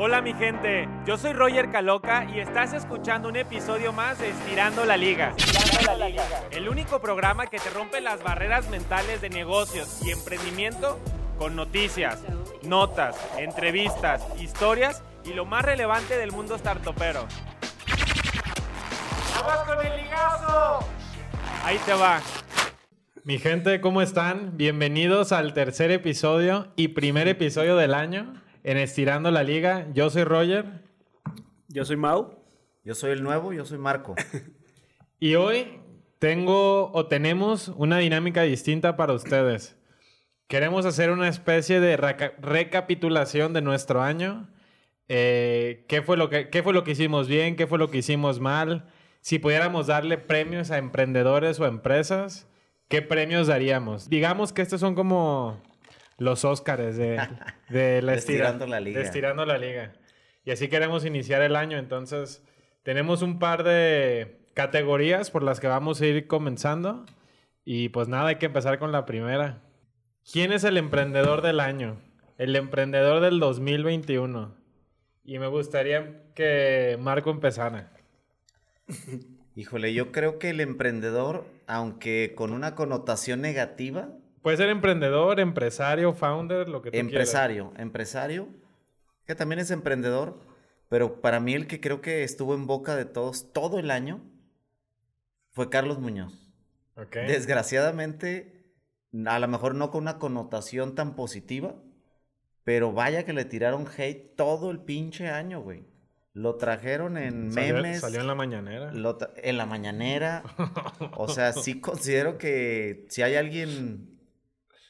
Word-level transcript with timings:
Hola 0.00 0.20
mi 0.22 0.32
gente, 0.32 0.88
yo 1.06 1.18
soy 1.18 1.32
Roger 1.32 1.72
Caloca 1.72 2.24
y 2.32 2.38
estás 2.38 2.72
escuchando 2.72 3.28
un 3.28 3.34
episodio 3.34 3.92
más 3.92 4.20
de 4.20 4.28
Estirando 4.28 4.84
la 4.84 4.96
Liga. 4.96 5.34
El 6.52 6.68
único 6.68 7.00
programa 7.00 7.48
que 7.48 7.58
te 7.58 7.68
rompe 7.70 8.00
las 8.00 8.22
barreras 8.22 8.70
mentales 8.70 9.20
de 9.20 9.28
negocios 9.28 10.00
y 10.06 10.12
emprendimiento 10.12 11.00
con 11.36 11.56
noticias, 11.56 12.22
notas, 12.62 13.16
entrevistas, 13.38 14.24
historias 14.40 15.02
y 15.24 15.32
lo 15.32 15.44
más 15.44 15.64
relevante 15.64 16.16
del 16.16 16.30
mundo 16.30 16.56
startupero. 16.56 17.26
¡Vamos 19.34 19.66
con 19.66 19.84
el 19.84 20.00
ligazo! 20.00 20.78
Ahí 21.64 21.78
te 21.84 21.94
va. 21.94 22.20
Mi 23.24 23.40
gente, 23.40 23.80
¿cómo 23.80 24.00
están? 24.00 24.56
Bienvenidos 24.56 25.32
al 25.32 25.54
tercer 25.54 25.90
episodio 25.90 26.68
y 26.76 26.88
primer 26.88 27.26
episodio 27.26 27.74
del 27.74 27.94
año 27.94 28.46
en 28.68 28.76
Estirando 28.76 29.30
la 29.30 29.42
Liga. 29.42 29.86
Yo 29.94 30.10
soy 30.10 30.24
Roger. 30.24 30.66
Yo 31.68 31.86
soy 31.86 31.96
Mau. 31.96 32.44
Yo 32.84 32.94
soy 32.94 33.12
el 33.12 33.22
nuevo, 33.22 33.54
yo 33.54 33.64
soy 33.64 33.78
Marco. 33.78 34.14
y 35.18 35.36
hoy 35.36 35.80
tengo 36.18 36.92
o 36.92 37.06
tenemos 37.06 37.68
una 37.68 37.96
dinámica 37.96 38.42
distinta 38.42 38.94
para 38.94 39.14
ustedes. 39.14 39.78
Queremos 40.48 40.84
hacer 40.84 41.10
una 41.10 41.28
especie 41.28 41.80
de 41.80 41.96
recapitulación 41.96 43.54
de 43.54 43.62
nuestro 43.62 44.02
año. 44.02 44.50
Eh, 45.08 45.86
¿qué, 45.88 46.02
fue 46.02 46.18
lo 46.18 46.28
que, 46.28 46.50
¿Qué 46.50 46.62
fue 46.62 46.74
lo 46.74 46.84
que 46.84 46.90
hicimos 46.90 47.26
bien? 47.26 47.56
¿Qué 47.56 47.66
fue 47.66 47.78
lo 47.78 47.90
que 47.90 47.98
hicimos 47.98 48.38
mal? 48.38 48.90
Si 49.22 49.38
pudiéramos 49.38 49.86
darle 49.86 50.18
premios 50.18 50.70
a 50.70 50.76
emprendedores 50.76 51.58
o 51.58 51.66
empresas 51.66 52.46
¿qué 52.88 53.00
premios 53.00 53.46
daríamos? 53.46 54.10
Digamos 54.10 54.52
que 54.52 54.60
estos 54.60 54.80
son 54.80 54.94
como 54.94 55.62
los 56.18 56.44
Óscares 56.44 56.96
de, 56.96 57.20
de 57.70 58.02
la 58.02 58.14
estirando 58.14 58.66
la 58.66 58.80
liga. 58.80 59.00
estirando 59.00 59.46
la 59.46 59.56
liga. 59.56 59.94
Y 60.44 60.50
así 60.50 60.68
queremos 60.68 61.04
iniciar 61.04 61.42
el 61.42 61.56
año. 61.56 61.78
Entonces, 61.78 62.42
tenemos 62.82 63.22
un 63.22 63.38
par 63.38 63.62
de 63.62 64.40
categorías 64.54 65.30
por 65.30 65.42
las 65.42 65.60
que 65.60 65.68
vamos 65.68 66.00
a 66.00 66.06
ir 66.06 66.26
comenzando. 66.26 67.06
Y 67.64 67.90
pues 67.90 68.08
nada, 68.08 68.28
hay 68.28 68.36
que 68.36 68.46
empezar 68.46 68.78
con 68.78 68.92
la 68.92 69.06
primera. 69.06 69.62
¿Quién 70.30 70.52
es 70.52 70.64
el 70.64 70.76
emprendedor 70.76 71.42
del 71.42 71.60
año? 71.60 71.98
El 72.36 72.56
emprendedor 72.56 73.20
del 73.20 73.40
2021. 73.40 74.54
Y 75.24 75.38
me 75.38 75.46
gustaría 75.46 76.22
que 76.34 76.96
Marco 77.00 77.30
empezara. 77.30 77.92
Híjole, 79.54 79.92
yo 79.92 80.12
creo 80.12 80.38
que 80.38 80.50
el 80.50 80.60
emprendedor, 80.60 81.44
aunque 81.66 82.32
con 82.34 82.52
una 82.52 82.74
connotación 82.74 83.40
negativa. 83.40 84.08
Puede 84.48 84.56
ser 84.56 84.70
emprendedor, 84.70 85.40
empresario, 85.40 86.14
founder, 86.14 86.70
lo 86.70 86.80
que 86.80 86.90
tú 86.90 86.96
Empresario, 86.96 87.74
empresario, 87.76 88.48
que 89.26 89.34
también 89.34 89.58
es 89.58 89.70
emprendedor, 89.70 90.40
pero 90.88 91.20
para 91.20 91.38
mí 91.38 91.52
el 91.52 91.66
que 91.66 91.82
creo 91.82 92.00
que 92.00 92.24
estuvo 92.24 92.54
en 92.54 92.66
boca 92.66 92.96
de 92.96 93.04
todos 93.04 93.52
todo 93.52 93.78
el 93.78 93.90
año 93.90 94.22
fue 95.50 95.68
Carlos 95.68 95.98
Muñoz. 95.98 96.50
Okay. 96.96 97.26
Desgraciadamente, 97.26 98.72
a 99.26 99.38
lo 99.38 99.48
mejor 99.48 99.74
no 99.74 99.90
con 99.90 100.04
una 100.04 100.18
connotación 100.18 100.94
tan 100.94 101.14
positiva, 101.14 101.74
pero 102.64 102.92
vaya 102.92 103.26
que 103.26 103.34
le 103.34 103.44
tiraron 103.44 103.86
hate 103.98 104.34
todo 104.34 104.70
el 104.70 104.80
pinche 104.80 105.28
año, 105.28 105.60
güey. 105.60 105.84
Lo 106.32 106.54
trajeron 106.54 107.18
en 107.18 107.50
memes. 107.50 108.00
Salió 108.00 108.22
en 108.22 108.26
la 108.26 108.34
mañanera. 108.34 108.92
en 109.42 109.58
la 109.58 109.66
mañanera. 109.66 110.42
o 111.18 111.28
sea, 111.28 111.52
sí 111.52 111.82
considero 111.82 112.38
que 112.38 113.04
si 113.10 113.20
hay 113.20 113.34
alguien 113.34 114.16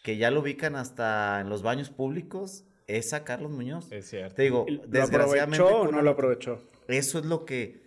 que 0.08 0.16
ya 0.16 0.30
lo 0.30 0.40
ubican 0.40 0.74
hasta 0.74 1.38
en 1.38 1.50
los 1.50 1.60
baños 1.60 1.90
públicos, 1.90 2.64
es 2.86 3.12
a 3.12 3.24
Carlos 3.24 3.50
Muñoz. 3.50 3.92
Es 3.92 4.08
cierto. 4.08 4.36
Te 4.36 4.44
digo, 4.44 4.64
¿Lo 4.66 4.86
desgraciadamente. 4.86 5.62
¿Aprovechó 5.62 5.86
o 5.86 5.92
no 5.92 6.00
lo 6.00 6.10
aprovechó? 6.12 6.70
Eso 6.86 7.18
es 7.18 7.26
lo 7.26 7.44
que 7.44 7.82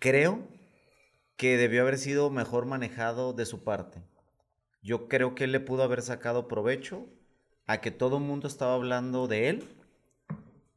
creo 0.00 0.40
que 1.36 1.56
debió 1.56 1.82
haber 1.82 1.98
sido 1.98 2.30
mejor 2.30 2.66
manejado 2.66 3.32
de 3.32 3.46
su 3.46 3.62
parte. 3.62 4.02
Yo 4.82 5.06
creo 5.06 5.36
que 5.36 5.44
él 5.44 5.52
le 5.52 5.60
pudo 5.60 5.84
haber 5.84 6.02
sacado 6.02 6.48
provecho 6.48 7.06
a 7.68 7.80
que 7.80 7.92
todo 7.92 8.16
el 8.16 8.24
mundo 8.24 8.48
estaba 8.48 8.74
hablando 8.74 9.28
de 9.28 9.50
él 9.50 9.64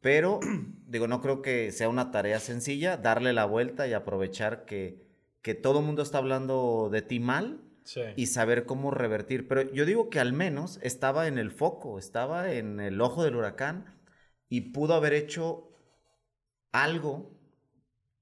pero, 0.02 0.40
digo, 0.88 1.08
no 1.08 1.19
creo 1.19 1.42
que 1.42 1.72
sea 1.72 1.90
una 1.90 2.12
tarea 2.12 2.40
sencilla 2.40 2.96
darle 2.96 3.34
la 3.34 3.46
vuelta 3.46 3.88
y 3.88 3.94
aprovechar 3.94 4.66
que, 4.66 5.04
que 5.42 5.56
todo 5.56 5.80
el 5.80 5.86
mundo 5.86 6.04
está 6.04 6.19
hablando 6.19 6.90
de 6.92 7.02
ti 7.02 7.19
mal 7.19 7.59
y 8.16 8.25
saber 8.28 8.66
cómo 8.66 8.92
revertir. 8.92 9.48
Pero 9.48 9.62
yo 9.72 9.86
digo 9.86 10.09
que 10.09 10.20
al 10.20 10.34
menos 10.34 10.80
estaba 10.81 11.28
en 11.28 11.38
el 11.38 11.52
foco, 11.52 12.00
estaba 12.00 12.52
en 12.53 12.80
el 12.80 13.00
ojo 13.02 13.24
del 13.24 13.36
huracán 13.36 13.96
y 14.50 14.72
pudo 14.72 14.94
haber 14.94 15.14
hecho 15.14 15.70
algo. 16.72 17.31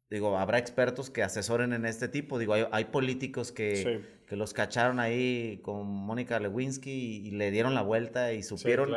Digo, 0.10 0.38
habrá 0.38 0.60
expertos 0.60 1.10
que 1.10 1.24
asesoren 1.24 1.74
en 1.74 1.86
este 1.86 2.08
tipo. 2.08 2.38
Digo, 2.38 2.54
hay, 2.72 2.86
políticos 2.86 3.52
que, 3.52 4.04
que, 4.28 4.36
los 4.36 4.54
cacharon 4.54 5.00
ahí 5.00 5.60
con 5.64 5.88
Mónica 5.88 6.40
Lewinsky 6.40 7.28
y, 7.28 7.32
le 7.32 7.52
dieron 7.52 7.74
la 7.74 7.82
vuelta 7.82 8.34
y 8.34 8.44
supieron 8.44 8.94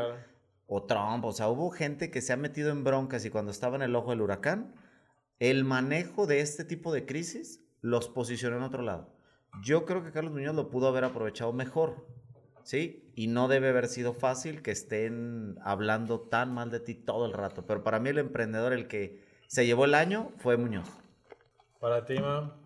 o 0.70 0.84
Trump, 0.84 1.24
o 1.24 1.32
sea, 1.32 1.48
hubo 1.48 1.70
gente 1.70 2.10
que 2.10 2.20
se 2.20 2.34
ha 2.34 2.36
metido 2.36 2.70
en 2.70 2.84
broncas 2.84 3.24
y 3.24 3.30
cuando 3.30 3.50
estaba 3.50 3.76
en 3.76 3.82
el 3.82 3.96
ojo 3.96 4.10
del 4.10 4.20
huracán, 4.20 4.74
el 5.38 5.64
manejo 5.64 6.26
de 6.26 6.40
este 6.40 6.62
tipo 6.62 6.92
de 6.92 7.06
crisis 7.06 7.64
los 7.80 8.08
posicionó 8.08 8.58
en 8.58 8.62
otro 8.64 8.82
lado. 8.82 9.17
Yo 9.62 9.84
creo 9.84 10.04
que 10.04 10.12
Carlos 10.12 10.32
Muñoz 10.32 10.54
lo 10.54 10.70
pudo 10.70 10.88
haber 10.88 11.04
aprovechado 11.04 11.52
mejor, 11.52 12.06
¿sí? 12.62 13.10
Y 13.14 13.26
no 13.26 13.48
debe 13.48 13.68
haber 13.68 13.88
sido 13.88 14.14
fácil 14.14 14.62
que 14.62 14.70
estén 14.70 15.58
hablando 15.62 16.20
tan 16.20 16.54
mal 16.54 16.70
de 16.70 16.80
ti 16.80 16.94
todo 16.94 17.26
el 17.26 17.32
rato. 17.32 17.66
Pero 17.66 17.82
para 17.82 17.98
mí 17.98 18.10
el 18.10 18.18
emprendedor, 18.18 18.72
el 18.72 18.86
que 18.86 19.20
se 19.46 19.66
llevó 19.66 19.84
el 19.84 19.94
año, 19.94 20.32
fue 20.38 20.56
Muñoz. 20.56 20.88
Para 21.80 22.04
ti, 22.04 22.14
ma. 22.18 22.56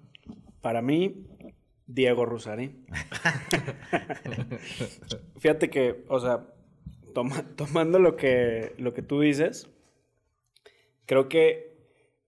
Para 0.61 0.83
mí, 0.83 1.27
Diego 1.87 2.25
Rusari. 2.25 2.85
Fíjate 5.39 5.71
que, 5.71 6.05
o 6.09 6.21
sea, 6.21 6.47
tomando 7.13 7.99
lo 7.99 8.17
que, 8.17 8.75
lo 8.79 8.95
que 8.95 9.03
tú 9.03 9.21
dices, 9.21 9.69
creo 11.07 11.29
que 11.29 11.73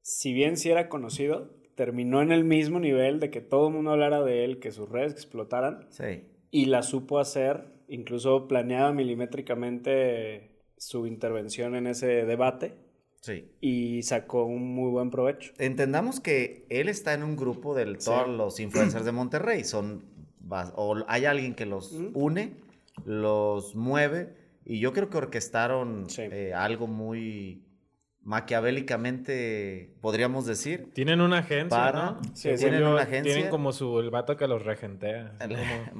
si 0.02 0.34
bien 0.34 0.56
sí 0.56 0.70
era 0.70 0.88
conocido, 0.88 1.53
terminó 1.74 2.22
en 2.22 2.32
el 2.32 2.44
mismo 2.44 2.80
nivel 2.80 3.20
de 3.20 3.30
que 3.30 3.40
todo 3.40 3.68
el 3.68 3.74
mundo 3.74 3.92
hablara 3.92 4.22
de 4.22 4.44
él, 4.44 4.58
que 4.58 4.70
sus 4.70 4.88
redes 4.88 5.12
explotaran. 5.12 5.86
Sí. 5.90 6.24
Y 6.50 6.66
la 6.66 6.82
supo 6.82 7.18
hacer, 7.18 7.64
incluso 7.88 8.46
planeaba 8.48 8.92
milimétricamente 8.92 10.50
su 10.76 11.06
intervención 11.06 11.74
en 11.74 11.86
ese 11.86 12.24
debate. 12.24 12.74
Sí. 13.20 13.50
Y 13.60 14.02
sacó 14.02 14.44
un 14.44 14.74
muy 14.74 14.90
buen 14.90 15.10
provecho. 15.10 15.52
Entendamos 15.58 16.20
que 16.20 16.66
él 16.68 16.88
está 16.88 17.14
en 17.14 17.22
un 17.22 17.36
grupo 17.36 17.74
de 17.74 17.94
todos 17.96 18.28
los 18.36 18.60
influencers 18.60 19.04
de 19.04 19.12
Monterrey. 19.12 19.64
Son, 19.64 20.04
o 20.76 20.96
hay 21.08 21.24
alguien 21.24 21.54
que 21.54 21.66
los 21.66 21.92
une, 22.12 22.54
los 23.04 23.74
mueve 23.74 24.34
y 24.64 24.78
yo 24.78 24.92
creo 24.92 25.10
que 25.10 25.18
orquestaron 25.18 26.06
eh, 26.18 26.52
algo 26.54 26.86
muy 26.86 27.62
maquiavélicamente, 28.24 29.94
podríamos 30.00 30.46
decir. 30.46 30.90
Tienen 30.94 31.20
una 31.20 31.38
agencia, 31.38 31.92
¿no? 31.92 32.20
Sí, 32.32 32.50
tienen 32.56 32.84
una 32.84 33.02
agencia. 33.02 33.34
Tienen 33.34 33.50
como 33.50 33.72
su, 33.72 34.00
el 34.00 34.10
vato 34.10 34.36
que 34.36 34.48
los 34.48 34.64
regentea, 34.64 35.36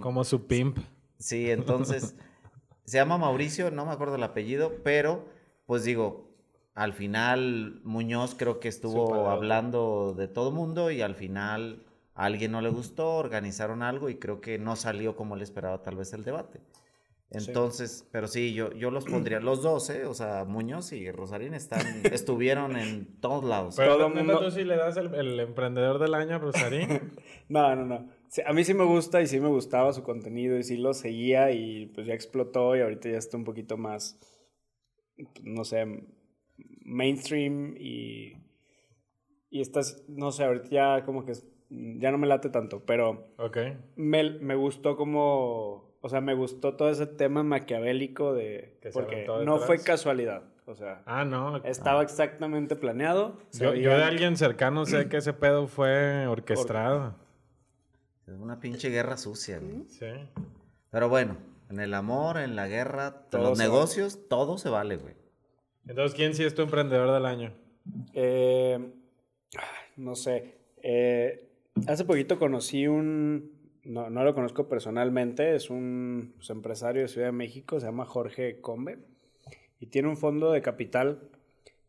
como, 0.01 0.25
su 0.25 0.47
pimp. 0.47 0.79
Sí, 1.19 1.51
entonces, 1.51 2.17
se 2.85 2.97
llama 2.97 3.19
Mauricio, 3.19 3.71
no 3.71 3.87
me 3.87 3.93
acuerdo 3.93 4.17
el 4.17 4.23
apellido, 4.23 4.73
pero, 4.83 5.29
pues 5.67 5.85
digo, 5.85 6.35
al 6.75 6.93
final 6.93 7.81
Muñoz 7.85 8.35
creo 8.35 8.59
que 8.59 8.69
estuvo 8.69 9.29
hablando 9.29 10.15
de 10.17 10.27
todo 10.27 10.51
mundo 10.51 10.91
y 10.91 11.03
al 11.03 11.15
final 11.15 11.87
a 12.15 12.25
alguien 12.25 12.53
no 12.53 12.61
le 12.61 12.71
gustó, 12.71 13.17
organizaron 13.17 13.83
algo 13.83 14.09
y 14.09 14.17
creo 14.17 14.41
que 14.41 14.59
no 14.59 14.77
salió 14.77 15.15
como 15.15 15.37
él 15.37 15.43
esperaba 15.43 15.83
tal 15.83 15.97
vez 15.97 16.13
el 16.15 16.25
debate. 16.25 16.61
Entonces, 17.35 18.07
pero 18.11 18.27
sí, 18.27 18.55
yo, 18.55 18.73
yo 18.73 18.91
los 18.91 19.05
pondría 19.05 19.41
los 19.41 19.63
dos, 19.63 19.91
¿eh? 19.91 20.07
O 20.07 20.15
sea, 20.15 20.45
Muñoz 20.45 20.93
y 20.93 21.11
Rosarín 21.11 21.55
están, 21.55 21.81
estuvieron 22.13 22.77
en 22.77 23.21
todos 23.21 23.45
lados. 23.45 23.75
Pero 23.77 23.97
Todo 23.97 24.09
mundo... 24.11 24.39
tú 24.39 24.51
sí 24.51 24.65
le 24.65 24.77
das 24.77 24.97
el, 24.97 25.41
emprendedor 25.41 25.99
del 25.99 26.15
año 26.15 26.37
a 26.37 26.39
Rosarín. 26.39 27.13
no, 27.49 27.75
no, 27.77 27.85
no. 27.85 28.09
a 28.47 28.53
mí 28.53 28.65
sí 28.65 28.75
me 28.75 28.85
gusta 28.85 29.23
y 29.23 29.27
sí 29.27 29.41
me 29.41 29.49
gustaba 29.49 29.93
su 29.93 30.03
contenido 30.03 30.59
y 30.59 30.63
sí 30.63 30.77
lo 30.77 30.95
seguía 30.95 31.51
y 31.51 31.87
pues 31.87 32.07
ya 32.07 32.15
explotó 32.15 32.77
y 32.77 32.81
ahorita 32.81 33.11
ya 33.11 33.19
está 33.19 33.37
un 33.37 33.45
poquito 33.45 33.77
más, 33.77 34.19
no 35.43 35.65
sé, 35.65 35.85
mainstream 36.85 37.75
y, 37.79 38.35
y 39.51 39.61
estás, 39.61 40.05
no 40.09 40.33
sé, 40.33 40.45
ahorita 40.45 40.69
ya 40.69 41.05
como 41.05 41.25
que 41.25 41.33
ya 41.71 42.11
no 42.11 42.19
me 42.19 42.27
late 42.27 42.51
tanto, 42.51 42.85
pero 42.85 43.35
okay. 43.39 43.77
me, 43.97 44.39
me 44.39 44.55
gustó 44.55 44.97
como 44.97 45.94
o 46.05 46.09
sea, 46.11 46.21
me 46.21 46.35
gustó 46.35 46.75
todo 46.75 46.91
ese 46.91 47.07
tema 47.07 47.43
maquiavélico 47.43 48.35
de... 48.35 48.77
Que 48.83 48.91
porque 48.91 49.27
no 49.43 49.59
fue 49.59 49.83
casualidad. 49.83 50.43
O 50.67 50.75
sea, 50.75 51.01
ah, 51.07 51.25
no. 51.25 51.65
Estaba 51.65 52.03
exactamente 52.03 52.77
planeado. 52.77 53.39
Yo, 53.53 53.73
de 53.73 54.05
alguien 54.05 54.37
cercano 54.37 54.85
sé 54.85 55.09
que 55.09 55.17
ese 55.17 55.33
pedo 55.33 55.67
fue 55.67 56.27
orquestado. 56.27 57.15
Es 58.27 58.35
una 58.39 58.61
pinche 58.61 58.91
guerra 58.91 59.17
sucia, 59.17 59.59
güey. 59.59 59.87
Sí. 59.89 60.05
Pero 60.91 61.09
bueno, 61.09 61.39
en 61.71 61.81
el 61.81 61.95
amor, 61.95 62.37
en 62.37 62.55
la 62.55 62.69
guerra, 62.69 63.23
en 63.33 63.43
los 63.43 63.57
negocios, 63.57 64.29
todo 64.29 64.59
se 64.59 64.69
vale, 64.69 64.99
güey. 64.99 65.15
Entonces, 65.89 66.15
¿quién 66.15 66.35
sí 66.35 66.45
es 66.45 66.55
tu 66.55 66.61
emprendedor 66.61 67.15
del 67.15 67.25
año? 67.25 67.51
Eh, 68.13 68.79
no 69.97 70.15
sé. 70.17 70.59
Eh, 70.83 71.49
hace 71.87 72.05
poquito 72.05 72.39
conocí 72.39 72.89
un. 72.89 73.54
No, 73.85 74.09
no, 74.11 74.25
lo 74.25 74.35
conozco 74.35 74.69
personalmente, 74.69 75.55
es 75.55 75.69
un 75.71 76.33
pues, 76.37 76.49
empresario 76.51 77.03
de 77.03 77.09
Ciudad 77.09 77.29
de 77.29 77.33
México, 77.33 77.79
se 77.81 77.87
llama 77.87 78.07
Jorge 78.07 78.61
Combe 78.61 78.99
y 79.79 79.87
tiene 79.87 80.09
un 80.09 80.17
fondo 80.17 80.51
de 80.53 80.63
capital. 80.63 81.29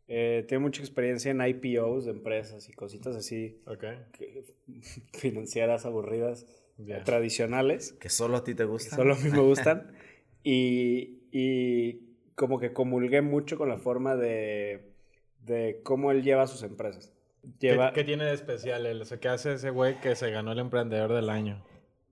Eh, 0.08 0.46
tiene 0.48 0.62
mucha 0.62 0.82
experiencia 0.82 1.32
en 1.32 1.42
IPOs 1.42 2.06
de 2.06 2.12
empresas 2.12 2.70
y 2.70 2.74
cositas 2.74 3.16
así 3.16 3.60
Okay. 3.66 3.98
que- 4.12 4.44
financieras 5.14 5.86
aburridas 5.86 6.46
Ya. 6.78 7.04
tradicionales. 7.04 7.94
Que 7.94 8.10
solo 8.10 8.38
a 8.38 8.44
ti 8.44 8.54
te 8.54 8.64
que 8.64 8.70
gusta. 8.70 8.96
solo 8.96 9.14
a 9.14 9.18
mí 9.18 9.30
me 9.32 9.40
gustan. 9.42 9.92
y, 10.44 11.22
y 11.32 12.02
como 12.36 12.60
que 12.60 12.74
comulgué 12.74 13.22
mucho 13.22 13.58
con 13.58 13.70
la 13.70 13.78
forma 13.78 14.16
de, 14.18 14.92
de 15.46 15.80
cómo 15.84 16.12
él 16.12 16.22
lleva 16.24 16.46
sus 16.48 16.62
empresas. 16.64 17.14
Lleva, 17.60 17.94
¿Qué, 17.94 18.02
qué 18.02 18.06
tiene 18.06 18.26
de 18.26 18.34
especial 18.34 18.86
él? 18.86 19.02
O 19.02 19.06
sea, 19.06 19.20
¿qué 19.20 19.30
hace 19.30 19.54
ese 19.54 19.70
güey 19.70 20.00
que 20.02 20.16
se 20.16 20.30
ganó 20.32 20.52
el 20.52 20.60
emprendedor 20.60 21.14
del 21.14 21.30
año? 21.30 21.64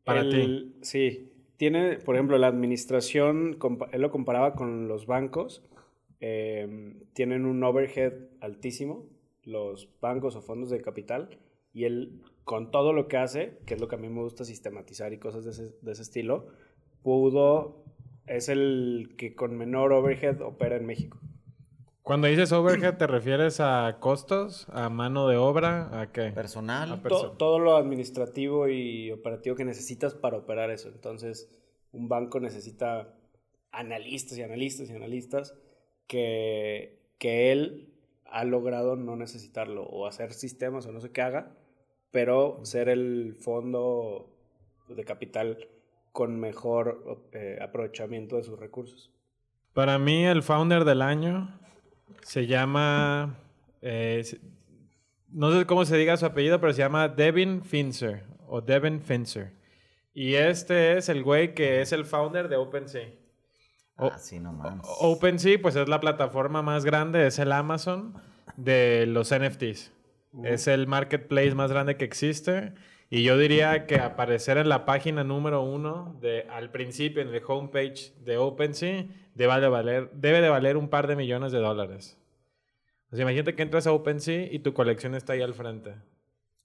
Para 0.04 0.28
ti. 0.28 0.76
Sí. 0.82 1.30
Tiene, 1.58 1.98
por 2.00 2.16
ejemplo, 2.16 2.38
la 2.38 2.48
administración, 2.48 3.58
él 3.92 4.02
lo 4.02 4.12
comparaba 4.12 4.56
con 4.56 4.88
los 4.88 5.06
bancos. 5.06 5.64
eh, 6.20 6.96
tienen 7.14 7.46
un 7.46 7.62
overhead 7.64 8.14
altísimo, 8.40 9.10
los 9.44 9.90
bancos 10.00 10.36
o 10.36 10.42
fondos 10.42 10.70
de 10.70 10.82
capital. 10.82 11.38
Y 11.74 11.86
él, 11.86 12.22
con 12.44 12.72
todo 12.72 12.94
lo 12.94 13.08
que 13.08 13.18
hace, 13.18 13.60
que 13.66 13.74
es 13.74 13.82
lo 13.82 13.88
que 13.88 13.96
a 13.96 13.98
mí 13.98 14.08
me 14.10 14.22
gusta 14.22 14.46
sistematizar 14.46 15.12
y 15.12 15.18
cosas 15.20 15.44
de 15.44 15.52
ese, 15.52 15.76
de 15.82 15.92
ese 15.92 16.02
estilo, 16.02 16.48
pudo, 17.02 17.84
es 18.26 18.48
el 18.48 19.16
que 19.18 19.36
con 19.36 19.58
menor 19.58 19.92
overhead 19.92 20.42
opera 20.42 20.78
en 20.78 20.86
México. 20.86 21.20
Cuando 22.04 22.28
dices 22.28 22.52
overhead, 22.52 22.98
¿te 22.98 23.08
refieres 23.08 23.60
a 23.62 23.98
costos? 24.02 24.68
¿A 24.74 24.90
mano 24.90 25.28
de 25.30 25.38
obra? 25.38 26.02
¿A 26.02 26.12
qué? 26.12 26.32
Personal. 26.32 26.90
To- 26.90 27.02
Perso- 27.02 27.32
todo 27.38 27.60
lo 27.60 27.78
administrativo 27.78 28.68
y 28.68 29.10
operativo 29.12 29.56
que 29.56 29.64
necesitas 29.64 30.14
para 30.14 30.38
operar 30.38 30.70
eso. 30.70 30.90
Entonces, 30.90 31.50
un 31.94 32.10
banco 32.10 32.42
necesita 32.42 33.14
analistas 33.72 34.38
y 34.38 34.42
analistas 34.44 34.90
y 34.90 34.94
analistas 34.94 35.56
que, 36.08 37.00
que 37.20 37.54
él 37.54 37.94
ha 38.26 38.44
logrado 38.44 38.98
no 38.98 39.16
necesitarlo 39.16 39.84
o 39.84 40.06
hacer 40.06 40.34
sistemas 40.34 40.86
o 40.86 40.92
no 40.92 41.00
sé 41.00 41.12
qué 41.12 41.22
haga, 41.22 41.56
pero 42.12 42.60
ser 42.64 42.90
el 42.90 43.36
fondo 43.40 44.30
de 44.90 45.06
capital 45.06 45.70
con 46.12 46.38
mejor 46.40 47.22
eh, 47.32 47.60
aprovechamiento 47.62 48.36
de 48.36 48.44
sus 48.44 48.60
recursos. 48.60 49.10
Para 49.74 49.98
mí, 49.98 50.26
el 50.26 50.44
founder 50.44 50.84
del 50.84 51.02
año 51.02 51.60
se 52.22 52.48
llama. 52.48 53.36
eh, 53.82 54.24
no 55.30 55.52
sé 55.58 55.66
cómo 55.66 55.84
se 55.86 55.98
diga 55.98 56.16
su 56.18 56.26
apellido, 56.26 56.60
pero 56.62 56.74
se 56.74 56.80
llama 56.80 57.08
Devin 57.10 57.64
Finzer 57.64 58.24
o 58.48 58.62
Devin 58.62 59.02
Finzer. 59.02 59.52
Y 60.14 60.36
este 60.36 60.98
es 60.98 61.10
el 61.10 61.24
güey 61.24 61.56
que 61.56 61.82
es 61.82 61.92
el 61.92 62.06
founder 62.06 62.48
de 62.50 62.56
OpenSea. 62.56 63.08
O- 63.98 64.12
Ah, 64.14 64.18
sí, 64.20 64.40
no 64.40 64.54
mames. 64.54 64.86
OpenSea, 65.00 65.58
pues 65.62 65.76
es 65.76 65.88
la 65.90 66.00
plataforma 66.00 66.62
más 66.62 66.86
grande, 66.86 67.26
es 67.26 67.40
el 67.40 67.52
Amazon 67.52 68.14
de 68.58 69.06
los 69.08 69.32
NFTs. 69.32 69.92
Es 70.44 70.68
el 70.68 70.88
marketplace 70.88 71.54
más 71.56 71.72
grande 71.72 71.96
que 71.98 72.06
existe. 72.06 72.74
Y 73.16 73.22
yo 73.22 73.38
diría 73.38 73.86
que 73.86 73.98
aparecer 73.98 74.58
en 74.58 74.70
la 74.70 74.86
página 74.86 75.24
número 75.24 75.62
uno, 75.62 76.18
de, 76.20 76.48
al 76.50 76.72
principio, 76.72 77.22
en 77.22 77.28
el 77.28 77.44
homepage 77.46 78.12
de 78.26 78.38
OpenSea, 78.38 79.06
debe 79.36 79.62
de, 79.62 79.68
valer, 79.68 80.10
debe 80.14 80.42
de 80.42 80.50
valer 80.50 80.78
un 80.78 80.90
par 80.90 81.06
de 81.06 81.16
millones 81.16 81.52
de 81.52 81.60
dólares. 81.60 82.18
O 83.12 83.16
sea, 83.16 83.22
imagínate 83.22 83.54
que 83.54 83.62
entras 83.62 83.86
a 83.86 83.92
OpenSea 83.92 84.52
y 84.52 84.58
tu 84.58 84.74
colección 84.74 85.14
está 85.14 85.34
ahí 85.34 85.44
al 85.44 85.54
frente. 85.54 85.94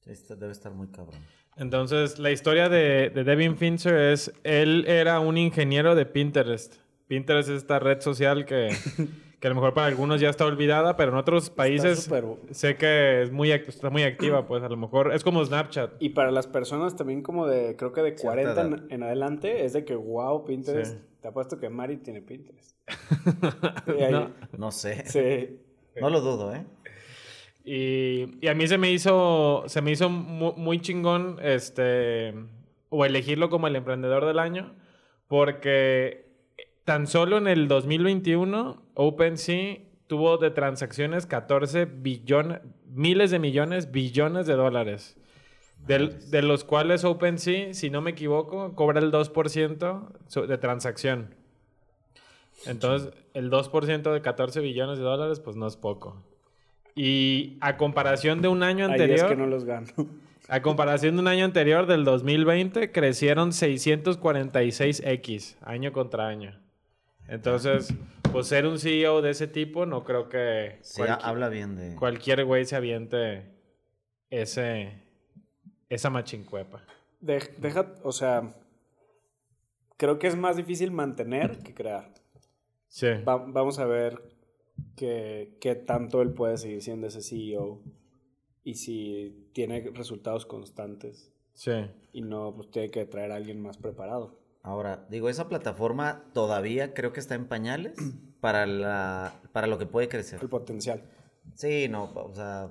Esto 0.06 0.36
debe 0.36 0.52
estar 0.52 0.72
muy 0.72 0.88
cabrón. 0.88 1.20
Entonces, 1.58 2.18
la 2.18 2.30
historia 2.30 2.70
de, 2.70 3.10
de 3.10 3.24
Devin 3.24 3.58
Fincher 3.58 3.94
es, 3.94 4.32
él 4.42 4.86
era 4.88 5.20
un 5.20 5.36
ingeniero 5.36 5.94
de 5.94 6.06
Pinterest. 6.06 6.76
Pinterest 7.08 7.50
es 7.50 7.56
esta 7.56 7.78
red 7.78 8.00
social 8.00 8.46
que, 8.46 8.70
que 9.40 9.46
a 9.46 9.50
lo 9.50 9.54
mejor 9.54 9.72
para 9.74 9.86
algunos 9.86 10.20
ya 10.20 10.30
está 10.30 10.44
olvidada, 10.46 10.96
pero 10.96 11.12
en 11.12 11.18
otros 11.18 11.48
países 11.50 12.10
sé 12.50 12.76
que 12.76 13.22
es 13.22 13.30
muy, 13.30 13.52
está 13.52 13.88
muy 13.90 14.02
activa, 14.02 14.46
pues 14.48 14.62
a 14.64 14.68
lo 14.68 14.76
mejor 14.76 15.12
es 15.14 15.22
como 15.22 15.44
Snapchat. 15.44 15.92
Y 16.00 16.08
para 16.10 16.30
las 16.32 16.46
personas 16.48 16.96
también 16.96 17.22
como 17.22 17.46
de, 17.46 17.76
creo 17.76 17.92
que 17.92 18.02
de 18.02 18.18
Cierta 18.18 18.26
40 18.42 18.52
edad. 18.52 18.66
en, 18.66 18.92
en 18.92 19.02
adelante, 19.04 19.64
es 19.64 19.72
de 19.74 19.84
que, 19.84 19.94
wow, 19.94 20.44
Pinterest. 20.44 20.94
Sí. 20.96 21.02
Te 21.22 21.28
apuesto 21.28 21.58
que 21.58 21.68
Mari 21.68 21.98
tiene 21.98 22.20
Pinterest. 22.22 22.76
Ahí- 24.00 24.12
No. 24.12 24.30
No 24.56 24.70
sé. 24.72 25.04
sí. 25.06 25.60
No 26.00 26.10
lo 26.10 26.20
dudo, 26.20 26.54
¿eh? 26.54 26.64
Y, 27.64 28.38
y 28.40 28.48
a 28.48 28.54
mí 28.54 28.66
se 28.66 28.78
me 28.78 28.90
hizo, 28.90 29.64
se 29.66 29.82
me 29.82 29.90
hizo 29.90 30.08
mu- 30.08 30.54
muy, 30.56 30.80
chingón 30.80 31.38
este, 31.42 32.32
o 32.88 33.04
elegirlo 33.04 33.50
como 33.50 33.66
el 33.66 33.76
emprendedor 33.76 34.24
del 34.26 34.38
año, 34.38 34.74
porque 35.26 36.26
tan 36.84 37.06
solo 37.06 37.36
en 37.36 37.46
el 37.46 37.68
2021 37.68 38.82
OpenSea 39.00 39.78
tuvo 40.08 40.38
de 40.38 40.50
transacciones 40.50 41.24
14 41.24 41.84
billones, 41.84 42.58
miles 42.92 43.30
de 43.30 43.38
millones, 43.38 43.92
billones 43.92 44.48
de 44.48 44.54
dólares. 44.54 45.16
Del- 45.86 46.28
de 46.32 46.42
los 46.42 46.64
cuales 46.64 47.04
OpenSea, 47.04 47.74
si 47.74 47.90
no 47.90 48.00
me 48.00 48.10
equivoco, 48.10 48.74
cobra 48.74 48.98
el 48.98 49.12
2% 49.12 50.10
so- 50.26 50.48
de 50.48 50.58
transacción. 50.58 51.32
Entonces, 52.66 53.12
el 53.34 53.50
2% 53.50 54.12
de 54.12 54.20
14 54.20 54.58
billones 54.60 54.98
de 54.98 55.04
dólares, 55.04 55.38
pues 55.38 55.54
no 55.54 55.68
es 55.68 55.76
poco. 55.76 56.20
Y 56.96 57.56
a 57.60 57.76
comparación 57.76 58.42
de 58.42 58.48
un 58.48 58.64
año 58.64 58.84
anterior, 58.86 59.28
que 59.28 59.36
no 59.36 59.46
los 59.46 59.64
gano. 59.64 59.86
a 60.48 60.60
comparación 60.60 61.14
de 61.14 61.20
un 61.22 61.28
año 61.28 61.44
anterior, 61.44 61.86
del 61.86 62.04
2020, 62.04 62.90
crecieron 62.90 63.52
646x, 63.52 65.54
año 65.62 65.92
contra 65.92 66.26
año. 66.26 66.58
Entonces, 67.28 67.94
pues 68.32 68.46
ser 68.48 68.66
un 68.66 68.78
CEO 68.78 69.22
de 69.22 69.30
ese 69.30 69.46
tipo, 69.46 69.86
no 69.86 70.04
creo 70.04 70.28
que 70.28 70.78
Sí, 70.82 71.02
habla 71.02 71.48
bien 71.48 71.76
de... 71.76 71.94
cualquier 71.96 72.44
güey 72.44 72.64
se 72.64 72.76
aviente 72.76 73.44
ese, 74.30 74.92
esa 75.88 76.10
machincuepa. 76.10 76.84
De- 77.20 77.54
deja, 77.58 77.94
o 78.02 78.12
sea, 78.12 78.54
creo 79.96 80.18
que 80.18 80.26
es 80.26 80.36
más 80.36 80.56
difícil 80.56 80.90
mantener 80.90 81.58
que 81.58 81.74
crear. 81.74 82.12
Sí. 82.88 83.08
Va- 83.26 83.36
vamos 83.46 83.78
a 83.78 83.86
ver 83.86 84.20
qué, 84.96 85.56
qué 85.60 85.74
tanto 85.74 86.22
él 86.22 86.32
puede 86.32 86.56
seguir 86.58 86.82
siendo 86.82 87.06
ese 87.06 87.22
CEO 87.22 87.82
y 88.64 88.74
si 88.74 89.48
tiene 89.52 89.90
resultados 89.94 90.46
constantes 90.46 91.32
Sí. 91.54 91.72
y 92.12 92.20
no 92.22 92.54
pues 92.54 92.70
tiene 92.70 92.90
que 92.90 93.04
traer 93.04 93.32
a 93.32 93.36
alguien 93.36 93.60
más 93.60 93.76
preparado. 93.78 94.38
Ahora, 94.68 95.06
digo, 95.08 95.28
esa 95.30 95.48
plataforma 95.48 96.24
todavía 96.34 96.92
creo 96.92 97.12
que 97.12 97.20
está 97.20 97.34
en 97.34 97.46
pañales 97.46 97.96
para, 98.40 98.66
la, 98.66 99.32
para 99.52 99.66
lo 99.66 99.78
que 99.78 99.86
puede 99.86 100.08
crecer. 100.08 100.40
El 100.42 100.48
potencial. 100.48 101.02
Sí, 101.54 101.88
no, 101.88 102.04
o 102.14 102.34
sea, 102.34 102.68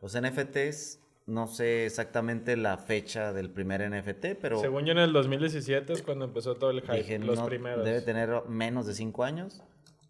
los 0.00 0.20
NFTs, 0.20 1.00
no 1.26 1.46
sé 1.46 1.86
exactamente 1.86 2.56
la 2.58 2.76
fecha 2.76 3.32
del 3.32 3.50
primer 3.50 3.80
NFT, 3.90 4.38
pero 4.40 4.60
Según 4.60 4.84
yo, 4.84 4.92
en 4.92 4.98
el 4.98 5.12
2017 5.14 5.92
es 5.94 6.02
cuando 6.02 6.26
empezó 6.26 6.56
todo 6.56 6.70
el 6.70 6.82
hype. 6.82 6.96
dije, 6.98 7.18
los 7.18 7.38
no, 7.38 7.46
primeros. 7.46 7.84
debe 7.84 8.02
tener 8.02 8.42
menos 8.48 8.86
de 8.86 8.94
cinco 8.94 9.24
años 9.24 9.62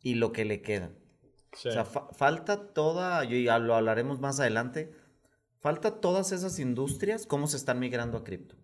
y 0.03 0.15
lo 0.17 0.33
que 0.33 0.45
le 0.45 0.61
queda. 0.63 0.91
Sí. 1.53 1.69
O 1.69 1.73
sea, 1.73 1.85
fa- 1.85 2.09
falta 2.13 2.73
toda, 2.73 3.25
y 3.25 3.45
ya 3.45 3.59
lo 3.61 3.75
hablaremos 3.77 4.19
más 4.21 4.41
adelante, 4.41 4.93
falta 5.61 6.01
todas 6.01 6.33
esas 6.33 6.59
industrias, 6.59 7.27
cómo 7.27 7.47
se 7.47 7.57
están 7.59 7.79
migrando 7.79 8.19
a 8.19 8.25
cripto. 8.25 8.57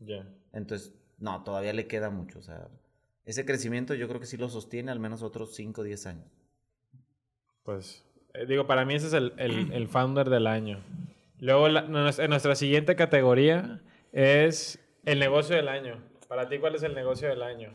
Ya. 0.00 0.26
Entonces, 0.52 0.92
no, 1.18 1.42
todavía 1.44 1.72
le 1.72 1.86
queda 1.86 2.10
mucho. 2.10 2.38
O 2.38 2.42
sea, 2.42 2.68
ese 3.24 3.44
crecimiento 3.44 3.94
yo 3.94 4.08
creo 4.08 4.20
que 4.20 4.26
sí 4.26 4.36
lo 4.36 4.48
sostiene 4.48 4.90
al 4.92 5.00
menos 5.00 5.22
otros 5.22 5.54
5 5.54 5.80
o 5.80 5.84
10 5.84 6.06
años. 6.06 6.30
Pues, 7.62 8.04
eh, 8.34 8.46
digo, 8.46 8.66
para 8.66 8.84
mí 8.84 8.94
ese 8.94 9.08
es 9.08 9.12
el, 9.12 9.32
el- 9.38 9.72
el 9.72 9.88
founder 9.88 10.30
del 10.30 10.46
año. 10.46 10.82
Luego, 11.38 11.68
la- 11.68 11.80
en 11.86 12.30
nuestra 12.30 12.54
siguiente 12.54 12.96
categoría 12.96 13.82
es 14.12 14.78
el 15.04 15.18
negocio 15.18 15.56
del 15.56 15.68
año. 15.68 16.02
Para 16.28 16.48
ti, 16.48 16.58
¿cuál 16.58 16.74
es 16.74 16.82
el 16.82 16.94
negocio 16.94 17.28
del 17.28 17.42
año? 17.42 17.74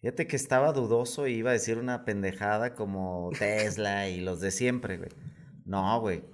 Fíjate 0.00 0.26
que 0.26 0.36
estaba 0.36 0.72
dudoso 0.72 1.26
y 1.26 1.34
iba 1.34 1.50
a 1.50 1.52
decir 1.54 1.76
una 1.78 2.04
pendejada 2.06 2.74
como 2.74 3.30
Tesla 3.38 4.08
y 4.08 4.20
los 4.20 4.40
de 4.40 4.50
siempre, 4.50 4.96
güey. 4.96 5.10
No, 5.66 6.00
güey. 6.00 6.24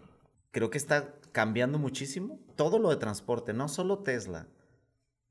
Creo 0.52 0.70
que 0.70 0.78
está 0.78 1.14
cambiando 1.32 1.78
muchísimo 1.78 2.38
todo 2.54 2.78
lo 2.78 2.90
de 2.90 2.96
transporte, 2.96 3.52
no 3.52 3.68
solo 3.68 3.98
Tesla. 3.98 4.46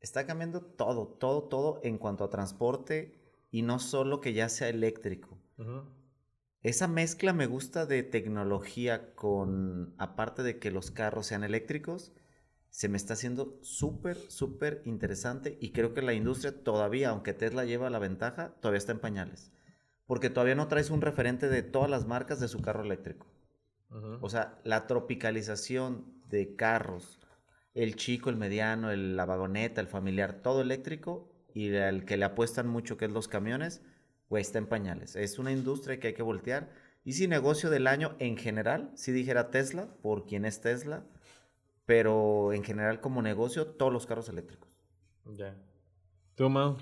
Está 0.06 0.28
cambiando 0.28 0.62
todo, 0.62 1.08
todo, 1.08 1.46
todo 1.46 1.80
en 1.82 1.98
cuanto 1.98 2.24
a 2.24 2.30
transporte 2.30 3.16
y 3.50 3.64
no 3.64 3.80
solo 3.80 4.22
que 4.22 4.34
ya 4.34 4.50
sea 4.50 4.70
eléctrico. 4.70 5.40
Esa 6.62 6.88
mezcla 6.88 7.34
me 7.34 7.48
gusta 7.48 7.88
de 7.88 8.04
tecnología 8.04 9.16
con, 9.16 9.96
aparte 9.98 10.44
de 10.44 10.60
que 10.60 10.70
los 10.70 10.92
carros 10.92 11.26
sean 11.26 11.44
eléctricos, 11.44 12.14
se 12.70 12.88
me 12.88 12.98
está 12.98 13.14
haciendo 13.14 13.58
súper, 13.64 14.18
súper 14.30 14.84
interesante 14.86 15.58
y 15.60 15.72
creo 15.72 15.96
que 15.96 16.04
la 16.04 16.14
industria 16.14 16.64
todavía, 16.64 17.10
aunque 17.10 17.34
Tesla 17.34 17.66
lleva 17.66 17.90
la 17.90 17.98
ventaja, 17.98 18.54
todavía 18.60 18.78
está 18.78 18.92
en 18.92 19.00
pañales. 19.00 19.52
porque 20.06 20.30
todavía 20.30 20.54
no 20.56 20.68
traes 20.68 20.92
un 20.92 21.02
referente 21.02 21.50
de 21.50 21.64
todas 21.64 21.90
las 21.90 22.06
marcas 22.06 22.40
de 22.40 22.48
su 22.48 22.62
carro 22.62 22.84
eléctrico. 22.84 23.26
O 24.22 24.30
sea, 24.30 24.60
la 24.64 24.86
tropicalización 24.88 26.22
de 26.30 26.56
carros, 26.56 27.20
el 27.76 27.96
chico, 27.96 28.30
el 28.32 28.38
mediano, 28.38 28.90
el- 28.90 29.16
la 29.16 29.26
vagoneta, 29.26 29.82
el 29.82 29.88
familiar, 29.88 30.42
todo 30.42 30.62
eléctrico, 30.62 31.30
y 31.54 31.68
el 31.74 32.06
que 32.06 32.18
le 32.18 32.26
apuestan 32.26 32.68
mucho, 32.68 32.98
que 32.98 33.06
es 33.06 33.12
los 33.12 33.28
camiones, 33.28 33.82
güey, 34.30 34.42
está 34.42 34.58
en 34.58 34.66
pañales. 34.68 35.16
Es 35.16 35.38
una 35.40 35.52
industria 35.52 36.00
que 36.00 36.08
hay 36.08 36.14
que 36.14 36.24
voltear. 36.24 36.70
Y 37.04 37.14
si 37.14 37.28
negocio 37.28 37.70
del 37.70 37.86
año 37.88 38.16
en 38.20 38.36
general, 38.38 38.92
si 38.96 39.12
dijera 39.12 39.52
Tesla, 39.52 39.88
por 40.02 40.26
quien 40.26 40.44
es 40.46 40.60
Tesla, 40.62 41.04
pero 41.86 42.52
en 42.52 42.64
general 42.64 43.00
como 43.00 43.22
negocio, 43.22 43.68
todos 43.68 43.94
los 43.94 44.06
carros 44.08 44.28
eléctricos. 44.28 44.70
Ya. 45.26 45.56
¿Tú, 46.36 46.50
Mau? 46.50 46.78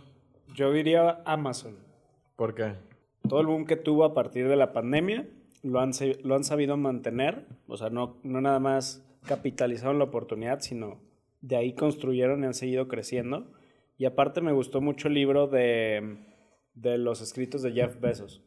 Yo 0.55 0.71
diría 0.71 1.21
Amazon. 1.25 1.75
¿Por 2.35 2.55
qué? 2.55 2.75
Todo 3.27 3.41
el 3.41 3.47
boom 3.47 3.65
que 3.65 3.75
tuvo 3.75 4.05
a 4.05 4.13
partir 4.13 4.47
de 4.47 4.55
la 4.55 4.73
pandemia 4.73 5.27
lo 5.61 5.79
han, 5.81 5.91
lo 6.23 6.35
han 6.35 6.43
sabido 6.43 6.77
mantener. 6.77 7.45
O 7.67 7.77
sea, 7.77 7.89
no, 7.89 8.17
no 8.23 8.41
nada 8.41 8.59
más 8.59 9.03
capitalizaron 9.25 9.97
la 9.99 10.05
oportunidad, 10.05 10.59
sino 10.61 10.99
de 11.41 11.55
ahí 11.55 11.73
construyeron 11.73 12.43
y 12.43 12.47
han 12.47 12.53
seguido 12.53 12.87
creciendo. 12.87 13.51
Y 13.97 14.05
aparte 14.05 14.41
me 14.41 14.51
gustó 14.53 14.81
mucho 14.81 15.07
el 15.07 15.13
libro 15.13 15.47
de, 15.47 16.17
de 16.73 16.97
los 16.97 17.21
escritos 17.21 17.61
de 17.61 17.71
Jeff 17.73 17.99
Bezos. 17.99 18.41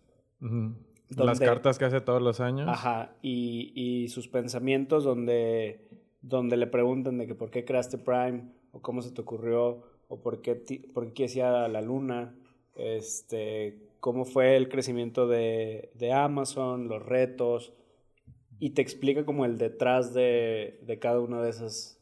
Las 1.17 1.39
cartas 1.39 1.79
que 1.79 1.85
hace 1.85 2.01
todos 2.01 2.21
los 2.21 2.41
años. 2.41 2.69
Ajá, 2.69 3.15
y, 3.23 3.73
y 3.75 4.09
sus 4.09 4.29
pensamientos 4.29 5.05
donde, 5.05 5.89
donde 6.21 6.57
le 6.57 6.67
preguntan 6.67 7.19
de 7.19 7.27
que 7.27 7.35
por 7.35 7.51
qué 7.51 7.65
creaste 7.65 7.97
Prime, 7.99 8.51
o 8.73 8.83
cómo 8.83 9.03
se 9.03 9.13
te 9.13 9.21
ocurrió, 9.21 9.85
o 10.09 10.21
por 10.21 10.43
qué, 10.43 10.57
ti- 10.57 10.79
por 10.79 11.07
qué 11.07 11.13
quieres 11.13 11.37
ir 11.37 11.45
a 11.45 11.69
la 11.69 11.81
luna, 11.81 12.35
este, 12.75 13.79
cómo 14.01 14.25
fue 14.25 14.57
el 14.57 14.69
crecimiento 14.69 15.27
de, 15.29 15.91
de 15.95 16.13
Amazon, 16.13 16.89
los 16.89 17.05
retos, 17.05 17.73
y 18.59 18.71
te 18.71 18.83
explica 18.83 19.25
como 19.25 19.45
el 19.45 19.59
detrás 19.59 20.15
de, 20.15 20.81
de 20.83 20.99
cada 20.99 21.21
una 21.21 21.43
de 21.43 21.51
esas. 21.51 22.01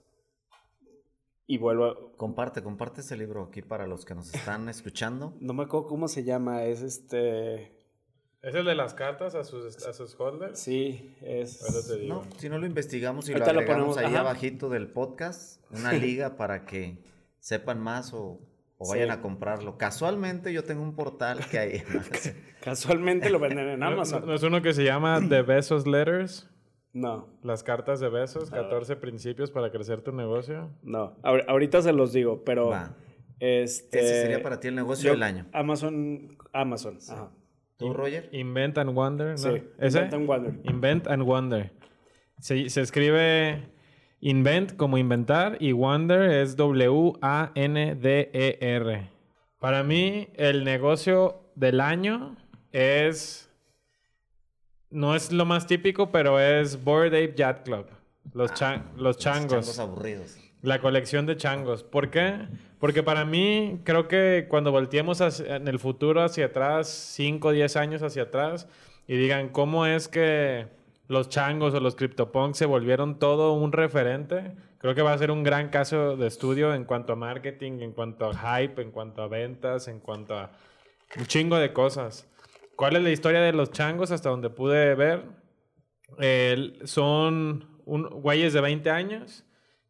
Y 1.46 1.58
vuelvo 1.58 1.84
a... 1.84 2.16
Comparte, 2.16 2.62
comparte 2.62 3.02
ese 3.02 3.16
libro 3.16 3.42
aquí 3.42 3.60
para 3.60 3.86
los 3.86 4.04
que 4.04 4.14
nos 4.14 4.34
están 4.34 4.68
escuchando. 4.68 5.34
No 5.40 5.52
me 5.52 5.64
acuerdo 5.64 5.86
cómo 5.86 6.08
se 6.08 6.24
llama, 6.24 6.64
es 6.64 6.80
este... 6.80 7.72
¿Es 8.40 8.54
el 8.54 8.66
de 8.66 8.74
las 8.74 8.92
cartas 8.92 9.34
a 9.34 9.44
sus, 9.44 9.86
a 9.86 9.92
sus 9.92 10.18
holders? 10.20 10.58
Sí, 10.58 11.14
es... 11.22 11.62
Ahorita 11.62 11.88
te 11.88 11.98
digo. 12.00 12.14
No, 12.14 12.38
si 12.38 12.48
no 12.48 12.58
lo 12.58 12.66
investigamos 12.66 13.28
y 13.28 13.32
Ahorita 13.32 13.52
lo 13.52 13.54
lo 13.54 13.60
agregamos 13.60 13.94
ponemos, 13.94 13.98
ahí 13.98 14.14
ajá. 14.14 14.20
abajito 14.20 14.68
del 14.68 14.88
podcast, 14.88 15.62
una 15.70 15.92
liga 15.92 16.36
para 16.36 16.64
que 16.66 16.98
sepan 17.40 17.80
más 17.80 18.12
o, 18.12 18.40
o 18.78 18.88
vayan 18.88 19.08
Sí. 19.08 19.12
a 19.14 19.20
comprarlo. 19.20 19.76
Casualmente 19.78 20.52
yo 20.52 20.64
tengo 20.64 20.82
un 20.82 20.94
portal 20.94 21.40
que 21.50 21.58
hay. 21.58 21.82
Casualmente 22.62 23.30
lo 23.30 23.38
venden 23.38 23.68
en 23.68 23.80
¿No- 23.80 23.86
Amazon. 23.88 24.20
¿No, 24.22 24.26
no 24.28 24.34
es 24.34 24.42
uno 24.42 24.62
que 24.62 24.72
se 24.74 24.84
llama 24.84 25.20
The 25.28 25.42
Besos 25.42 25.86
Letters? 25.86 26.48
No. 26.92 27.28
Las 27.42 27.64
cartas 27.64 27.98
de 27.98 28.08
besos, 28.08 28.50
14 28.50 28.94
principios 28.96 29.50
para 29.50 29.72
crecer 29.72 30.00
tu 30.02 30.12
negocio. 30.12 30.70
No, 30.82 31.16
ahor- 31.24 31.44
ahorita 31.48 31.82
se 31.82 31.92
los 31.92 32.12
digo, 32.12 32.44
pero 32.44 32.68
Va. 32.68 32.94
este 33.40 33.98
Ese 33.98 34.22
sería 34.22 34.42
para 34.44 34.60
ti 34.60 34.68
el 34.68 34.76
negocio 34.76 35.08
yo- 35.08 35.12
del 35.14 35.24
año. 35.24 35.46
Amazon, 35.52 36.38
Amazon, 36.52 36.98
ajá. 37.10 37.32
¿Tú, 37.76 37.92
Roger? 37.92 38.28
Invent 38.30 38.78
and 38.78 38.94
Wonder, 38.94 39.30
¿no? 39.30 39.36
Sí, 39.38 39.64
¿Ese? 39.80 39.98
Invent 39.98 40.14
and 40.14 40.26
Wonder. 40.28 40.60
Invent 40.62 41.06
and 41.08 41.22
Wonder. 41.24 41.72
Se, 42.38 42.68
se 42.70 42.80
escribe 42.80 43.68
invent 44.24 44.74
como 44.76 44.96
inventar 44.98 45.56
y 45.60 45.72
wonder 45.72 46.30
es 46.30 46.56
W-A-N-D-E-R. 47.84 49.10
Para 49.58 49.82
mí, 49.82 50.28
el 50.34 50.64
negocio 50.64 51.42
del 51.54 51.80
año 51.80 52.36
es. 52.72 53.50
No 54.90 55.14
es 55.14 55.30
lo 55.32 55.44
más 55.44 55.66
típico, 55.66 56.10
pero 56.10 56.38
es 56.40 56.82
Bored 56.82 57.12
Ape 57.12 57.34
Yacht 57.36 57.64
Club. 57.64 57.86
Los, 58.32 58.54
chan- 58.54 58.84
los 58.94 59.02
Los 59.02 59.18
changos. 59.18 59.50
changos 59.50 59.78
aburridos. 59.78 60.38
La 60.62 60.80
colección 60.80 61.26
de 61.26 61.36
changos. 61.36 61.82
¿Por 61.82 62.10
qué? 62.10 62.46
Porque 62.78 63.02
para 63.02 63.24
mí, 63.26 63.80
creo 63.84 64.08
que 64.08 64.46
cuando 64.48 64.70
volteemos 64.72 65.20
hacia- 65.20 65.56
en 65.56 65.68
el 65.68 65.78
futuro 65.78 66.22
hacia 66.22 66.46
atrás, 66.46 66.88
5 66.88 67.48
o 67.48 67.52
10 67.52 67.76
años 67.76 68.02
hacia 68.02 68.22
atrás, 68.24 68.68
y 69.06 69.16
digan 69.16 69.48
cómo 69.50 69.84
es 69.84 70.08
que 70.08 70.66
los 71.06 71.28
changos 71.28 71.74
o 71.74 71.80
los 71.80 71.96
CryptoPunks 71.96 72.58
se 72.58 72.66
volvieron 72.66 73.18
todo 73.18 73.52
un 73.52 73.72
referente, 73.72 74.52
creo 74.78 74.94
que 74.94 75.02
va 75.02 75.12
a 75.12 75.18
ser 75.18 75.30
un 75.30 75.42
gran 75.42 75.68
caso 75.68 76.16
de 76.16 76.26
estudio 76.26 76.74
en 76.74 76.84
cuanto 76.84 77.12
a 77.12 77.16
marketing, 77.16 77.80
en 77.80 77.92
cuanto 77.92 78.30
a 78.30 78.58
hype, 78.58 78.80
en 78.80 78.90
cuanto 78.90 79.22
a 79.22 79.28
ventas, 79.28 79.88
en 79.88 80.00
cuanto 80.00 80.34
a 80.34 80.50
un 81.16 81.26
chingo 81.26 81.56
de 81.56 81.72
cosas. 81.72 82.28
¿Cuál 82.76 82.96
es 82.96 83.02
la 83.02 83.10
historia 83.10 83.40
de 83.40 83.52
los 83.52 83.70
changos 83.70 84.10
hasta 84.10 84.30
donde 84.30 84.50
pude 84.50 84.94
ver? 84.94 85.24
Son 86.84 87.80
un, 87.84 88.08
güeyes 88.08 88.52
de 88.52 88.60
20 88.60 88.90
años, 88.90 89.44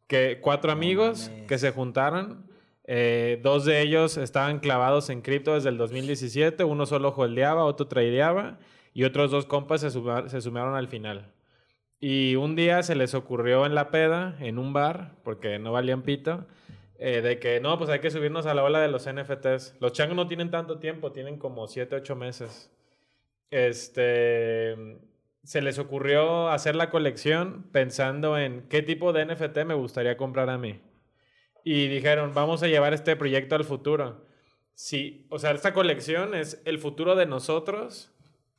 que 0.07 0.39
cuatro 0.41 0.71
amigos 0.71 1.31
que 1.47 1.57
se 1.57 1.71
juntaron. 1.71 2.47
eh, 2.87 3.39
dos 3.41 3.65
de 3.65 3.81
ellos 3.81 4.17
estaban 4.17 4.59
clavados 4.59 5.09
en 5.09 5.21
cripto 5.21 5.55
desde 5.55 5.69
el 5.69 5.77
2017. 5.77 6.63
Uno 6.63 6.85
solo 6.85 7.09
holdeaba, 7.09 7.65
otro 7.65 7.87
tradeaba. 7.87 8.59
Y 8.95 9.03
otros 9.03 9.29
dos 9.29 9.45
compas 9.45 9.81
se, 9.81 9.91
se 9.91 10.41
sumaron 10.41 10.73
al 10.73 10.87
final. 10.87 11.33
Y 11.99 12.35
un 12.37 12.55
día 12.55 12.81
se 12.81 12.95
les 12.95 13.13
ocurrió 13.13 13.65
en 13.65 13.75
la 13.75 13.91
peda, 13.91 14.37
en 14.39 14.57
un 14.57 14.71
bar, 14.71 15.17
porque 15.21 15.59
no 15.59 15.73
valían 15.73 16.03
pito, 16.03 16.47
eh, 16.97 17.19
de 17.19 17.37
que 17.37 17.59
no, 17.59 17.77
pues 17.77 17.89
hay 17.89 17.99
que 17.99 18.09
subirnos 18.09 18.45
a 18.45 18.53
la 18.53 18.63
ola 18.63 18.79
de 18.79 18.87
los 18.87 19.05
NFTs. 19.05 19.75
Los 19.81 19.91
changos 19.91 20.15
no 20.15 20.27
tienen 20.27 20.49
tanto 20.49 20.79
tiempo, 20.79 21.11
tienen 21.11 21.37
como 21.37 21.67
7, 21.67 21.93
8 21.93 22.15
meses. 22.15 22.71
Este, 23.51 24.77
se 25.43 25.61
les 25.61 25.77
ocurrió 25.77 26.47
hacer 26.47 26.77
la 26.77 26.89
colección 26.89 27.63
pensando 27.73 28.37
en 28.37 28.61
qué 28.69 28.81
tipo 28.81 29.11
de 29.11 29.25
NFT 29.25 29.65
me 29.65 29.73
gustaría 29.73 30.15
comprar 30.15 30.49
a 30.49 30.57
mí. 30.57 30.79
Y 31.65 31.89
dijeron, 31.89 32.33
vamos 32.33 32.63
a 32.63 32.67
llevar 32.67 32.93
este 32.93 33.17
proyecto 33.17 33.55
al 33.55 33.65
futuro. 33.65 34.25
Sí, 34.73 35.27
o 35.29 35.37
sea, 35.37 35.51
esta 35.51 35.73
colección 35.73 36.33
es 36.33 36.61
el 36.63 36.79
futuro 36.79 37.17
de 37.17 37.25
nosotros 37.25 38.14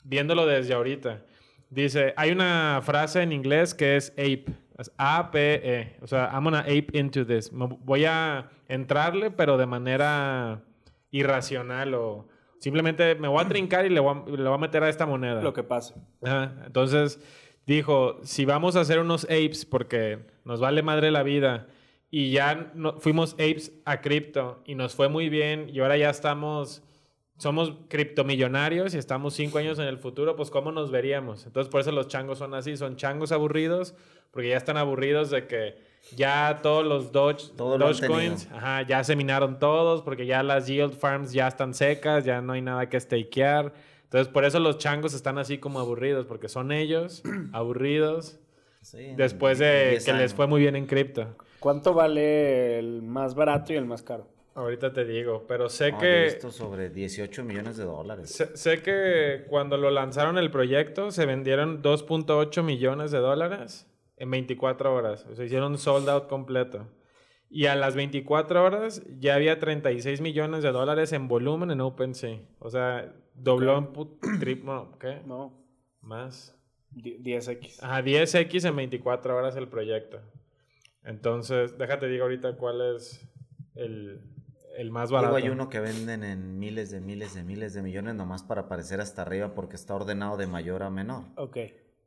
viéndolo 0.08 0.46
desde 0.46 0.74
ahorita. 0.74 1.22
Dice, 1.70 2.14
hay 2.16 2.30
una 2.30 2.80
frase 2.82 3.22
en 3.22 3.32
inglés 3.32 3.74
que 3.74 3.96
es 3.96 4.10
ape, 4.12 4.46
es 4.78 4.92
A-P-E, 4.98 5.96
o 6.02 6.06
sea, 6.06 6.30
I'm 6.32 6.44
gonna 6.44 6.60
ape 6.60 6.88
into 6.92 7.26
this. 7.26 7.50
Voy 7.52 8.04
a 8.04 8.48
entrarle, 8.68 9.30
pero 9.30 9.56
de 9.56 9.66
manera 9.66 10.62
irracional 11.10 11.94
o 11.94 12.28
simplemente 12.58 13.14
me 13.16 13.28
voy 13.28 13.42
a 13.44 13.48
trincar 13.48 13.86
y 13.86 13.90
le 13.90 14.00
voy 14.00 14.14
a, 14.16 14.30
le 14.30 14.44
voy 14.44 14.54
a 14.54 14.58
meter 14.58 14.82
a 14.82 14.88
esta 14.88 15.06
moneda. 15.06 15.42
Lo 15.42 15.52
que 15.52 15.62
pasa. 15.62 15.94
Ajá, 16.22 16.52
Entonces 16.66 17.20
dijo, 17.66 18.18
si 18.22 18.44
vamos 18.44 18.76
a 18.76 18.80
hacer 18.80 18.98
unos 18.98 19.24
apes 19.24 19.64
porque 19.64 20.20
nos 20.44 20.60
vale 20.60 20.82
madre 20.82 21.10
la 21.10 21.22
vida 21.22 21.66
y 22.10 22.30
ya 22.30 22.70
no- 22.74 22.98
fuimos 23.00 23.32
apes 23.34 23.72
a 23.84 24.00
cripto 24.00 24.62
y 24.66 24.74
nos 24.74 24.94
fue 24.94 25.08
muy 25.08 25.28
bien 25.28 25.68
y 25.72 25.80
ahora 25.80 25.96
ya 25.96 26.10
estamos, 26.10 26.82
somos 27.36 27.74
criptomillonarios 27.88 28.94
y 28.94 28.98
estamos 28.98 29.34
cinco 29.34 29.58
años 29.58 29.78
en 29.78 29.86
el 29.86 29.98
futuro, 29.98 30.36
pues 30.36 30.50
¿cómo 30.50 30.72
nos 30.72 30.90
veríamos? 30.90 31.46
Entonces 31.46 31.70
por 31.70 31.80
eso 31.80 31.92
los 31.92 32.08
changos 32.08 32.38
son 32.38 32.54
así, 32.54 32.76
son 32.76 32.96
changos 32.96 33.32
aburridos 33.32 33.94
porque 34.30 34.50
ya 34.50 34.56
están 34.56 34.76
aburridos 34.76 35.30
de 35.30 35.46
que 35.46 35.78
ya 36.14 36.60
todos 36.62 36.84
los 36.84 37.12
Doge, 37.12 37.50
Todo 37.56 37.78
lo 37.78 37.88
Dogecoins 37.88 38.48
ajá, 38.52 38.82
ya 38.82 39.02
se 39.02 39.16
minaron 39.16 39.58
todos 39.58 40.02
porque 40.02 40.26
ya 40.26 40.42
las 40.42 40.66
yield 40.66 40.92
farms 40.92 41.32
ya 41.32 41.48
están 41.48 41.74
secas, 41.74 42.24
ya 42.24 42.40
no 42.40 42.52
hay 42.52 42.62
nada 42.62 42.88
que 42.88 42.98
stakear. 43.00 43.72
Entonces, 44.04 44.32
por 44.32 44.44
eso 44.44 44.60
los 44.60 44.78
changos 44.78 45.14
están 45.14 45.36
así 45.36 45.58
como 45.58 45.80
aburridos, 45.80 46.26
porque 46.26 46.48
son 46.48 46.70
ellos 46.70 47.22
aburridos 47.52 48.38
Sí, 48.80 49.14
después 49.16 49.58
de 49.58 49.90
10 49.90 50.04
que 50.04 50.12
les 50.12 50.32
fue 50.32 50.46
muy 50.46 50.60
bien 50.60 50.76
en 50.76 50.86
cripto. 50.86 51.34
¿Cuánto 51.58 51.92
vale 51.92 52.78
el 52.78 53.02
más 53.02 53.34
barato 53.34 53.72
y 53.72 53.76
el 53.76 53.84
más 53.84 54.04
caro? 54.04 54.28
Ahorita 54.56 54.92
te 54.92 55.04
digo, 55.04 55.44
pero 55.46 55.68
sé 55.68 55.88
he 55.88 55.98
que 55.98 56.24
visto 56.24 56.50
sobre 56.50 56.88
18 56.90 57.44
millones 57.44 57.76
de 57.76 57.84
dólares. 57.84 58.30
sé, 58.30 58.56
sé 58.56 58.82
que 58.82 59.44
cuando 59.48 59.76
lo 59.76 59.90
lanzaron 59.90 60.38
el 60.38 60.50
proyecto 60.50 61.10
se 61.10 61.26
vendieron 61.26 61.82
2.8 61.82 62.62
millones 62.62 63.10
de 63.10 63.18
dólares 63.18 63.86
en 64.16 64.30
24 64.30 64.94
horas, 64.94 65.26
o 65.30 65.34
sea, 65.34 65.44
hicieron 65.44 65.76
sold 65.76 66.08
out 66.08 66.26
completo. 66.28 66.88
Y 67.50 67.66
a 67.66 67.76
las 67.76 67.94
24 67.94 68.64
horas 68.64 69.02
ya 69.20 69.34
había 69.36 69.60
36 69.60 70.20
millones 70.20 70.62
de 70.64 70.72
dólares 70.72 71.12
en 71.12 71.28
volumen 71.28 71.70
en 71.70 71.80
OpenSea. 71.80 72.40
O 72.58 72.70
sea, 72.70 73.14
dobló 73.34 73.78
en 73.78 73.92
put- 73.92 74.18
tri- 74.40 74.62
no, 74.64 74.98
¿qué? 74.98 75.20
No, 75.26 75.64
Más. 76.00 76.58
di- 76.90 77.18
10x. 77.22 77.82
Ajá, 77.82 78.02
10x 78.02 78.64
en 78.64 78.74
24 78.74 79.36
horas 79.36 79.54
el 79.56 79.68
proyecto. 79.68 80.18
Entonces, 81.04 81.76
déjate 81.78 82.08
digo 82.08 82.24
ahorita 82.24 82.56
cuál 82.56 82.96
es 82.96 83.20
el, 83.74 84.20
el 84.76 84.90
más 84.90 85.10
Luego 85.10 85.26
barato. 85.26 85.44
hay 85.44 85.50
uno 85.50 85.68
que 85.68 85.80
venden 85.80 86.24
en 86.24 86.58
miles 86.58 86.90
de 86.90 87.00
miles 87.00 87.34
de 87.34 87.42
miles 87.42 87.74
de 87.74 87.82
millones 87.82 88.14
nomás 88.14 88.42
para 88.42 88.62
aparecer 88.62 89.00
hasta 89.00 89.22
arriba 89.22 89.54
porque 89.54 89.76
está 89.76 89.94
ordenado 89.94 90.36
de 90.36 90.46
mayor 90.46 90.82
a 90.82 90.90
menor. 90.90 91.24
Ok. 91.36 91.58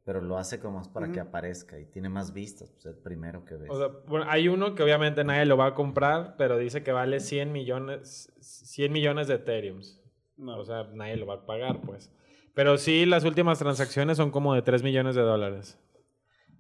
Pero 0.05 0.21
lo 0.21 0.37
hace 0.37 0.59
como 0.59 0.77
más 0.77 0.87
para 0.87 1.11
que 1.11 1.19
aparezca 1.19 1.79
y 1.79 1.85
tiene 1.85 2.09
más 2.09 2.33
vistas. 2.33 2.71
Pues 2.71 2.85
el 2.85 2.95
primero 2.95 3.45
que 3.45 3.55
ves. 3.55 3.69
O 3.69 3.77
sea, 3.77 3.89
bueno, 4.07 4.25
hay 4.27 4.47
uno 4.47 4.73
que 4.73 4.81
obviamente 4.81 5.23
nadie 5.23 5.45
lo 5.45 5.55
va 5.55 5.67
a 5.67 5.75
comprar, 5.75 6.35
pero 6.37 6.57
dice 6.57 6.81
que 6.81 6.91
vale 6.91 7.19
100 7.19 7.51
millones, 7.51 8.31
100 8.39 8.91
millones 8.91 9.27
de 9.27 9.35
Ethereums. 9.35 10.01
No. 10.35 10.57
O 10.57 10.65
sea, 10.65 10.85
nadie 10.93 11.17
lo 11.17 11.27
va 11.27 11.35
a 11.35 11.45
pagar, 11.45 11.81
pues. 11.81 12.11
Pero 12.55 12.77
sí, 12.77 13.05
las 13.05 13.23
últimas 13.23 13.59
transacciones 13.59 14.17
son 14.17 14.31
como 14.31 14.55
de 14.55 14.61
3 14.61 14.81
millones 14.81 15.15
de 15.15 15.21
dólares. 15.21 15.77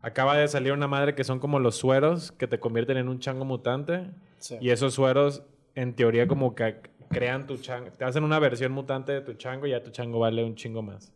Acaba 0.01 0.37
de 0.37 0.47
salir 0.47 0.71
una 0.71 0.87
madre 0.87 1.15
que 1.15 1.23
son 1.23 1.39
como 1.39 1.59
los 1.59 1.75
sueros 1.75 2.31
que 2.31 2.47
te 2.47 2.59
convierten 2.59 2.97
en 2.97 3.09
un 3.09 3.19
chango 3.19 3.45
mutante. 3.45 4.11
Sí. 4.37 4.57
Y 4.61 4.69
esos 4.69 4.93
sueros, 4.93 5.43
en 5.79 5.95
teoría, 5.95 6.27
como 6.27 6.55
que 6.55 6.81
crean 7.09 7.47
tu 7.47 7.57
chango. 7.57 7.91
Te 7.91 8.03
hacen 8.03 8.23
una 8.23 8.37
versión 8.39 8.71
mutante 8.73 9.13
de 9.13 9.21
tu 9.21 9.33
chango 9.33 9.65
y 9.65 9.71
ya 9.71 9.81
tu 9.81 9.91
chango 9.91 10.19
vale 10.19 10.43
un 10.43 10.55
chingo 10.55 10.81
más. 10.81 11.13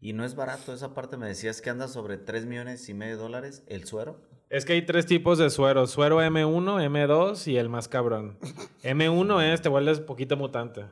Y 0.00 0.14
no 0.14 0.24
es 0.24 0.34
barato 0.34 0.72
esa 0.72 0.94
parte, 0.94 1.16
me 1.16 1.28
decías 1.28 1.60
que 1.60 1.70
anda 1.70 1.86
sobre 1.86 2.16
3 2.16 2.46
millones 2.46 2.88
y 2.88 2.94
medio 2.94 3.16
de 3.16 3.22
dólares 3.22 3.62
el 3.68 3.84
suero. 3.84 4.20
Es 4.48 4.64
que 4.64 4.72
hay 4.72 4.82
tres 4.82 5.06
tipos 5.06 5.38
de 5.38 5.50
sueros. 5.50 5.90
Suero 5.90 6.20
M1, 6.20 6.82
M2 6.90 7.46
y 7.46 7.56
el 7.56 7.68
más 7.68 7.88
cabrón. 7.88 8.38
M1 8.82 9.52
es 9.52 9.62
te 9.62 9.68
vuelves 9.68 10.00
poquito 10.00 10.36
mutante. 10.36 10.86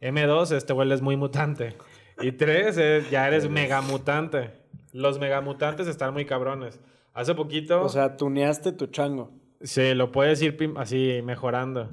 M2 0.00 0.56
es 0.56 0.66
te 0.66 0.72
vuelves 0.72 1.02
muy 1.02 1.16
mutante. 1.16 1.76
Y 2.20 2.32
3 2.32 2.76
es 2.76 3.10
ya 3.10 3.26
eres 3.26 3.48
mega 3.48 3.80
mutante. 3.82 4.50
Los 4.92 5.18
mega 5.18 5.40
mutantes 5.40 5.86
están 5.86 6.12
muy 6.12 6.24
cabrones. 6.24 6.80
Hace 7.14 7.34
poquito... 7.34 7.82
O 7.82 7.88
sea, 7.88 8.16
tuneaste 8.16 8.72
tu 8.72 8.86
chango. 8.86 9.39
Sí, 9.60 9.94
lo 9.94 10.12
puedes 10.12 10.40
ir 10.42 10.56
así 10.76 11.20
mejorando. 11.24 11.88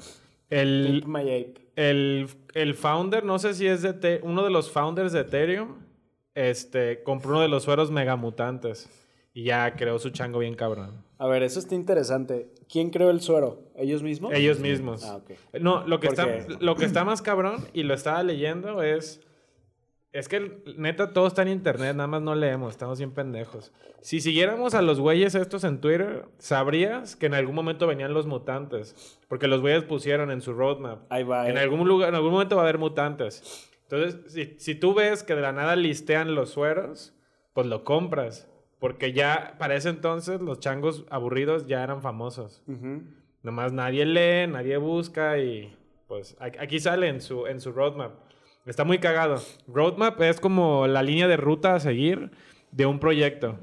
El, 0.50 1.02
Pimp 1.04 1.08
my 1.08 1.22
ape. 1.22 1.54
el, 1.76 2.28
el 2.54 2.74
founder, 2.74 3.24
no 3.26 3.38
sé 3.40 3.54
si 3.54 3.68
es 3.68 3.82
de 3.82 3.94
Te- 3.94 4.22
uno 4.24 4.44
de 4.44 4.50
los 4.50 4.72
founders 4.72 5.12
de 5.12 5.22
Ethereum, 5.22 5.76
este, 6.36 7.04
compró 7.04 7.32
uno 7.32 7.42
de 7.42 7.48
los 7.50 7.64
sueros 7.64 7.92
mega 7.92 8.16
mutantes. 8.16 8.90
Y 9.34 9.44
ya 9.44 9.76
creó 9.76 10.00
su 10.00 10.10
chango 10.10 10.40
bien 10.40 10.56
cabrón. 10.56 11.04
A 11.20 11.28
ver, 11.28 11.44
eso 11.44 11.60
está 11.60 11.76
interesante. 11.76 12.50
¿Quién 12.72 12.90
creó 12.90 13.12
el 13.12 13.22
suero? 13.22 13.60
¿Ellos 13.76 14.02
mismos? 14.02 14.34
Ellos 14.34 14.60
mismos. 14.60 15.04
Ah, 15.04 15.18
ok. 15.18 15.32
No, 15.62 15.86
lo 15.86 16.00
que, 16.00 16.08
está, 16.08 16.28
lo 16.60 16.76
que 16.76 16.86
está 16.86 17.04
más 17.04 17.22
cabrón, 17.22 17.64
y 17.72 17.84
lo 17.84 17.94
estaba 17.94 18.24
leyendo, 18.24 18.82
es... 18.82 19.22
Es 20.14 20.28
que 20.30 20.64
neta 20.78 21.12
todo 21.14 21.28
está 21.28 21.42
en 21.42 21.50
internet, 21.50 21.96
nada 21.96 22.08
más 22.08 22.22
no 22.22 22.34
leemos, 22.34 22.72
estamos 22.72 22.98
bien 22.98 23.12
pendejos. 23.12 23.72
Si 24.02 24.22
siguiéramos 24.22 24.74
a 24.74 24.82
los 24.82 25.00
güeyes 25.00 25.36
estos 25.36 25.64
en 25.64 25.80
Twitter, 25.82 26.26
sabrías 26.38 27.16
que 27.16 27.26
en 27.26 27.34
algún 27.34 27.54
momento 27.54 27.86
venían 27.88 28.14
los 28.14 28.26
mutantes. 28.26 29.20
Porque 29.28 29.48
los 29.48 29.62
güeyes 29.62 29.84
pusieron 29.84 30.32
en 30.32 30.42
su 30.42 30.54
roadmap. 30.54 31.02
Ahí 31.12 31.24
va. 31.24 31.50
En 31.50 31.58
eh. 31.58 31.60
algún 31.60 31.88
lugar, 31.88 32.10
en 32.10 32.16
algún 32.16 32.32
momento 32.32 32.56
va 32.56 32.62
a 32.64 32.66
haber 32.66 32.78
mutantes. 32.78 33.70
Entonces, 33.84 34.32
si, 34.32 34.56
si 34.60 34.76
tú 34.76 34.94
ves 34.94 35.24
que 35.24 35.36
de 35.36 35.42
la 35.42 35.52
nada 35.52 35.76
listean 35.76 36.36
los 36.36 36.50
sueros, 36.52 37.14
pues 37.54 37.68
lo 37.68 37.84
compras. 37.84 38.50
Porque 38.80 39.12
ya 39.12 39.56
para 39.60 39.76
ese 39.76 39.90
entonces 39.90 40.40
los 40.42 40.60
changos 40.60 41.06
aburridos 41.10 41.68
ya 41.68 41.84
eran 41.84 42.02
famosos. 42.02 42.64
Ujú. 42.68 43.04
Nomás 43.44 43.72
nadie 43.74 44.06
lee, 44.06 44.48
nadie 44.52 44.78
busca 44.78 45.38
y 45.38 45.76
pues 46.08 46.38
a- 46.40 46.46
aquí 46.46 46.80
sale 46.80 47.08
en 47.08 47.22
su, 47.22 47.46
en 47.48 47.60
su 47.60 47.72
roadmap. 47.72 48.27
Está 48.68 48.84
muy 48.84 49.00
cagado. 49.00 49.42
Roadmap 49.68 50.22
es 50.22 50.40
como 50.40 50.88
la 50.88 51.02
línea 51.02 51.28
de 51.28 51.38
ruta 51.38 51.76
a 51.76 51.80
seguir 51.80 52.32
de 52.72 52.86
un 52.86 53.00
proyecto. 53.00 53.58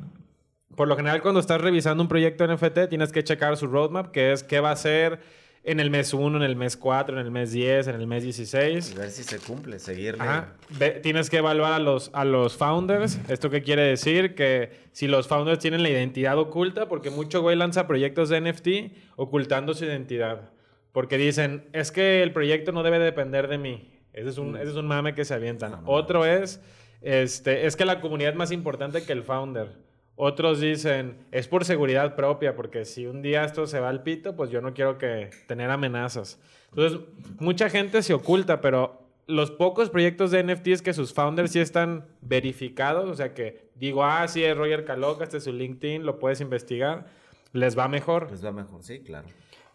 Por 0.76 0.88
lo 0.88 0.96
general, 0.96 1.22
cuando 1.22 1.38
estás 1.40 1.60
revisando 1.60 2.02
un 2.02 2.08
proyecto 2.08 2.46
NFT, 2.46 2.88
tienes 2.88 3.12
que 3.12 3.22
checar 3.22 3.56
su 3.56 3.66
roadmap, 3.68 4.10
que 4.10 4.32
es 4.32 4.42
qué 4.42 4.58
va 4.60 4.70
a 4.72 4.76
ser 4.76 5.20
en 5.62 5.78
el 5.80 5.88
mes 5.88 6.12
1, 6.12 6.36
en 6.38 6.42
el 6.42 6.56
mes 6.56 6.76
4, 6.76 7.18
en 7.18 7.24
el 7.24 7.30
mes 7.30 7.52
10, 7.52 7.86
en 7.88 7.94
el 7.94 8.06
mes 8.06 8.22
Y 8.22 8.26
16. 8.26 8.94
ver 8.96 9.10
si 9.10 9.22
se 9.22 9.38
cumple, 9.38 9.78
seguirle. 9.78 10.22
Ajá. 10.22 10.54
Ve- 10.78 11.00
tienes 11.02 11.30
que 11.30 11.38
evaluar 11.38 11.72
a 11.74 11.78
los, 11.78 12.10
a 12.12 12.24
los 12.24 12.56
founders. 12.56 13.18
¿Esto 13.28 13.48
qué 13.50 13.62
quiere 13.62 13.82
decir? 13.82 14.34
Que 14.34 14.72
si 14.92 15.06
los 15.06 15.28
founders 15.28 15.60
tienen 15.60 15.82
la 15.82 15.88
identidad 15.90 16.38
oculta, 16.38 16.88
porque 16.88 17.10
mucho 17.10 17.40
güey 17.40 17.56
lanza 17.56 17.86
proyectos 17.86 18.28
de 18.28 18.40
NFT 18.40 18.68
ocultando 19.16 19.74
su 19.74 19.84
identidad. 19.84 20.50
Porque 20.92 21.16
dicen, 21.18 21.64
es 21.72 21.92
que 21.92 22.22
el 22.22 22.32
proyecto 22.32 22.72
no 22.72 22.82
debe 22.82 22.98
depender 22.98 23.48
de 23.48 23.58
mí. 23.58 23.90
Ese 24.14 24.30
es 24.30 24.38
un, 24.38 24.56
ese 24.56 24.70
es 24.70 24.76
un 24.76 24.86
mame 24.86 25.14
que 25.14 25.24
se 25.24 25.34
avientan. 25.34 25.82
Otro 25.84 26.24
es, 26.24 26.60
este, 27.02 27.66
es 27.66 27.76
que 27.76 27.84
la 27.84 28.00
comunidad 28.00 28.30
es 28.30 28.36
más 28.36 28.52
importante 28.52 29.02
que 29.02 29.12
el 29.12 29.22
founder. 29.22 29.72
Otros 30.16 30.60
dicen, 30.60 31.18
es 31.32 31.48
por 31.48 31.64
seguridad 31.64 32.14
propia, 32.14 32.54
porque 32.54 32.84
si 32.84 33.06
un 33.06 33.20
día 33.20 33.44
esto 33.44 33.66
se 33.66 33.80
va 33.80 33.88
al 33.88 34.04
pito, 34.04 34.36
pues 34.36 34.50
yo 34.50 34.60
no 34.60 34.72
quiero 34.72 34.96
que 34.96 35.30
tener 35.48 35.70
amenazas. 35.70 36.40
Entonces, 36.70 37.00
mucha 37.40 37.68
gente 37.68 38.00
se 38.02 38.14
oculta, 38.14 38.60
pero 38.60 39.02
los 39.26 39.50
pocos 39.50 39.90
proyectos 39.90 40.30
de 40.30 40.44
NFTs 40.44 40.82
que 40.82 40.92
sus 40.92 41.12
founders 41.12 41.50
sí 41.50 41.58
están 41.58 42.04
verificados, 42.20 43.10
o 43.10 43.14
sea 43.14 43.34
que 43.34 43.70
digo, 43.74 44.04
ah, 44.04 44.28
sí, 44.28 44.44
es 44.44 44.56
Roger 44.56 44.84
Caloca, 44.84 45.24
este 45.24 45.38
es 45.38 45.44
su 45.44 45.52
LinkedIn, 45.52 46.06
lo 46.06 46.20
puedes 46.20 46.40
investigar, 46.40 47.06
les 47.52 47.76
va 47.76 47.88
mejor. 47.88 48.30
Les 48.30 48.44
va 48.44 48.52
mejor, 48.52 48.84
sí, 48.84 49.00
claro. 49.00 49.26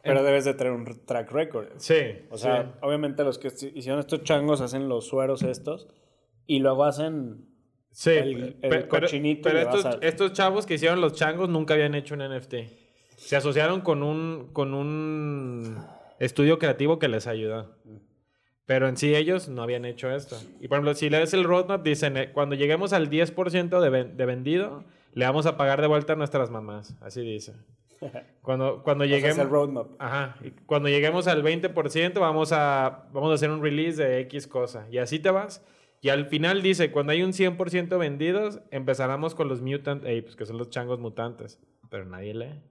Pero 0.03 0.23
debes 0.23 0.45
de 0.45 0.53
tener 0.53 0.71
un 0.73 0.85
track 1.05 1.31
record. 1.31 1.67
Sí, 1.77 1.95
O 2.29 2.37
sea, 2.37 2.63
sí. 2.63 2.69
obviamente 2.81 3.23
los 3.23 3.37
que 3.37 3.47
hicieron 3.75 3.99
estos 3.99 4.23
changos 4.23 4.61
hacen 4.61 4.87
los 4.89 5.07
sueros 5.07 5.43
estos 5.43 5.87
y 6.45 6.59
luego 6.59 6.85
hacen 6.85 7.45
Sí, 7.91 8.11
el- 8.11 8.43
el 8.43 8.53
pe- 8.55 8.69
pero, 8.69 8.87
cochinito 8.87 9.49
pero 9.49 9.65
vas 9.65 9.75
estos, 9.75 9.85
a- 9.95 9.97
estos 10.01 10.33
chavos 10.33 10.65
que 10.65 10.75
hicieron 10.75 11.01
los 11.01 11.13
changos 11.13 11.49
nunca 11.49 11.73
habían 11.73 11.95
hecho 11.95 12.13
un 12.15 12.21
NFT. 12.21 12.69
Se 13.17 13.35
asociaron 13.35 13.81
con 13.81 14.03
un, 14.03 14.49
con 14.53 14.73
un 14.73 15.77
estudio 16.19 16.59
creativo 16.59 16.97
que 16.99 17.07
les 17.09 17.27
ayudó. 17.27 17.75
Pero 18.65 18.87
en 18.87 18.95
sí 18.97 19.15
ellos 19.15 19.49
no 19.49 19.63
habían 19.63 19.83
hecho 19.83 20.11
esto. 20.11 20.37
Y 20.61 20.67
por 20.67 20.75
ejemplo, 20.77 20.93
si 20.93 21.09
lees 21.09 21.33
el 21.33 21.43
roadmap, 21.43 21.83
dicen, 21.83 22.15
eh, 22.17 22.31
cuando 22.31 22.55
lleguemos 22.55 22.93
al 22.93 23.09
10% 23.09 23.81
de, 23.81 23.89
ven- 23.89 24.15
de 24.15 24.25
vendido, 24.25 24.83
le 25.13 25.25
vamos 25.25 25.47
a 25.47 25.57
pagar 25.57 25.81
de 25.81 25.87
vuelta 25.87 26.13
a 26.13 26.15
nuestras 26.15 26.51
mamás. 26.51 26.95
Así 27.01 27.21
dice. 27.21 27.53
Cuando, 28.41 28.81
cuando 28.83 29.05
lleguemos... 29.05 29.37
el 29.39 29.49
roadmap. 29.49 29.87
Ajá. 29.99 30.35
Y 30.43 30.51
cuando 30.65 30.89
lleguemos 30.89 31.27
al 31.27 31.43
20%, 31.43 32.19
vamos 32.19 32.51
a, 32.51 33.07
vamos 33.11 33.31
a 33.31 33.33
hacer 33.35 33.51
un 33.51 33.61
release 33.61 34.01
de 34.01 34.19
X 34.21 34.47
cosa. 34.47 34.87
Y 34.89 34.97
así 34.97 35.19
te 35.19 35.29
vas. 35.29 35.63
Y 36.01 36.09
al 36.09 36.25
final 36.27 36.61
dice, 36.61 36.91
cuando 36.91 37.11
hay 37.11 37.21
un 37.23 37.31
100% 37.33 37.97
vendidos, 37.99 38.61
empezaremos 38.71 39.35
con 39.35 39.49
los 39.49 39.61
Mutant 39.61 40.03
Apes, 40.03 40.35
que 40.35 40.45
son 40.45 40.57
los 40.57 40.69
changos 40.69 40.99
mutantes. 40.99 41.59
Pero 41.89 42.05
nadie 42.05 42.33
lee. 42.33 42.61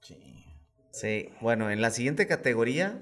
Sí. 0.00 0.44
Sí, 0.90 1.30
bueno, 1.40 1.70
en 1.70 1.80
la 1.80 1.90
siguiente 1.90 2.26
categoría, 2.26 2.98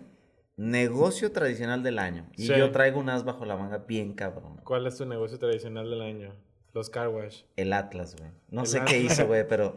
negocio 0.57 1.33
tradicional 1.33 1.83
del 1.83 1.99
año. 1.99 2.27
Y 2.37 2.47
Sí. 2.47 2.53
yo 2.57 2.71
traigo 2.71 3.01
un 3.01 3.09
as 3.09 3.25
bajo 3.25 3.45
la 3.47 3.57
manga 3.57 3.79
bien 3.79 4.13
cabrón. 4.13 4.59
¿Cuál 4.65 4.87
es 4.87 4.97
tu 4.99 5.07
negocio 5.07 5.39
tradicional 5.39 5.89
del 5.91 6.03
año? 6.03 6.35
Los 6.75 6.91
car 6.91 7.09
wash. 7.09 7.43
El 7.57 7.73
Atlas, 7.73 8.15
güey. 8.17 8.31
No 8.51 8.61
El 8.63 8.67
sé 8.67 8.79
Atlas. 8.79 8.93
qué 8.93 9.01
hizo, 9.01 9.27
güey, 9.27 9.49
pero 9.49 9.75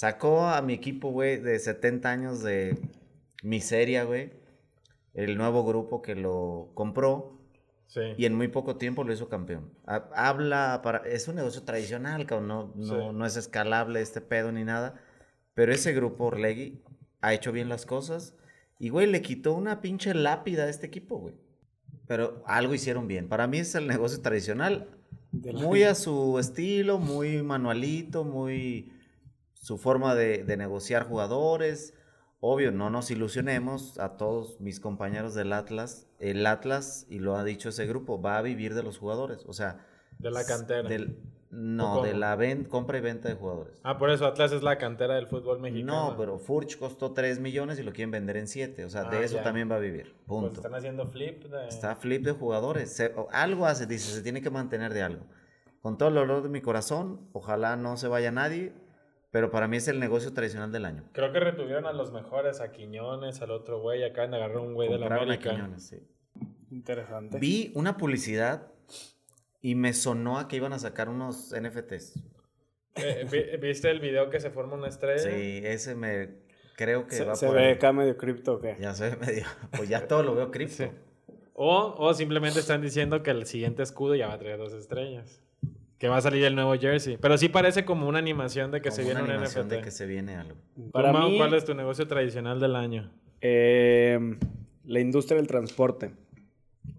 sacó 0.00 0.46
a 0.46 0.60
mi 0.60 0.74
equipo, 0.74 1.10
güey, 1.10 1.38
de 1.40 1.58
70 1.58 2.10
años 2.10 2.42
de 2.42 2.78
miseria, 3.42 4.04
güey. 4.04 4.30
El 5.14 5.38
nuevo 5.38 5.64
grupo 5.64 6.02
que 6.02 6.14
lo 6.14 6.70
compró 6.74 7.40
Sí. 7.86 8.00
y 8.18 8.26
en 8.26 8.34
muy 8.34 8.48
poco 8.48 8.76
tiempo 8.76 9.04
lo 9.04 9.12
hizo 9.14 9.30
campeón. 9.30 9.72
Ha- 9.86 10.10
Habla 10.14 10.80
para... 10.82 10.98
Es 11.08 11.28
un 11.28 11.36
negocio 11.36 11.62
tradicional, 11.62 12.26
cabrón. 12.26 12.48
No, 12.48 12.72
no, 12.74 12.84
Sí. 12.84 13.16
no 13.16 13.24
es 13.24 13.36
escalable 13.38 14.02
este 14.02 14.20
pedo 14.20 14.52
ni 14.52 14.64
nada. 14.64 15.00
Pero 15.54 15.72
ese 15.72 15.94
grupo, 15.94 16.24
Orlegui, 16.26 16.82
ha 17.22 17.32
hecho 17.32 17.50
bien 17.52 17.70
las 17.70 17.86
cosas. 17.86 18.34
Y, 18.78 18.90
güey, 18.90 19.06
le 19.06 19.22
quitó 19.22 19.54
una 19.54 19.80
pinche 19.80 20.12
lápida 20.12 20.64
a 20.64 20.68
este 20.68 20.88
equipo, 20.88 21.16
güey. 21.18 21.34
Pero 22.06 22.42
algo 22.46 22.74
hicieron 22.74 23.08
bien. 23.08 23.28
Para 23.28 23.46
mí 23.46 23.58
es 23.60 23.74
el 23.74 23.86
negocio 23.86 24.20
tradicional. 24.20 24.90
Muy 25.32 25.84
a 25.84 25.94
su 25.94 26.38
estilo, 26.38 26.98
muy 26.98 27.42
manualito, 27.42 28.24
muy 28.24 28.92
su 29.66 29.78
forma 29.78 30.14
de, 30.14 30.44
de 30.44 30.56
negociar 30.56 31.08
jugadores. 31.08 31.92
Obvio, 32.38 32.70
no 32.70 32.88
nos 32.88 33.10
ilusionemos 33.10 33.98
a 33.98 34.16
todos 34.16 34.60
mis 34.60 34.78
compañeros 34.78 35.34
del 35.34 35.52
Atlas. 35.52 36.06
El 36.20 36.46
Atlas, 36.46 37.04
y 37.10 37.18
lo 37.18 37.34
ha 37.36 37.42
dicho 37.42 37.70
ese 37.70 37.84
grupo, 37.86 38.22
va 38.22 38.38
a 38.38 38.42
vivir 38.42 38.74
de 38.74 38.84
los 38.84 38.98
jugadores. 38.98 39.44
O 39.46 39.52
sea, 39.52 39.84
De 40.20 40.30
la 40.30 40.44
cantera. 40.44 40.88
del- 40.88 41.18
¿O 41.50 41.56
no, 41.58 42.02
de 42.02 42.14
la 42.14 42.36
ven- 42.36 42.64
compra 42.64 42.98
y 42.98 43.00
venta 43.00 43.28
de 43.28 43.34
jugadores. 43.34 43.80
Ah, 43.82 43.98
por 43.98 44.10
eso 44.10 44.24
Atlas 44.26 44.52
es 44.52 44.62
la 44.62 44.78
cantera 44.78 45.14
del 45.14 45.26
fútbol 45.26 45.58
mexicano. 45.58 46.10
No, 46.10 46.16
pero 46.16 46.38
Furch 46.38 46.78
costó 46.78 47.12
3 47.12 47.40
millones 47.40 47.78
y 47.80 47.82
lo 47.82 47.92
quieren 47.92 48.10
vender 48.12 48.36
en 48.36 48.46
7. 48.46 48.84
O 48.84 48.90
sea, 48.90 49.02
Ah, 49.06 49.10
de 49.10 49.24
eso 49.24 49.36
ya. 49.36 49.42
también 49.42 49.68
va 49.70 49.76
a 49.76 49.80
vivir. 49.80 50.12
Pues 50.26 50.42
Punto. 50.42 50.60
están 50.60 50.74
haciendo 50.76 51.06
flip 51.08 51.44
de... 51.44 51.66
Está 51.66 51.96
flip 51.96 52.24
de 52.24 52.32
jugadores. 52.32 52.92
Se- 52.92 53.12
algo 53.32 53.66
hace, 53.66 53.86
dice, 53.86 54.12
se 54.14 54.22
tiene 54.22 54.42
que 54.42 54.50
mantener 54.50 54.92
de 54.94 55.02
algo. 55.02 55.24
Con 55.82 55.98
todo 55.98 56.10
el 56.10 56.14
dolor 56.16 56.42
de 56.44 56.50
mi 56.50 56.60
corazón, 56.60 57.28
ojalá 57.32 57.74
no 57.76 57.96
se 57.96 58.06
vaya 58.08 58.30
nadie, 58.30 58.72
pero 59.36 59.50
para 59.50 59.68
mí 59.68 59.76
es 59.76 59.86
el 59.86 60.00
negocio 60.00 60.32
tradicional 60.32 60.72
del 60.72 60.86
año. 60.86 61.04
Creo 61.12 61.30
que 61.30 61.40
retuvieron 61.40 61.84
a 61.84 61.92
los 61.92 62.10
mejores, 62.10 62.62
a 62.62 62.72
Quiñones, 62.72 63.42
al 63.42 63.50
otro 63.50 63.82
güey. 63.82 64.02
Acaban 64.02 64.30
de 64.30 64.38
agarrar 64.38 64.56
un 64.60 64.72
güey 64.72 64.88
de 64.88 64.96
la 64.96 65.08
a 65.08 65.14
América. 65.14 65.50
Quiñones, 65.50 65.86
sí. 65.88 65.98
Interesante. 66.70 67.38
Vi 67.38 67.70
una 67.74 67.98
publicidad 67.98 68.68
y 69.60 69.74
me 69.74 69.92
sonó 69.92 70.38
a 70.38 70.48
que 70.48 70.56
iban 70.56 70.72
a 70.72 70.78
sacar 70.78 71.10
unos 71.10 71.52
NFTs. 71.52 72.14
Eh, 72.94 73.26
vi- 73.30 73.58
¿Viste 73.58 73.90
el 73.90 74.00
video 74.00 74.30
que 74.30 74.40
se 74.40 74.48
forma 74.48 74.72
una 74.74 74.88
estrella? 74.88 75.18
Sí, 75.18 75.60
ese 75.64 75.94
me 75.94 76.30
creo 76.78 77.06
que 77.06 77.22
va 77.22 77.34
¿Se, 77.34 77.40
se 77.40 77.46
por 77.48 77.56
ve 77.56 77.66
ahí. 77.66 77.72
acá 77.74 77.92
medio 77.92 78.16
cripto 78.16 78.54
o 78.54 78.58
qué? 78.62 78.74
Ya 78.80 78.94
se 78.94 79.10
ve 79.10 79.16
medio. 79.18 79.44
Pues 79.76 79.90
ya 79.90 80.08
todo 80.08 80.22
lo 80.22 80.34
veo 80.34 80.50
cripto. 80.50 80.76
Sí. 80.84 80.90
O, 81.52 81.94
o 81.98 82.14
simplemente 82.14 82.60
están 82.60 82.80
diciendo 82.80 83.22
que 83.22 83.32
el 83.32 83.44
siguiente 83.44 83.82
escudo 83.82 84.14
ya 84.14 84.28
va 84.28 84.32
a 84.32 84.38
traer 84.38 84.56
dos 84.56 84.72
estrellas. 84.72 85.42
Que 85.98 86.08
va 86.08 86.18
a 86.18 86.20
salir 86.20 86.44
el 86.44 86.54
nuevo 86.54 86.74
jersey. 86.74 87.16
Pero 87.20 87.38
sí 87.38 87.48
parece 87.48 87.84
como 87.86 88.06
una 88.06 88.18
animación 88.18 88.70
de 88.70 88.80
que 88.82 88.90
Como 88.90 88.96
se 88.96 89.02
viene 89.04 89.20
una 89.20 89.24
un 89.24 89.30
animación 89.36 89.66
NFT. 89.66 89.76
de 89.76 89.82
que 89.82 89.90
se 89.90 90.06
viene 90.06 90.36
algo. 90.36 90.56
¿Tú, 90.74 90.90
Para 90.90 91.12
Mau, 91.12 91.30
mí, 91.30 91.38
¿Cuál 91.38 91.54
es 91.54 91.64
tu 91.64 91.74
negocio 91.74 92.06
tradicional 92.06 92.60
del 92.60 92.76
año? 92.76 93.10
eh, 93.40 94.18
la 94.84 95.00
industria 95.00 95.36
del 95.38 95.46
transporte. 95.46 96.10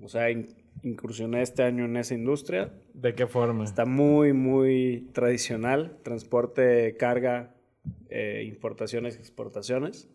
O 0.02 0.10
sea, 0.10 0.30
in- 0.32 0.48
incursioné 0.84 1.42
este 1.42 1.64
año 1.64 1.86
en 1.86 1.96
esa 1.98 2.14
industria. 2.16 2.72
¿De 2.94 3.14
qué 3.16 3.28
forma? 3.28 3.64
Está 3.64 3.86
muy, 3.86 4.34
muy 4.34 5.10
tradicional. 5.14 5.98
Transporte, 6.04 6.96
carga, 6.98 7.56
eh, 8.10 8.44
importaciones, 8.48 9.16
exportaciones. 9.18 10.10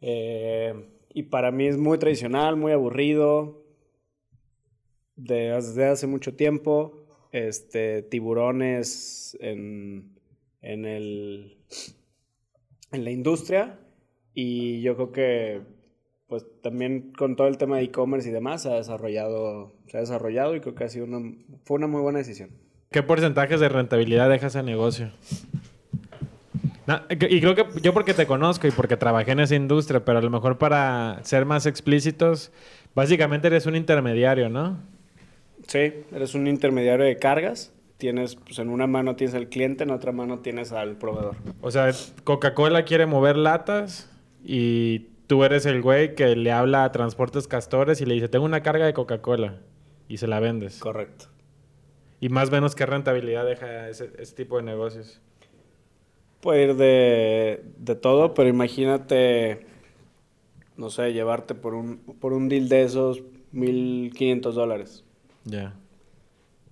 Eh, 0.00 0.74
y 1.14 1.24
para 1.24 1.50
mí 1.50 1.66
es 1.66 1.76
muy 1.78 1.96
tradicional, 1.98 2.56
muy 2.56 2.72
aburrido. 2.72 3.64
Desde 5.16 5.86
hace 5.86 6.06
mucho 6.06 6.34
tiempo. 6.34 7.03
Este, 7.34 8.02
tiburones 8.02 9.36
en, 9.40 10.14
en, 10.62 10.84
el, 10.84 11.58
en 12.92 13.02
la 13.02 13.10
industria. 13.10 13.80
Y 14.34 14.82
yo 14.82 14.94
creo 14.94 15.10
que 15.10 15.62
pues 16.28 16.46
también 16.62 17.12
con 17.18 17.34
todo 17.34 17.48
el 17.48 17.58
tema 17.58 17.78
de 17.78 17.82
e-commerce 17.82 18.28
y 18.28 18.32
demás 18.32 18.62
se 18.62 18.70
ha 18.70 18.76
desarrollado, 18.76 19.74
se 19.88 19.96
ha 19.96 20.00
desarrollado 20.00 20.54
y 20.54 20.60
creo 20.60 20.76
que 20.76 20.84
ha 20.84 20.88
sido 20.88 21.06
una, 21.06 21.34
fue 21.64 21.78
una 21.78 21.88
muy 21.88 22.02
buena 22.02 22.20
decisión. 22.20 22.50
¿Qué 22.92 23.02
porcentajes 23.02 23.58
de 23.58 23.68
rentabilidad 23.68 24.30
deja 24.30 24.46
ese 24.46 24.62
negocio? 24.62 25.10
y 27.10 27.40
creo 27.40 27.56
que 27.56 27.66
yo 27.82 27.92
porque 27.92 28.14
te 28.14 28.26
conozco 28.26 28.68
y 28.68 28.70
porque 28.70 28.96
trabajé 28.96 29.32
en 29.32 29.40
esa 29.40 29.56
industria, 29.56 30.04
pero 30.04 30.20
a 30.20 30.22
lo 30.22 30.30
mejor 30.30 30.58
para 30.58 31.18
ser 31.24 31.46
más 31.46 31.66
explícitos, 31.66 32.52
básicamente 32.94 33.48
eres 33.48 33.66
un 33.66 33.74
intermediario, 33.74 34.48
¿no? 34.48 34.93
Sí, 35.66 35.92
eres 36.12 36.34
un 36.34 36.46
intermediario 36.46 37.04
de 37.04 37.16
cargas. 37.16 37.72
Tienes, 37.96 38.36
pues 38.36 38.58
en 38.58 38.68
una 38.68 38.86
mano 38.86 39.16
tienes 39.16 39.34
al 39.34 39.48
cliente, 39.48 39.84
en 39.84 39.90
otra 39.90 40.12
mano 40.12 40.40
tienes 40.40 40.72
al 40.72 40.96
proveedor. 40.96 41.36
O 41.60 41.70
sea, 41.70 41.90
Coca-Cola 42.24 42.84
quiere 42.84 43.06
mover 43.06 43.36
latas 43.36 44.10
y 44.42 45.06
tú 45.26 45.44
eres 45.44 45.64
el 45.66 45.80
güey 45.80 46.14
que 46.14 46.36
le 46.36 46.52
habla 46.52 46.84
a 46.84 46.92
Transportes 46.92 47.48
Castores 47.48 48.00
y 48.00 48.06
le 48.06 48.14
dice, 48.14 48.28
tengo 48.28 48.44
una 48.44 48.62
carga 48.62 48.84
de 48.86 48.92
Coca-Cola 48.92 49.60
y 50.08 50.18
se 50.18 50.26
la 50.26 50.40
vendes. 50.40 50.78
Correcto. 50.78 51.26
¿Y 52.20 52.28
más 52.28 52.48
o 52.48 52.52
menos 52.52 52.74
qué 52.74 52.86
rentabilidad 52.86 53.44
deja 53.44 53.88
ese, 53.88 54.08
tipo 54.34 54.56
de 54.56 54.62
negocios? 54.62 55.20
Puede 56.40 56.64
ir 56.64 56.74
de, 56.74 57.64
de, 57.78 57.94
todo, 57.94 58.34
pero 58.34 58.48
imagínate, 58.48 59.66
no 60.76 60.90
sé, 60.90 61.12
llevarte 61.12 61.54
por 61.54 61.74
un, 61.74 61.98
por 61.98 62.32
un 62.32 62.48
deal 62.48 62.68
de 62.68 62.82
esos 62.82 63.22
1.500 63.52 64.52
dólares. 64.52 65.03
Ya. 65.44 65.74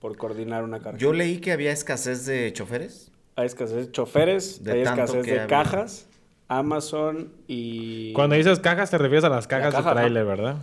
Por 0.01 0.17
coordinar 0.17 0.65
una 0.65 0.81
carga. 0.81 0.99
Yo 0.99 1.13
leí 1.13 1.39
que 1.39 1.53
había 1.53 1.73
escasez 1.73 2.27
de 2.27 2.53
choferes. 2.53 3.11
Hay 3.37 3.47
escasez 3.47 3.87
de 3.87 3.93
choferes, 3.93 4.61
hay 4.67 4.81
escasez 4.81 5.25
de 5.25 5.47
cajas. 5.47 6.07
Amazon 6.49 7.33
y... 7.49 8.13
Cuando 8.13 8.37
dices 8.37 8.61
cajas 8.61 8.91
te 8.91 8.99
refieres 8.99 9.25
a 9.25 9.31
las 9.31 9.47
cajas 9.47 9.75
de 9.75 9.91
trailer, 9.91 10.25
¿verdad? 10.27 10.57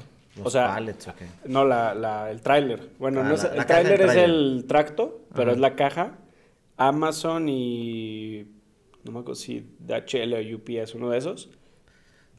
o 0.43 0.49
sea, 0.49 0.79
no, 1.45 1.65
la, 1.65 2.29
el 2.29 2.41
tráiler. 2.41 2.89
Bueno, 2.99 3.21
ah, 3.21 3.49
el 3.55 3.65
tráiler 3.65 4.01
es 4.01 4.15
el 4.15 4.65
tracto, 4.67 5.21
pero 5.33 5.51
es 5.51 5.57
la 5.57 5.75
caja. 5.75 6.11
Amazon 6.77 7.49
y 7.49 8.45
no 9.03 9.11
me 9.11 9.19
acuerdo 9.19 9.35
si 9.35 9.65
DHL 9.79 10.33
o 10.33 10.55
UPS, 10.55 10.95
uno 10.95 11.09
de 11.09 11.17
esos, 11.17 11.49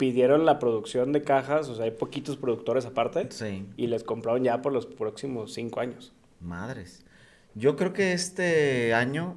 pidieron 0.00 0.46
la 0.46 0.58
producción 0.58 1.12
de 1.12 1.22
cajas, 1.22 1.68
o 1.68 1.74
sea, 1.74 1.84
hay 1.84 1.90
poquitos 1.90 2.38
productores 2.38 2.86
aparte, 2.86 3.28
sí. 3.30 3.66
y 3.76 3.86
les 3.86 4.02
compraron 4.02 4.42
ya 4.42 4.62
por 4.62 4.72
los 4.72 4.86
próximos 4.86 5.52
cinco 5.52 5.80
años. 5.80 6.14
Madres. 6.40 7.04
Yo 7.54 7.76
creo 7.76 7.92
que 7.92 8.12
este 8.14 8.94
año 8.94 9.36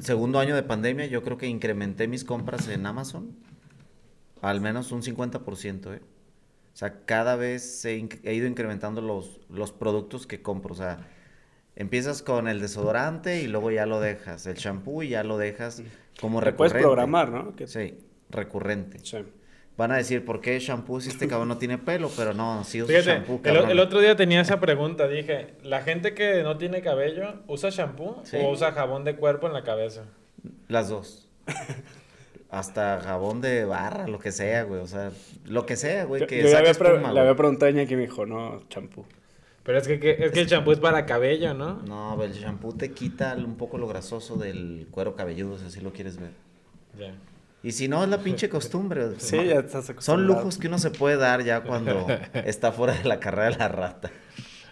segundo 0.00 0.38
año 0.38 0.54
de 0.54 0.62
pandemia, 0.62 1.06
yo 1.06 1.22
creo 1.22 1.38
que 1.38 1.46
incrementé 1.46 2.08
mis 2.08 2.24
compras 2.24 2.68
en 2.68 2.84
Amazon 2.84 3.34
al 4.42 4.60
menos 4.60 4.92
un 4.92 5.02
50%, 5.02 5.94
¿eh? 5.94 6.00
O 6.72 6.78
sea, 6.78 7.00
cada 7.06 7.36
vez 7.36 7.84
he, 7.86 7.96
ido 7.96 8.46
incrementando 8.46 9.00
los, 9.00 9.40
los 9.48 9.72
productos 9.72 10.26
que 10.26 10.42
compro. 10.42 10.74
O 10.74 10.76
sea, 10.76 10.98
empiezas 11.74 12.22
con 12.22 12.48
el 12.48 12.60
desodorante 12.60 13.40
y 13.40 13.46
luego 13.46 13.70
ya 13.70 13.86
lo 13.86 13.98
dejas. 13.98 14.46
El 14.46 14.56
shampoo 14.56 15.02
y 15.02 15.08
ya 15.08 15.24
lo 15.24 15.38
dejas 15.38 15.82
como 16.20 16.40
recurrente. 16.40 16.56
puedes 16.56 16.72
programar, 16.74 17.30
¿no? 17.30 17.54
Sí, 17.66 17.98
recurrente. 18.28 18.98
Sí. 19.02 19.24
Van 19.76 19.92
a 19.92 19.96
decir, 19.96 20.24
¿por 20.24 20.40
qué 20.40 20.58
shampoo 20.58 21.00
si 21.00 21.10
este 21.10 21.28
cabrón 21.28 21.48
no 21.48 21.58
tiene 21.58 21.78
pelo? 21.78 22.10
Pero 22.16 22.32
no, 22.32 22.64
sí 22.64 22.82
usa 22.82 23.00
shampoo, 23.00 23.40
El, 23.44 23.78
otro 23.78 24.00
día 24.00 24.16
tenía 24.16 24.40
esa 24.40 24.60
pregunta. 24.60 25.06
Dije, 25.08 25.54
¿la 25.62 25.82
gente 25.82 26.14
que 26.14 26.42
no 26.42 26.56
tiene 26.56 26.80
cabello 26.80 27.34
usa 27.46 27.70
shampoo 27.70 28.22
o 28.32 28.50
usa 28.50 28.72
jabón 28.72 29.04
de 29.04 29.16
cuerpo 29.16 29.46
en 29.46 29.52
la 29.52 29.64
cabeza? 29.64 30.04
Las 30.68 30.88
dos. 30.88 31.28
Hasta 32.48 33.00
jabón 33.00 33.40
de 33.40 33.64
barra, 33.64 34.06
lo 34.06 34.18
que 34.18 34.32
sea, 34.32 34.62
güey. 34.62 34.80
O 34.80 34.86
sea, 34.86 35.10
lo 35.44 35.66
que 35.66 35.76
sea, 35.76 36.04
güey. 36.04 36.26
Que 36.26 36.38
yo, 36.38 36.44
le, 36.44 36.56
había 36.56 36.72
le 37.12 37.20
había 37.20 37.34
preguntado 37.34 37.68
a 37.68 37.74
Ña 37.74 37.86
que 37.86 37.96
me 37.96 38.02
dijo, 38.02 38.24
no, 38.24 38.62
shampoo. 38.70 39.04
Pero 39.66 39.78
es 39.78 39.88
que, 39.88 40.16
es 40.20 40.30
que 40.30 40.40
el 40.40 40.46
champú 40.46 40.70
es 40.70 40.78
para 40.78 41.06
cabello, 41.06 41.52
¿no? 41.52 41.82
No, 41.82 42.22
el 42.22 42.32
shampoo 42.32 42.72
te 42.72 42.92
quita 42.92 43.34
un 43.34 43.56
poco 43.56 43.78
lo 43.78 43.88
grasoso 43.88 44.36
del 44.36 44.86
cuero 44.92 45.16
cabelludo, 45.16 45.58
si 45.58 45.66
así 45.66 45.80
lo 45.80 45.92
quieres 45.92 46.18
ver. 46.18 46.30
Ya. 46.96 47.12
Y 47.66 47.72
si 47.72 47.88
no, 47.88 48.04
es 48.04 48.08
la 48.08 48.18
pinche 48.18 48.48
costumbre. 48.48 49.08
sí, 49.18 49.44
ya 49.44 49.58
estás 49.58 49.92
Son 49.98 50.24
lujos 50.24 50.56
que 50.56 50.68
uno 50.68 50.78
se 50.78 50.92
puede 50.92 51.16
dar 51.16 51.42
ya 51.42 51.62
cuando 51.62 52.06
está 52.32 52.70
fuera 52.70 52.92
de 52.94 53.02
la 53.02 53.18
carrera 53.18 53.50
de 53.50 53.56
la 53.58 53.66
rata. 53.66 54.12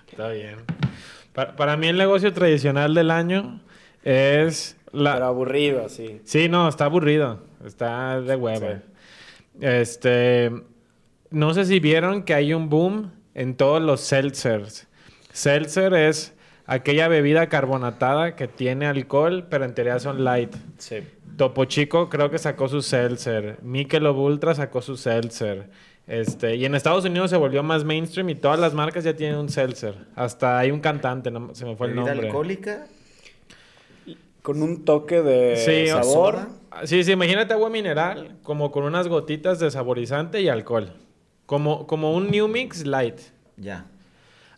Está 0.08 0.28
bien. 0.28 0.58
Para, 1.32 1.76
mí 1.76 1.88
el 1.88 1.98
negocio 1.98 2.32
tradicional 2.32 2.94
del 2.94 3.10
año 3.10 3.60
es 4.04 4.76
la... 4.92 5.14
Pero 5.14 5.26
aburrido, 5.26 5.88
sí. 5.88 6.20
Sí, 6.22 6.48
no, 6.48 6.68
está 6.68 6.84
aburrido. 6.84 7.42
Está 7.66 8.20
de 8.20 8.36
huevo. 8.36 8.68
Este... 9.60 10.52
No 11.30 11.52
sé 11.52 11.64
si 11.64 11.80
vieron 11.80 12.22
que 12.22 12.32
hay 12.32 12.54
un 12.54 12.68
boom 12.68 13.10
en 13.34 13.56
todos 13.56 13.82
los 13.82 14.02
seltzers. 14.02 14.86
Seltzer 15.32 15.94
es 15.94 16.32
aquella 16.66 17.08
bebida 17.08 17.48
carbonatada 17.48 18.36
que 18.36 18.48
tiene 18.48 18.86
alcohol, 18.86 19.46
pero 19.48 19.64
en 19.64 19.74
teoría 19.74 19.98
son 19.98 20.24
light. 20.24 20.54
Sí. 20.78 20.96
Topo 21.36 21.64
Chico 21.64 22.08
creo 22.08 22.30
que 22.30 22.38
sacó 22.38 22.68
su 22.68 22.82
seltzer. 22.82 23.58
Michelob 23.62 24.16
Ultra 24.18 24.54
sacó 24.54 24.80
su 24.82 24.96
seltzer. 24.96 25.68
Este, 26.06 26.56
y 26.56 26.64
en 26.66 26.74
Estados 26.74 27.04
Unidos 27.04 27.30
se 27.30 27.36
volvió 27.36 27.62
más 27.62 27.82
mainstream 27.82 28.28
y 28.28 28.34
todas 28.34 28.60
las 28.60 28.74
marcas 28.74 29.04
ya 29.04 29.14
tienen 29.16 29.38
un 29.38 29.48
seltzer. 29.48 29.94
Hasta 30.14 30.58
hay 30.58 30.70
un 30.70 30.80
cantante, 30.80 31.32
se 31.52 31.64
me 31.64 31.76
fue 31.76 31.88
el 31.88 31.96
nombre. 31.96 32.26
alcohólica? 32.26 32.86
Con 34.42 34.62
un 34.62 34.84
toque 34.84 35.22
de 35.22 35.88
sabor. 35.88 36.48
Sí, 36.84 37.02
sí, 37.02 37.12
imagínate 37.12 37.54
agua 37.54 37.70
mineral, 37.70 38.36
como 38.42 38.70
con 38.70 38.84
unas 38.84 39.08
gotitas 39.08 39.58
de 39.58 39.70
saborizante 39.70 40.42
y 40.42 40.48
alcohol. 40.48 40.92
Como, 41.46 41.86
como 41.86 42.12
un 42.14 42.30
New 42.30 42.48
Mix 42.48 42.84
Light. 42.84 43.20
Ya. 43.56 43.86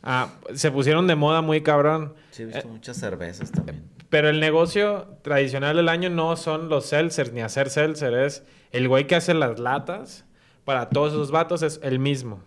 Ah, 0.08 0.28
se 0.54 0.70
pusieron 0.70 1.08
de 1.08 1.16
moda 1.16 1.42
muy 1.42 1.62
cabrón. 1.64 2.14
Sí, 2.30 2.44
he 2.44 2.46
visto 2.46 2.68
muchas 2.68 2.96
cervezas 2.96 3.50
también. 3.50 3.90
Pero 4.08 4.28
el 4.28 4.38
negocio 4.38 5.08
tradicional 5.22 5.76
del 5.76 5.88
año 5.88 6.10
no 6.10 6.36
son 6.36 6.68
los 6.68 6.86
seltzers 6.86 7.32
ni 7.32 7.40
hacer 7.40 7.70
seltzer, 7.70 8.14
es 8.14 8.44
el 8.70 8.86
güey 8.86 9.08
que 9.08 9.16
hace 9.16 9.34
las 9.34 9.58
latas 9.58 10.24
para 10.64 10.90
todos 10.90 11.12
esos 11.12 11.32
vatos 11.32 11.62
es 11.62 11.80
el 11.82 11.98
mismo. 11.98 12.40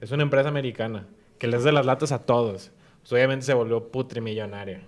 Es 0.00 0.10
una 0.10 0.22
empresa 0.22 0.48
americana 0.48 1.06
que 1.38 1.48
les 1.48 1.64
da 1.64 1.72
las 1.72 1.84
latas 1.84 2.12
a 2.12 2.20
todos. 2.20 2.70
Pues 3.00 3.12
obviamente 3.12 3.44
se 3.44 3.52
volvió 3.52 3.90
putrimillonario. 3.90 4.80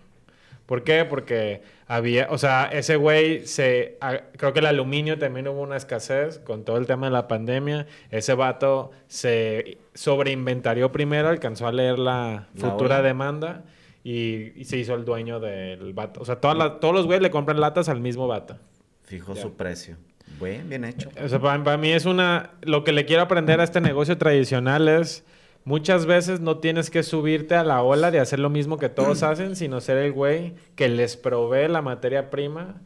¿Por 0.66 0.82
qué? 0.82 1.04
Porque 1.04 1.62
había, 1.86 2.28
o 2.30 2.38
sea, 2.38 2.64
ese 2.72 2.96
güey 2.96 3.46
se, 3.46 3.98
creo 4.36 4.52
que 4.52 4.60
el 4.60 4.66
aluminio 4.66 5.18
también 5.18 5.46
hubo 5.48 5.60
una 5.60 5.76
escasez 5.76 6.38
con 6.38 6.64
todo 6.64 6.78
el 6.78 6.86
tema 6.86 7.06
de 7.06 7.12
la 7.12 7.28
pandemia. 7.28 7.86
Ese 8.10 8.34
vato 8.34 8.90
se 9.06 9.78
sobreinventarió 9.92 10.90
primero, 10.90 11.28
alcanzó 11.28 11.66
a 11.66 11.72
leer 11.72 11.98
la, 11.98 12.48
futura 12.56 13.02
demanda 13.02 13.64
y, 14.02 14.64
se 14.64 14.78
hizo 14.78 14.94
el 14.94 15.04
dueño 15.04 15.38
del 15.38 15.92
vato. 15.92 16.20
O 16.20 16.24
sea, 16.24 16.40
todas 16.40 16.80
todos 16.80 16.94
los 16.94 17.06
güeyes 17.06 17.22
le 17.22 17.30
compran 17.30 17.60
latas 17.60 17.88
al 17.88 18.00
mismo 18.00 18.26
vato. 18.26 18.56
Fijó 19.04 19.36
su 19.36 19.54
precio. 19.54 19.96
Buen, 20.38 20.68
bien 20.68 20.84
hecho. 20.84 21.10
O 21.22 21.28
sea, 21.28 21.38
para, 21.38 21.76
mí 21.76 21.90
es 21.90 22.06
una... 22.06 22.52
Lo 22.62 22.84
que 22.84 22.92
le 22.92 23.04
quiero 23.04 23.22
aprender 23.22 23.60
a 23.60 23.64
este 23.64 23.80
negocio 23.80 24.16
tradicional 24.16 24.88
es... 24.88 25.24
Muchas 25.64 26.06
veces 26.06 26.40
no 26.40 26.58
tienes 26.58 26.90
que 26.90 27.02
subirte 27.02 27.54
a 27.54 27.64
la 27.64 27.82
ola 27.82 28.10
de 28.10 28.20
hacer 28.20 28.38
lo 28.38 28.50
mismo 28.50 28.78
que 28.78 28.88
todos 28.88 29.22
hacen, 29.22 29.56
sino 29.56 29.80
ser 29.80 29.98
el 29.98 30.12
güey 30.12 30.54
que 30.74 30.88
les 30.88 31.16
provee 31.16 31.68
la 31.68 31.82
materia 31.82 32.30
prima 32.30 32.82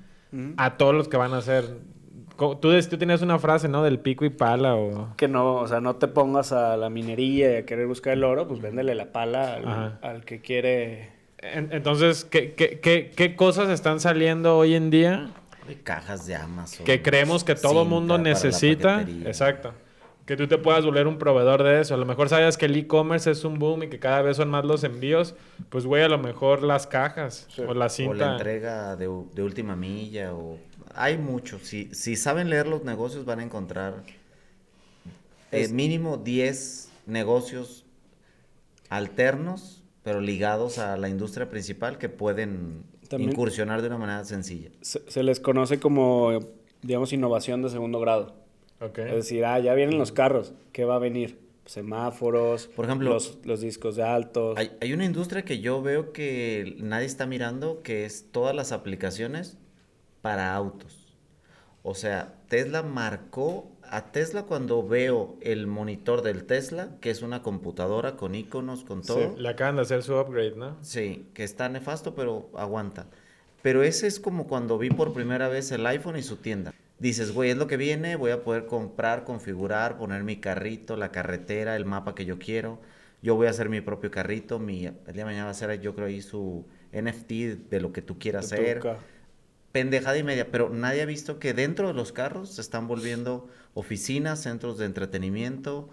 a 0.56 0.76
todos 0.76 0.94
los 0.94 1.08
que 1.08 1.16
van 1.16 1.34
a 1.34 1.38
hacer. 1.38 1.78
Tú, 2.36 2.56
tú 2.60 2.98
tienes 2.98 3.22
una 3.22 3.38
frase, 3.40 3.66
¿no? 3.68 3.82
Del 3.82 3.98
pico 3.98 4.24
y 4.24 4.30
pala 4.30 4.76
o... 4.76 5.16
Que 5.16 5.26
no, 5.26 5.56
o 5.56 5.66
sea, 5.66 5.80
no 5.80 5.96
te 5.96 6.06
pongas 6.06 6.52
a 6.52 6.76
la 6.76 6.88
minería 6.88 7.54
y 7.54 7.56
a 7.56 7.66
querer 7.66 7.86
buscar 7.88 8.12
el 8.12 8.22
oro, 8.22 8.46
pues 8.46 8.60
véndele 8.60 8.94
la 8.94 9.10
pala 9.10 9.98
al, 10.02 10.24
que 10.24 10.40
quiere... 10.40 11.10
entonces, 11.38 12.24
¿qué, 12.24 12.52
qué, 12.52 12.78
qué, 12.78 13.10
qué 13.16 13.34
cosas 13.34 13.70
están 13.70 13.98
saliendo 13.98 14.56
hoy 14.56 14.74
en 14.74 14.90
día? 14.90 15.30
cajas 15.76 16.26
de 16.26 16.34
Amazon. 16.34 16.86
Que 16.86 17.02
creemos 17.02 17.44
que 17.44 17.54
todo 17.54 17.84
mundo 17.84 18.18
necesita. 18.18 19.02
Exacto. 19.24 19.74
Que 20.28 20.36
tú 20.36 20.46
te 20.46 20.58
puedas 20.58 20.84
volver 20.84 21.06
un 21.06 21.16
proveedor 21.16 21.62
de 21.62 21.80
eso. 21.80 21.94
A 21.94 21.96
lo 21.96 22.04
mejor 22.04 22.28
sabes 22.28 22.58
que 22.58 22.66
el 22.66 22.76
e-commerce 22.76 23.30
es 23.30 23.44
un 23.44 23.58
boom 23.58 23.84
y 23.84 23.88
que 23.88 23.98
cada 23.98 24.20
vez 24.20 24.36
son 24.36 24.50
más 24.50 24.62
los 24.62 24.84
envíos. 24.84 25.34
Pues, 25.70 25.86
güey, 25.86 26.02
a 26.02 26.08
lo 26.10 26.18
mejor 26.18 26.62
las 26.62 26.86
cajas 26.86 27.48
o 27.66 27.72
la 27.72 27.88
cinta. 27.88 28.10
O 28.10 28.14
la 28.14 28.32
entrega 28.32 28.94
de, 28.96 29.06
de 29.34 29.42
última 29.42 29.74
milla 29.74 30.34
o 30.34 30.58
hay 30.94 31.16
muchos. 31.16 31.62
Si, 31.62 31.88
si 31.94 32.14
saben 32.14 32.50
leer 32.50 32.66
los 32.66 32.84
negocios, 32.84 33.24
van 33.24 33.40
a 33.40 33.42
encontrar 33.42 34.02
eh, 35.50 35.68
mínimo 35.68 36.18
10 36.18 36.90
negocios 37.06 37.86
alternos, 38.90 39.82
pero 40.02 40.20
ligados 40.20 40.76
a 40.78 40.98
la 40.98 41.08
industria 41.08 41.48
principal 41.48 41.96
que 41.96 42.10
pueden 42.10 42.82
También- 43.08 43.30
incursionar 43.30 43.80
de 43.80 43.88
una 43.88 43.96
manera 43.96 44.24
sencilla. 44.26 44.68
Se, 44.82 45.10
se 45.10 45.22
les 45.22 45.40
conoce 45.40 45.80
como, 45.80 46.38
digamos, 46.82 47.14
innovación 47.14 47.62
de 47.62 47.70
segundo 47.70 47.98
grado. 47.98 48.46
Ok. 48.80 48.98
Es 48.98 49.14
decir, 49.14 49.44
ah, 49.44 49.58
ya 49.58 49.74
vienen 49.74 49.98
los 49.98 50.12
carros, 50.12 50.52
¿qué 50.72 50.84
va 50.84 50.96
a 50.96 50.98
venir? 50.98 51.38
Semáforos, 51.66 52.66
Por 52.68 52.86
ejemplo, 52.86 53.10
los, 53.10 53.38
los 53.44 53.60
discos 53.60 53.96
de 53.96 54.02
altos. 54.02 54.56
Hay, 54.56 54.70
hay 54.80 54.92
una 54.94 55.04
industria 55.04 55.44
que 55.44 55.60
yo 55.60 55.82
veo 55.82 56.12
que 56.12 56.76
nadie 56.78 57.06
está 57.06 57.26
mirando, 57.26 57.82
que 57.82 58.04
es 58.06 58.26
todas 58.32 58.54
las 58.56 58.72
aplicaciones 58.72 59.58
para 60.22 60.54
autos. 60.54 61.14
O 61.82 61.94
sea, 61.94 62.34
Tesla 62.48 62.82
marcó 62.82 63.70
a 63.82 64.12
Tesla 64.12 64.44
cuando 64.44 64.86
veo 64.86 65.36
el 65.40 65.66
monitor 65.66 66.22
del 66.22 66.44
Tesla, 66.44 66.90
que 67.00 67.10
es 67.10 67.22
una 67.22 67.42
computadora 67.42 68.16
con 68.16 68.34
iconos, 68.34 68.84
con 68.84 69.02
Sí, 69.02 69.08
todo. 69.08 69.36
le 69.36 69.48
acaban 69.48 69.76
de 69.76 69.82
hacer 69.82 70.02
su 70.02 70.14
upgrade, 70.18 70.56
¿no? 70.56 70.76
Sí, 70.82 71.26
que 71.34 71.44
está 71.44 71.68
nefasto, 71.68 72.14
pero 72.14 72.48
aguanta. 72.54 73.06
Pero 73.62 73.82
ese 73.82 74.06
es 74.06 74.20
como 74.20 74.46
cuando 74.46 74.78
vi 74.78 74.90
por 74.90 75.12
primera 75.12 75.48
vez 75.48 75.70
el 75.72 75.86
iPhone 75.86 76.16
y 76.18 76.22
su 76.22 76.36
tienda. 76.36 76.72
Dices, 76.98 77.32
güey, 77.32 77.50
es 77.50 77.56
lo 77.56 77.66
que 77.68 77.76
viene, 77.76 78.16
voy 78.16 78.32
a 78.32 78.42
poder 78.42 78.66
comprar, 78.66 79.24
configurar, 79.24 79.96
poner 79.98 80.24
mi 80.24 80.36
carrito, 80.38 80.96
la 80.96 81.12
carretera, 81.12 81.76
el 81.76 81.84
mapa 81.84 82.14
que 82.14 82.24
yo 82.24 82.38
quiero. 82.38 82.80
Yo 83.22 83.36
voy 83.36 83.46
a 83.46 83.50
hacer 83.50 83.68
mi 83.68 83.80
propio 83.80 84.10
carrito, 84.10 84.58
mi, 84.58 84.86
el 84.86 84.94
día 85.06 85.12
de 85.14 85.24
mañana 85.24 85.44
va 85.44 85.50
a 85.50 85.54
ser, 85.54 85.80
yo 85.80 85.94
creo, 85.94 86.06
ahí 86.08 86.20
su 86.22 86.66
NFT 86.92 87.30
de 87.70 87.80
lo 87.80 87.92
que 87.92 88.02
tú 88.02 88.18
quieras 88.18 88.46
hacer. 88.46 88.80
Pendejada 89.72 90.16
y 90.18 90.22
media, 90.24 90.50
pero 90.50 90.70
nadie 90.70 91.02
ha 91.02 91.06
visto 91.06 91.38
que 91.38 91.52
dentro 91.54 91.88
de 91.88 91.94
los 91.94 92.10
carros 92.12 92.54
se 92.54 92.60
están 92.62 92.88
volviendo 92.88 93.48
oficinas, 93.74 94.40
centros 94.42 94.78
de 94.78 94.86
entretenimiento. 94.86 95.90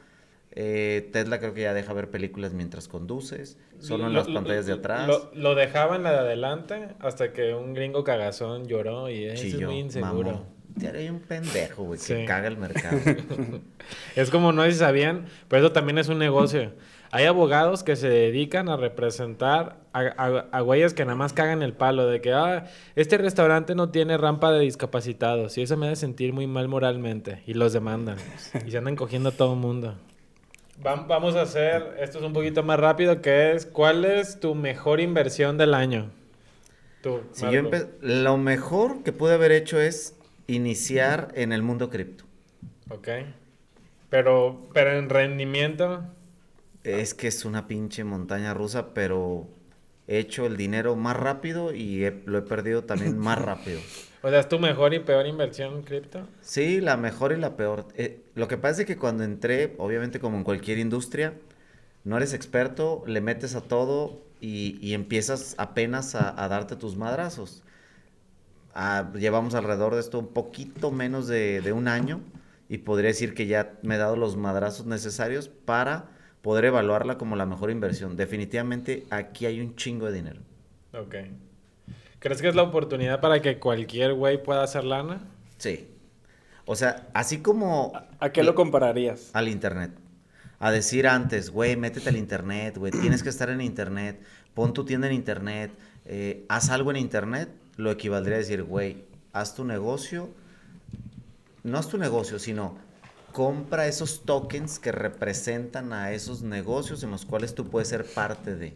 Eh, 0.52 1.10
Tesla 1.12 1.40
creo 1.40 1.54
que 1.54 1.62
ya 1.64 1.74
deja 1.74 1.92
ver 1.94 2.10
películas 2.10 2.54
mientras 2.54 2.88
conduces, 2.88 3.58
solo 3.80 4.08
en 4.08 4.14
las 4.14 4.28
lo- 4.28 4.34
pantallas 4.36 4.66
de 4.66 4.74
atrás. 4.74 5.08
Lo, 5.08 5.32
lo 5.36 5.56
dejaba 5.56 5.98
en 5.98 6.04
la 6.04 6.14
de 6.14 6.20
adelante 6.20 6.88
hasta 7.00 7.34
que 7.34 7.54
un 7.54 7.74
gringo 7.74 8.04
cagazón 8.06 8.66
lloró 8.66 9.10
y 9.10 9.26
"Eh, 9.26 9.34
ese 9.34 9.48
es 9.50 9.62
muy 9.62 9.80
inseguro. 9.80 10.48
Hay 10.94 11.10
un 11.10 11.20
pendejo, 11.20 11.84
güey, 11.84 12.00
que 12.00 12.06
Sí. 12.22 12.26
caga 12.26 12.48
el 12.48 12.58
mercado. 12.58 12.98
Es 14.16 14.30
como 14.30 14.52
no 14.52 14.64
sé 14.64 14.74
si 14.74 14.80
sabían, 14.80 15.26
pero 15.48 15.66
eso 15.66 15.72
también 15.74 15.98
es 15.98 16.10
un 16.10 16.20
negocio. 16.20 16.74
Hay 17.12 17.26
abogados 17.26 17.84
que 17.84 17.96
se 17.96 18.10
dedican 18.10 18.68
a 18.68 18.76
representar 18.76 19.78
a, 19.94 20.00
a- 20.02 20.46
a 20.52 20.62
güeyes 20.62 20.94
que 20.94 21.06
nada 21.06 21.16
más 21.16 21.32
cagan 21.32 21.62
el 21.62 21.72
palo 21.74 22.08
de 22.08 22.20
que, 22.20 22.34
ah, 22.34 22.66
este 22.96 23.18
restaurante 23.18 23.74
no 23.76 23.90
tiene 23.90 24.18
rampa 24.18 24.52
de 24.52 24.60
discapacitados 24.62 25.58
y 25.58 25.62
eso 25.62 25.78
me 25.78 25.88
hace 25.88 25.96
sentir 25.98 26.34
muy 26.34 26.46
mal 26.48 26.68
moralmente 26.68 27.42
y 27.48 27.54
los 27.54 27.72
demandan 27.72 28.18
y 28.66 28.72
se 28.72 28.78
andan 28.78 28.96
cogiendo 28.98 29.30
a 29.30 29.32
todo 29.32 29.54
el 29.54 29.60
mundo. 29.60 29.96
Vamos 30.84 31.36
a 31.36 31.44
hacer, 31.44 31.96
esto 32.02 32.18
es 32.20 32.26
un 32.26 32.34
poquito 32.34 32.62
más 32.64 32.78
rápido, 32.78 33.22
que 33.22 33.54
es, 33.54 33.66
¿cuál 33.66 34.04
es 34.04 34.42
tu 34.42 34.56
mejor 34.56 35.00
inversión 35.00 35.58
del 35.58 35.74
año? 35.74 36.12
Tú, 37.02 37.22
Si 37.32 37.50
yo 37.50 37.62
lo 38.02 38.38
mejor 38.38 39.04
que 39.04 39.14
pude 39.14 39.36
haber 39.36 39.54
hecho 39.54 39.80
es 39.80 40.18
iniciar 40.48 41.32
en 41.36 41.52
el 41.54 41.62
mundo 41.64 41.90
cripto. 41.90 42.26
Ok. 42.90 43.08
Pero, 44.10 44.70
pero 44.74 44.92
en 44.98 45.10
rendimiento, 45.10 46.04
Es 46.84 47.14
que 47.14 47.28
es 47.28 47.44
una 47.44 47.68
pinche 47.68 48.06
montaña 48.06 48.54
rusa, 48.54 48.94
pero 48.94 49.50
he 50.08 50.20
hecho 50.20 50.46
el 50.46 50.56
dinero 50.56 50.96
más 50.96 51.18
rápido 51.18 51.74
y 51.74 52.06
he- 52.06 52.24
lo 52.26 52.38
he 52.38 52.42
perdido 52.44 52.86
también 52.86 53.18
más 53.18 53.40
rápido. 53.42 53.86
o 54.22 54.30
sea, 54.30 54.40
¿es 54.40 54.50
tu 54.50 54.60
mejor 54.60 54.94
y 54.94 55.00
peor 55.00 55.26
inversión 55.28 55.76
en 55.76 55.84
cripto? 55.84 56.28
Sí, 56.42 56.80
la 56.82 56.96
mejor 56.98 57.32
y 57.32 57.38
la 57.38 57.56
peor. 57.58 57.88
Eh, 57.96 58.24
lo 58.36 58.48
que 58.48 58.58
pasa 58.58 58.82
es 58.82 58.88
que 58.88 58.98
cuando 58.98 59.24
entré, 59.24 59.74
obviamente 59.80 60.20
como 60.20 60.38
en 60.38 60.44
cualquier 60.44 60.78
industria, 60.78 61.34
no 62.04 62.18
eres 62.18 62.34
experto, 62.34 63.04
le 63.08 63.22
metes 63.22 63.56
a 63.56 63.62
todo 63.62 64.22
y, 64.42 64.78
y 64.82 64.94
empiezas 64.94 65.56
apenas 65.58 66.16
a, 66.16 66.44
a 66.44 66.48
darte 66.48 66.76
tus 66.76 66.98
madrazos. 66.98 67.64
Ah, 68.76 69.12
llevamos 69.16 69.56
alrededor 69.56 69.96
de 69.96 70.02
esto 70.02 70.20
un 70.20 70.28
poquito 70.28 70.92
menos 70.92 71.28
de, 71.28 71.62
de 71.62 71.72
un 71.72 71.88
año 71.88 72.22
y 72.68 72.80
podría 72.80 73.08
decir 73.08 73.34
que 73.34 73.48
ya 73.48 73.74
me 73.82 73.96
he 73.96 73.98
dado 73.98 74.18
los 74.18 74.36
madrazos 74.36 74.86
necesarios 74.86 75.48
para 75.48 76.10
poder 76.42 76.66
evaluarla 76.66 77.18
como 77.18 77.36
la 77.36 77.46
mejor 77.46 77.72
inversión. 77.72 78.18
Definitivamente 78.18 79.06
aquí 79.10 79.46
hay 79.46 79.62
un 79.62 79.76
chingo 79.76 80.08
de 80.08 80.12
dinero. 80.12 80.42
Ok. 80.94 81.16
¿Crees 82.20 82.42
que 82.42 82.48
es 82.48 82.56
la 82.56 82.64
oportunidad 82.64 83.22
para 83.22 83.42
que 83.42 83.60
cualquier 83.60 84.14
güey 84.14 84.42
pueda 84.44 84.64
hacer 84.64 84.84
lana? 84.84 85.22
Sí. 85.58 85.88
O 86.66 86.76
sea, 86.76 87.08
así 87.14 87.40
como... 87.40 87.94
¿A 88.20 88.30
qué 88.32 88.44
lo 88.44 88.56
compararías? 88.56 89.30
Al 89.34 89.48
internet. 89.48 89.92
A 90.60 90.72
decir 90.72 91.08
antes, 91.08 91.50
güey, 91.50 91.76
métete 91.76 92.10
al 92.10 92.18
internet, 92.18 92.78
güey, 92.78 92.92
tienes 92.92 93.22
que 93.22 93.30
estar 93.30 93.50
en 93.50 93.62
internet, 93.62 94.22
pon 94.54 94.74
tu 94.74 94.86
tienda 94.86 95.08
en 95.08 95.14
internet, 95.14 95.72
eh, 96.06 96.46
haz 96.50 96.70
algo 96.70 96.92
en 96.92 96.98
internet, 96.98 97.50
lo 97.78 97.92
equivaldría 97.92 98.36
a 98.36 98.40
decir, 98.40 98.64
güey, 98.64 99.04
haz 99.34 99.56
tu 99.56 99.64
negocio, 99.66 100.30
no 101.64 101.78
haz 101.78 101.90
tu 101.90 101.98
negocio, 101.98 102.40
sino 102.40 102.78
compra 103.32 103.88
esos 103.88 104.24
tokens 104.24 104.80
que 104.80 104.92
representan 104.92 105.92
a 105.92 106.12
esos 106.14 106.42
negocios 106.42 107.04
en 107.04 107.12
los 107.12 107.26
cuales 107.26 107.54
tú 107.54 107.68
puedes 107.70 107.90
ser 107.90 108.06
parte 108.06 108.56
de. 108.56 108.74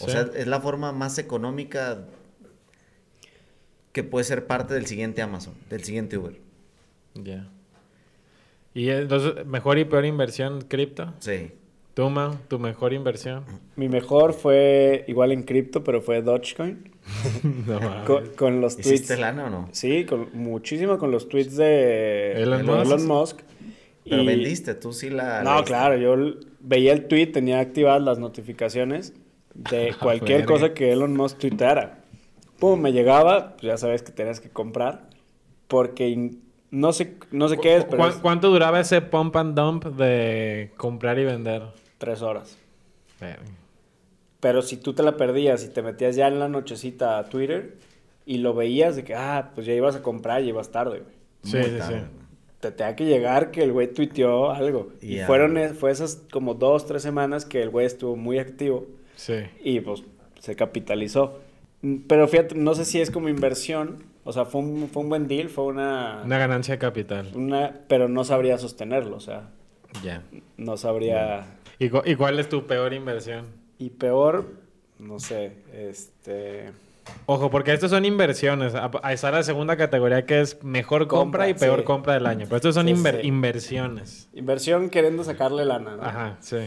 O 0.00 0.04
Sí. 0.06 0.10
sea, 0.12 0.30
es 0.34 0.46
la 0.46 0.60
forma 0.60 0.92
más 0.92 1.18
económica 1.18 2.04
que 3.92 4.02
puede 4.04 4.24
ser 4.24 4.46
parte 4.46 4.74
del 4.74 4.86
siguiente 4.86 5.22
Amazon, 5.22 5.54
del 5.70 5.82
siguiente 5.84 6.18
Uber. 6.18 6.38
Ya. 7.14 7.48
¿Y 8.74 8.90
entonces, 8.90 9.46
mejor 9.46 9.78
y 9.78 9.86
peor 9.86 10.04
inversión 10.04 10.60
cripto? 10.62 11.14
Sí. 11.20 11.50
¿Tú, 11.96 12.10
Mau, 12.10 12.34
tu 12.48 12.58
mejor 12.58 12.92
inversión? 12.92 13.42
Mi 13.74 13.88
mejor 13.88 14.34
fue 14.34 15.06
igual 15.08 15.32
en 15.32 15.44
cripto, 15.44 15.82
pero 15.82 16.02
fue 16.02 16.20
Dogecoin. 16.20 16.90
no 17.66 17.80
mames. 17.80 18.04
Con, 18.06 18.26
con 18.36 18.60
los 18.60 18.74
tweets. 18.76 18.90
¿Hiciste 18.92 19.16
lana 19.16 19.46
o 19.46 19.48
no? 19.48 19.68
Sí, 19.72 20.04
con, 20.04 20.28
muchísimo 20.34 20.98
con 20.98 21.10
los 21.10 21.26
tweets 21.30 21.56
de 21.56 22.32
Elon 22.42 22.66
de 22.66 22.70
Musk. 22.70 22.84
Elon 22.86 23.06
Musk. 23.06 23.40
Pero 24.04 24.22
Y- 24.22 24.26
vendiste, 24.26 24.74
tú 24.74 24.92
sí 24.92 25.08
la... 25.08 25.42
No, 25.42 25.54
la- 25.54 25.64
claro, 25.64 25.96
yo 25.96 26.34
veía 26.60 26.92
el 26.92 27.06
tweet, 27.08 27.28
tenía 27.28 27.60
activadas 27.60 28.02
las 28.02 28.18
notificaciones 28.18 29.14
de 29.54 29.88
Ah, 29.94 29.96
cualquier 29.98 30.44
cosa 30.44 30.74
que 30.74 30.92
Elon 30.92 31.16
Musk 31.16 31.38
tuiteara. 31.38 32.00
Pum, 32.58 32.78
me 32.78 32.92
llegaba, 32.92 33.52
pues 33.52 33.62
ya 33.62 33.78
sabes 33.78 34.02
que 34.02 34.12
tenías 34.12 34.40
que 34.40 34.50
comprar, 34.50 35.08
porque 35.66 36.08
in- 36.10 36.42
no 36.70 36.92
sé, 36.92 37.14
no 37.30 37.48
sé 37.48 37.56
qué 37.56 37.76
es, 37.76 37.86
pero 37.86 38.02
¿Cu- 38.02 38.08
es 38.10 38.16
¿Cuánto 38.16 38.50
duraba 38.50 38.80
ese 38.80 39.00
pump 39.00 39.34
and 39.36 39.58
dump 39.58 39.84
de 39.86 40.72
comprar 40.76 41.18
y 41.18 41.24
vender? 41.24 41.62
Tres 41.98 42.22
horas. 42.22 42.56
Pero 44.40 44.62
si 44.62 44.76
tú 44.76 44.92
te 44.94 45.02
la 45.02 45.16
perdías 45.16 45.64
y 45.64 45.68
te 45.68 45.82
metías 45.82 46.14
ya 46.16 46.28
en 46.28 46.38
la 46.38 46.48
nochecita 46.48 47.18
a 47.18 47.24
Twitter 47.28 47.76
y 48.26 48.38
lo 48.38 48.54
veías 48.54 48.96
de 48.96 49.04
que, 49.04 49.14
ah, 49.14 49.50
pues 49.54 49.66
ya 49.66 49.72
ibas 49.72 49.96
a 49.96 50.02
comprar 50.02 50.42
y 50.42 50.48
ibas 50.48 50.70
tarde, 50.70 51.00
güey. 51.00 51.12
Sí, 51.42 51.56
Muy 51.56 51.66
sí, 51.66 51.78
tarde. 51.78 52.00
sí. 52.00 52.06
Te 52.60 52.70
tenía 52.70 52.96
que 52.96 53.04
llegar 53.04 53.50
que 53.50 53.62
el 53.62 53.72
güey 53.72 53.92
tuiteó 53.92 54.50
algo. 54.50 54.92
Y 55.00 55.18
fueron, 55.20 55.56
e- 55.58 55.70
fue 55.74 55.90
esas 55.90 56.22
como 56.32 56.54
dos, 56.54 56.86
tres 56.86 57.02
semanas 57.02 57.44
que 57.44 57.62
el 57.62 57.70
güey 57.70 57.86
estuvo 57.86 58.16
muy 58.16 58.38
activo. 58.38 58.86
Sí. 59.16 59.32
y 59.64 59.80
pues 59.80 60.02
se 60.40 60.56
capitalizó. 60.56 61.38
Mm, 61.80 61.96
Pero 62.06 62.28
fíjate, 62.28 62.54
no 62.54 62.74
sé 62.74 62.84
si 62.84 63.00
es 63.00 63.10
como 63.10 63.30
inversión, 63.30 64.04
o 64.24 64.32
sea, 64.32 64.44
fue 64.44 64.60
un, 64.60 64.88
fue 64.92 65.02
un 65.04 65.08
buen 65.08 65.26
deal, 65.26 65.48
fue 65.48 65.64
una, 65.64 66.20
Una 66.22 66.36
ganancia 66.38 66.74
de 66.74 66.78
capital. 66.78 67.30
una, 67.34 67.80
pero 67.88 68.08
no 68.08 68.24
sabría 68.24 68.58
sostenerlo, 68.58 69.16
o 69.16 69.20
sea, 69.20 69.48
Ya. 70.02 70.22
no 70.56 70.76
sabría. 70.76 71.46
¿Y, 71.78 71.88
cu- 71.90 72.02
y 72.04 72.14
cuál 72.16 72.38
es 72.38 72.48
tu 72.48 72.66
peor 72.66 72.92
inversión? 72.92 73.46
Y 73.78 73.90
peor, 73.90 74.46
no 74.98 75.18
sé, 75.20 75.52
este, 75.74 76.70
Ojo, 77.26 77.50
porque 77.50 77.72
estas 77.72 77.90
son 77.90 78.04
inversiones. 78.04 78.74
Está 79.10 79.30
la 79.30 79.42
segunda 79.44 79.76
categoría 79.76 80.26
que 80.26 80.40
es 80.40 80.62
mejor 80.64 81.06
compra, 81.06 81.44
Compra, 81.44 81.48
y 81.50 81.54
peor 81.54 81.78
sí. 81.80 81.84
compra 81.84 82.14
del 82.14 82.26
año. 82.26 82.46
Pero 82.46 82.56
estas 82.56 82.74
son 82.74 82.86
Sí, 82.86 82.94
inver- 82.94 83.20
sí. 83.20 83.26
inversiones. 83.28 84.28
inversión 84.32 84.90
queriendo 84.90 85.22
sacarle 85.22 85.64
lana, 85.64 85.96
¿no? 85.96 86.02
Ajá, 86.02 86.36
sí. 86.40 86.58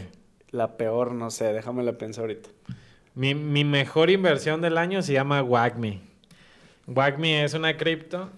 La 0.51 0.77
peor, 0.77 1.12
no 1.13 1.29
sé, 1.29 1.51
déjame 1.53 1.84
la 1.84 1.93
pensar 1.93 2.21
ahorita. 2.23 2.49
Mi, 3.15 3.36
mi 3.36 3.65
mejor 3.65 4.10
inversión 4.10 4.62
del 4.62 4.77
año 4.77 5.01
se 5.01 5.12
llama 5.13 5.43
WAGMI. 5.43 6.01
WAGMI 6.88 7.34
es 7.36 7.53
una 7.53 7.75
cripto. 7.75 8.29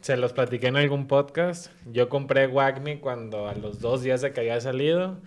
Se 0.00 0.16
los 0.16 0.32
platiqué 0.32 0.68
en 0.68 0.76
algún 0.76 1.06
podcast. 1.06 1.70
Yo 1.92 2.08
compré 2.08 2.46
WAGMI 2.46 2.98
cuando 2.98 3.48
a 3.48 3.54
los 3.54 3.80
dos 3.80 4.02
días 4.02 4.22
de 4.22 4.32
que 4.32 4.40
había 4.40 4.60
salido. 4.60 5.18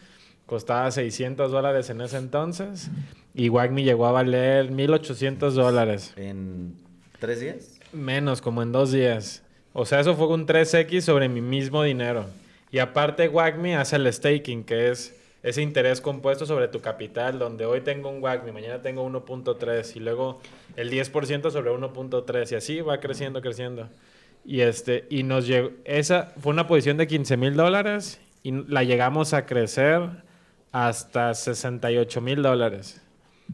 Costaba 0.47 0.89
600 0.89 1.51
dólares 1.51 1.89
en 1.91 2.01
ese 2.01 2.17
entonces. 2.17 2.89
Y 3.35 3.49
WAGMI 3.49 3.83
llegó 3.83 4.07
a 4.07 4.11
valer 4.11 4.71
1800 4.71 5.53
dólares. 5.53 6.13
¿En 6.17 6.75
tres 7.19 7.39
días? 7.39 7.79
Menos, 7.91 8.41
como 8.41 8.63
en 8.63 8.71
dos 8.71 8.91
días. 8.91 9.43
O 9.73 9.85
sea, 9.85 9.99
eso 9.99 10.15
fue 10.15 10.27
un 10.27 10.47
3X 10.47 11.01
sobre 11.01 11.29
mi 11.29 11.41
mismo 11.41 11.83
dinero. 11.83 12.25
Y 12.71 12.79
aparte, 12.79 13.27
WAGMI 13.27 13.75
hace 13.75 13.97
el 13.97 14.11
staking, 14.11 14.63
que 14.63 14.89
es 14.89 15.15
ese 15.43 15.61
interés 15.61 16.01
compuesto 16.01 16.47
sobre 16.47 16.67
tu 16.67 16.81
capital, 16.81 17.37
donde 17.37 17.65
hoy 17.65 17.81
tengo 17.81 18.09
un 18.09 18.23
WAGMI, 18.23 18.51
mañana 18.51 18.81
tengo 18.81 19.07
1.3 19.07 19.95
y 19.95 19.99
luego 19.99 20.39
el 20.75 20.89
10% 20.89 21.51
sobre 21.51 21.71
1.3 21.71 22.51
y 22.51 22.55
así 22.55 22.81
va 22.81 22.99
creciendo, 22.99 23.41
creciendo. 23.41 23.89
Y, 24.45 24.61
este, 24.61 25.05
y 25.09 25.23
nos 25.23 25.47
llegó, 25.47 25.71
esa 25.85 26.33
fue 26.39 26.51
una 26.51 26.67
posición 26.67 26.97
de 26.97 27.07
15 27.07 27.37
mil 27.37 27.55
dólares 27.55 28.19
y 28.43 28.51
la 28.51 28.83
llegamos 28.83 29.33
a 29.33 29.45
crecer 29.45 30.01
hasta 30.71 31.33
68 31.33 32.19
mil 32.21 32.41
dólares 32.41 33.01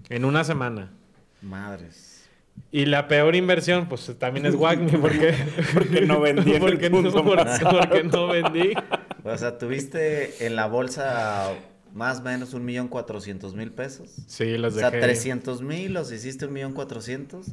en 0.09 0.25
una 0.25 0.43
semana. 0.43 0.91
Madres. 1.41 2.27
Y 2.71 2.85
la 2.85 3.07
peor 3.07 3.35
inversión, 3.35 3.87
pues 3.87 4.11
también 4.19 4.45
es 4.45 4.55
Wagme, 4.55 4.91
porque, 5.01 5.33
Porque 5.73 6.01
no 6.01 6.19
vendí 6.19 6.53
en 6.53 6.63
el 6.63 6.71
porque, 6.73 6.89
no, 6.89 7.01
punto 7.01 7.23
por- 7.23 7.45
más 7.45 7.59
porque 7.61 8.03
no 8.03 8.27
vendí. 8.27 8.73
O 9.23 9.37
sea, 9.37 9.57
tuviste 9.57 10.45
en 10.45 10.55
la 10.55 10.65
bolsa 10.67 11.51
más 11.93 12.19
o 12.19 12.23
menos 12.23 12.53
un 12.53 12.65
millón 12.65 12.87
cuatrocientos 12.87 13.53
mil 13.55 13.71
pesos. 13.71 14.09
Sí, 14.27 14.53
O 14.55 14.57
los 14.57 14.73
sea, 14.75 14.89
dejé 14.91 15.03
300 15.03 15.61
mil 15.61 15.93
los 15.93 16.11
hiciste 16.11 16.45
un 16.47 16.53
millón 16.53 16.73
cuatrocientos. 16.73 17.47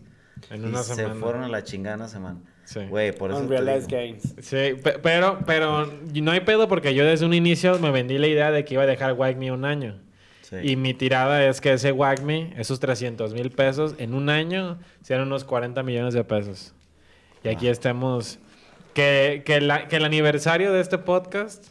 En 0.50 0.62
Y 0.62 0.66
una 0.66 0.82
se 0.82 0.94
semana. 0.94 1.20
fueron 1.20 1.42
a 1.44 1.48
la 1.48 1.62
chingada 1.64 1.96
una 1.96 2.08
semana. 2.08 2.38
Sí. 2.64 2.80
Güey, 2.88 3.12
por 3.12 3.30
eso 3.30 3.38
te 3.40 3.44
Unrealized 3.46 3.88
gains. 3.88 4.22
Sí, 4.40 4.74
pe- 4.82 4.98
pero, 5.02 5.38
pero 5.46 5.86
no 6.14 6.30
hay 6.32 6.40
pedo 6.40 6.66
porque 6.68 6.94
yo 6.94 7.04
desde 7.04 7.24
un 7.24 7.32
inicio 7.34 7.78
me 7.78 7.90
vendí 7.90 8.18
la 8.18 8.26
idea 8.26 8.50
de 8.50 8.64
que 8.64 8.74
iba 8.74 8.82
a 8.82 8.86
dejar 8.86 9.12
Wagme 9.12 9.52
un 9.52 9.64
año. 9.64 10.00
Sí. 10.42 10.56
Y 10.62 10.76
mi 10.76 10.92
tirada 10.94 11.44
es 11.46 11.60
que 11.60 11.72
ese 11.72 11.92
Wagme, 11.92 12.52
esos 12.56 12.78
300 12.80 13.34
mil 13.34 13.50
pesos, 13.50 13.94
en 13.98 14.14
un 14.14 14.28
año 14.30 14.78
sean 15.02 15.20
unos 15.22 15.44
40 15.44 15.82
millones 15.82 16.14
de 16.14 16.22
pesos. 16.24 16.72
Y 17.44 17.48
aquí 17.48 17.68
estemos. 17.68 18.38
Que, 18.94 19.42
que, 19.44 19.60
la- 19.60 19.88
que 19.88 19.96
el 19.96 20.04
aniversario 20.04 20.72
de 20.72 20.80
este 20.80 20.98
podcast 20.98 21.66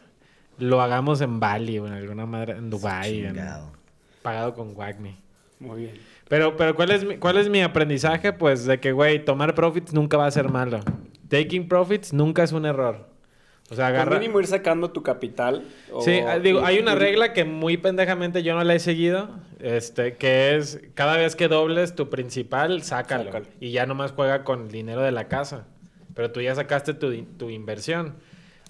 lo 0.58 0.80
hagamos 0.80 1.20
en 1.20 1.40
Bali 1.40 1.78
o 1.78 1.86
en 1.86 1.92
alguna 1.92 2.24
madre, 2.24 2.52
en 2.52 2.70
Dubai, 2.70 3.12
Chingado. 3.12 3.72
pagado 4.22 4.54
con 4.54 4.74
Wagme. 4.76 5.16
Muy 5.58 5.82
bien. 5.82 5.94
Pero, 6.28 6.56
pero 6.56 6.74
¿cuál, 6.74 6.90
es 6.90 7.04
mi, 7.04 7.16
¿cuál 7.18 7.36
es 7.38 7.48
mi 7.48 7.62
aprendizaje? 7.62 8.32
Pues 8.32 8.64
de 8.66 8.80
que, 8.80 8.92
güey, 8.92 9.24
tomar 9.24 9.54
profits 9.54 9.92
nunca 9.92 10.16
va 10.16 10.26
a 10.26 10.30
ser 10.30 10.48
malo. 10.50 10.80
Taking 11.28 11.68
profits 11.68 12.12
nunca 12.12 12.42
es 12.42 12.52
un 12.52 12.66
error. 12.66 13.08
O 13.70 13.74
sea, 13.74 13.86
Por 13.88 13.94
agarra... 13.96 14.18
mínimo 14.18 14.38
ir 14.40 14.46
sacando 14.46 14.90
tu 14.90 15.02
capital. 15.02 15.64
o- 15.92 16.00
Sí, 16.00 16.20
ah, 16.26 16.38
digo, 16.38 16.64
hay 16.64 16.78
una 16.78 16.94
regla 16.94 17.32
que 17.32 17.44
muy 17.44 17.76
pendejamente 17.76 18.42
yo 18.42 18.54
no 18.54 18.62
la 18.62 18.74
he 18.74 18.78
seguido, 18.78 19.28
este, 19.60 20.14
que 20.16 20.56
es 20.56 20.80
cada 20.94 21.16
vez 21.16 21.34
que 21.36 21.48
dobles 21.48 21.94
tu 21.94 22.08
principal, 22.08 22.82
sácalo. 22.82 23.24
Sácalo. 23.24 23.46
Y 23.60 23.70
ya 23.72 23.86
nomás 23.86 24.12
juega 24.12 24.44
con 24.44 24.62
el 24.62 24.70
dinero 24.70 25.02
de 25.02 25.10
la 25.12 25.26
casa. 25.28 25.66
Pero 26.14 26.30
tú 26.30 26.40
ya 26.40 26.54
sacaste 26.54 26.94
tu, 26.94 27.12
tu 27.36 27.50
inversión. 27.50 28.14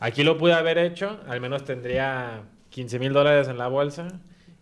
Aquí 0.01 0.25
lo 0.25 0.37
pude 0.37 0.53
haber 0.55 0.77
hecho, 0.79 1.21
al 1.29 1.41
menos 1.41 1.65
tendría 1.65 2.43
15 2.71 2.99
mil 2.99 3.13
dólares 3.13 3.49
en 3.49 3.57
la 3.59 3.69
bolsa. 3.69 4.09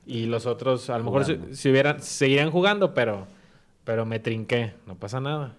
Y 0.07 0.27
los 0.27 0.47
otros, 0.47 0.91
a 0.91 0.99
lo 0.99 1.05
mejor 1.05 1.25
si, 1.25 1.71
hubieran, 1.71 2.03
seguirían 2.03 2.51
jugando, 2.51 2.93
pero, 2.95 3.27
pero 3.85 4.05
me 4.05 4.19
trinqué. 4.21 4.75
No 4.87 4.97
pasa 4.97 5.21
nada. 5.21 5.57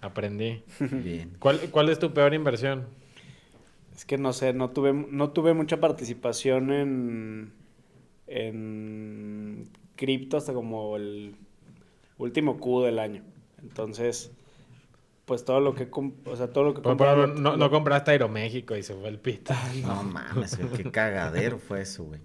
Aprendí. 0.00 0.62
Bien. 0.80 1.32
¿Cuál, 1.38 1.58
cuál 1.70 1.88
es 1.88 1.98
tu 1.98 2.12
peor 2.12 2.34
inversión? 2.34 2.86
Es 3.96 4.04
que 4.04 4.16
no 4.18 4.32
sé, 4.32 4.52
no 4.52 4.70
tuve, 4.70 4.92
no 4.92 5.30
tuve 5.30 5.54
mucha 5.54 5.80
participación 5.80 6.70
en, 6.72 7.52
en 8.26 9.68
cripto 9.96 10.36
hasta 10.36 10.52
como 10.52 10.96
el 10.96 11.34
último 12.18 12.58
Q 12.58 12.82
del 12.82 12.98
año. 12.98 13.22
Entonces, 13.60 14.30
pues 15.24 15.44
todo 15.44 15.60
lo 15.60 15.74
que, 15.74 15.88
o 15.92 16.36
sea, 16.36 16.52
todo 16.52 16.64
lo 16.64 16.74
que 16.74 16.80
lo- 16.80 17.56
no, 17.56 17.70
compraste 17.70 18.12
Aeroméxico 18.12 18.76
y 18.76 18.82
se 18.82 18.94
fue 18.94 19.08
el 19.08 19.18
pito. 19.18 19.52
No 19.82 20.02
mames, 20.04 20.56
qué 20.76 20.90
cagadero 20.90 21.58
fue 21.58 21.82
eso, 21.82 22.04
güey. 22.04 22.20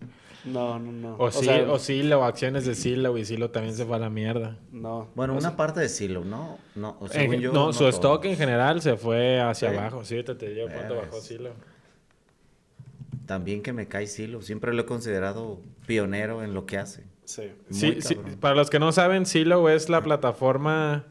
No, 0.45 0.77
no, 0.77 0.91
no. 0.91 1.15
O, 1.15 1.25
O 1.27 1.31
sí, 1.31 1.45
sea- 1.45 1.71
o 1.71 1.79
Silo, 1.79 2.23
acciones 2.25 2.65
de 2.65 2.75
Silo, 2.75 3.17
y 3.17 3.23
Silo 3.25 3.49
también 3.51 3.75
se 3.75 3.85
fue 3.85 3.95
a 3.95 3.99
la 3.99 4.09
mierda. 4.09 4.57
No. 4.71 5.07
Bueno, 5.15 5.33
O 5.33 5.37
una 5.37 5.49
sea, 5.49 5.55
parte 5.57 5.79
de 5.79 5.87
Silo, 5.89 6.25
¿no? 6.25 6.57
No, 6.75 6.97
o 6.99 7.07
En 7.13 7.31
yo, 7.39 7.53
no, 7.53 7.71
su 7.71 7.79
todo. 7.79 7.89
stock 7.89 8.25
en 8.25 8.35
general 8.35 8.81
se 8.81 8.97
fue 8.97 9.39
hacia 9.39 9.69
Sí. 9.71 9.77
abajo. 9.77 10.03
Sí, 10.03 10.21
te, 10.23 10.35
te 10.35 10.49
digo 10.53 10.67
cuánto 10.73 10.95
bajó 10.97 11.21
Silo. 11.21 11.51
También 13.25 13.61
que 13.61 13.71
me 13.71 13.87
cae 13.87 14.07
Silo. 14.07 14.41
Siempre 14.41 14.73
lo 14.73 14.81
he 14.81 14.85
considerado 14.85 15.59
pionero 15.87 16.43
en 16.43 16.53
lo 16.53 16.65
que 16.65 16.77
hace. 16.77 17.03
Sí. 17.23 17.43
Sí, 17.69 18.01
sí, 18.01 18.15
para 18.41 18.53
los 18.53 18.69
que 18.69 18.79
no 18.79 18.91
saben, 18.91 19.25
Silo 19.25 19.69
es 19.69 19.87
la 19.89 20.01
plataforma 20.01 21.05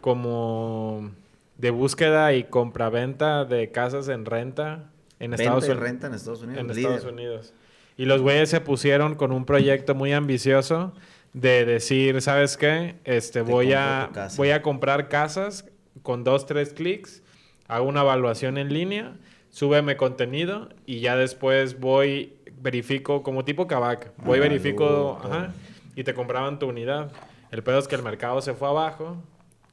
como 0.00 1.10
de 1.56 1.70
búsqueda 1.70 2.32
y 2.34 2.44
compraventa 2.44 3.44
de 3.44 3.72
casas 3.72 4.06
en 4.08 4.24
renta 4.24 4.90
en 5.18 5.32
Venta 5.32 5.42
Estados 5.42 5.64
Unidos. 5.64 5.82
renta 5.82 6.06
en 6.06 6.14
Estados 6.14 6.42
Unidos. 6.42 6.60
En. 6.64 6.70
Estados 6.70 7.04
Unidos. 7.04 7.52
Y 7.98 8.06
los 8.06 8.22
güeyes 8.22 8.48
se 8.48 8.60
pusieron 8.62 9.14
con 9.16 9.32
un 9.32 9.44
proyecto 9.44 9.94
muy 9.94 10.12
ambicioso 10.12 10.94
de 11.34 11.66
decir, 11.66 12.22
¿sabes 12.22 12.56
qué? 12.56 12.94
Este, 13.04 13.42
Te 13.42 13.50
voy 13.50 13.72
a, 13.74 14.08
voy 14.36 14.50
a 14.50 14.62
comprar 14.62 15.08
casas 15.08 15.66
con 16.02 16.24
dos, 16.24 16.46
tres 16.46 16.72
clics, 16.72 17.22
hago 17.66 17.86
una 17.88 18.00
evaluación 18.00 18.56
en 18.56 18.72
línea, 18.72 19.16
súbeme 19.50 19.96
contenido 19.96 20.68
y 20.86 21.00
ya 21.00 21.16
después 21.16 21.80
voy, 21.80 22.34
verifico 22.60 23.22
como 23.22 23.44
tipo 23.44 23.66
Kavak. 23.66 24.12
Voy, 24.24 24.38
Ah, 24.38 24.42
verifico, 24.42 25.20
ajá, 25.22 25.52
y 25.96 26.04
te 26.04 26.14
compraban 26.14 26.58
tu 26.58 26.66
unidad. 26.68 27.10
El 27.50 27.62
pedo 27.64 27.78
es 27.80 27.88
que 27.88 27.96
el 27.96 28.02
mercado 28.02 28.40
se 28.40 28.54
fue 28.54 28.68
abajo 28.68 29.16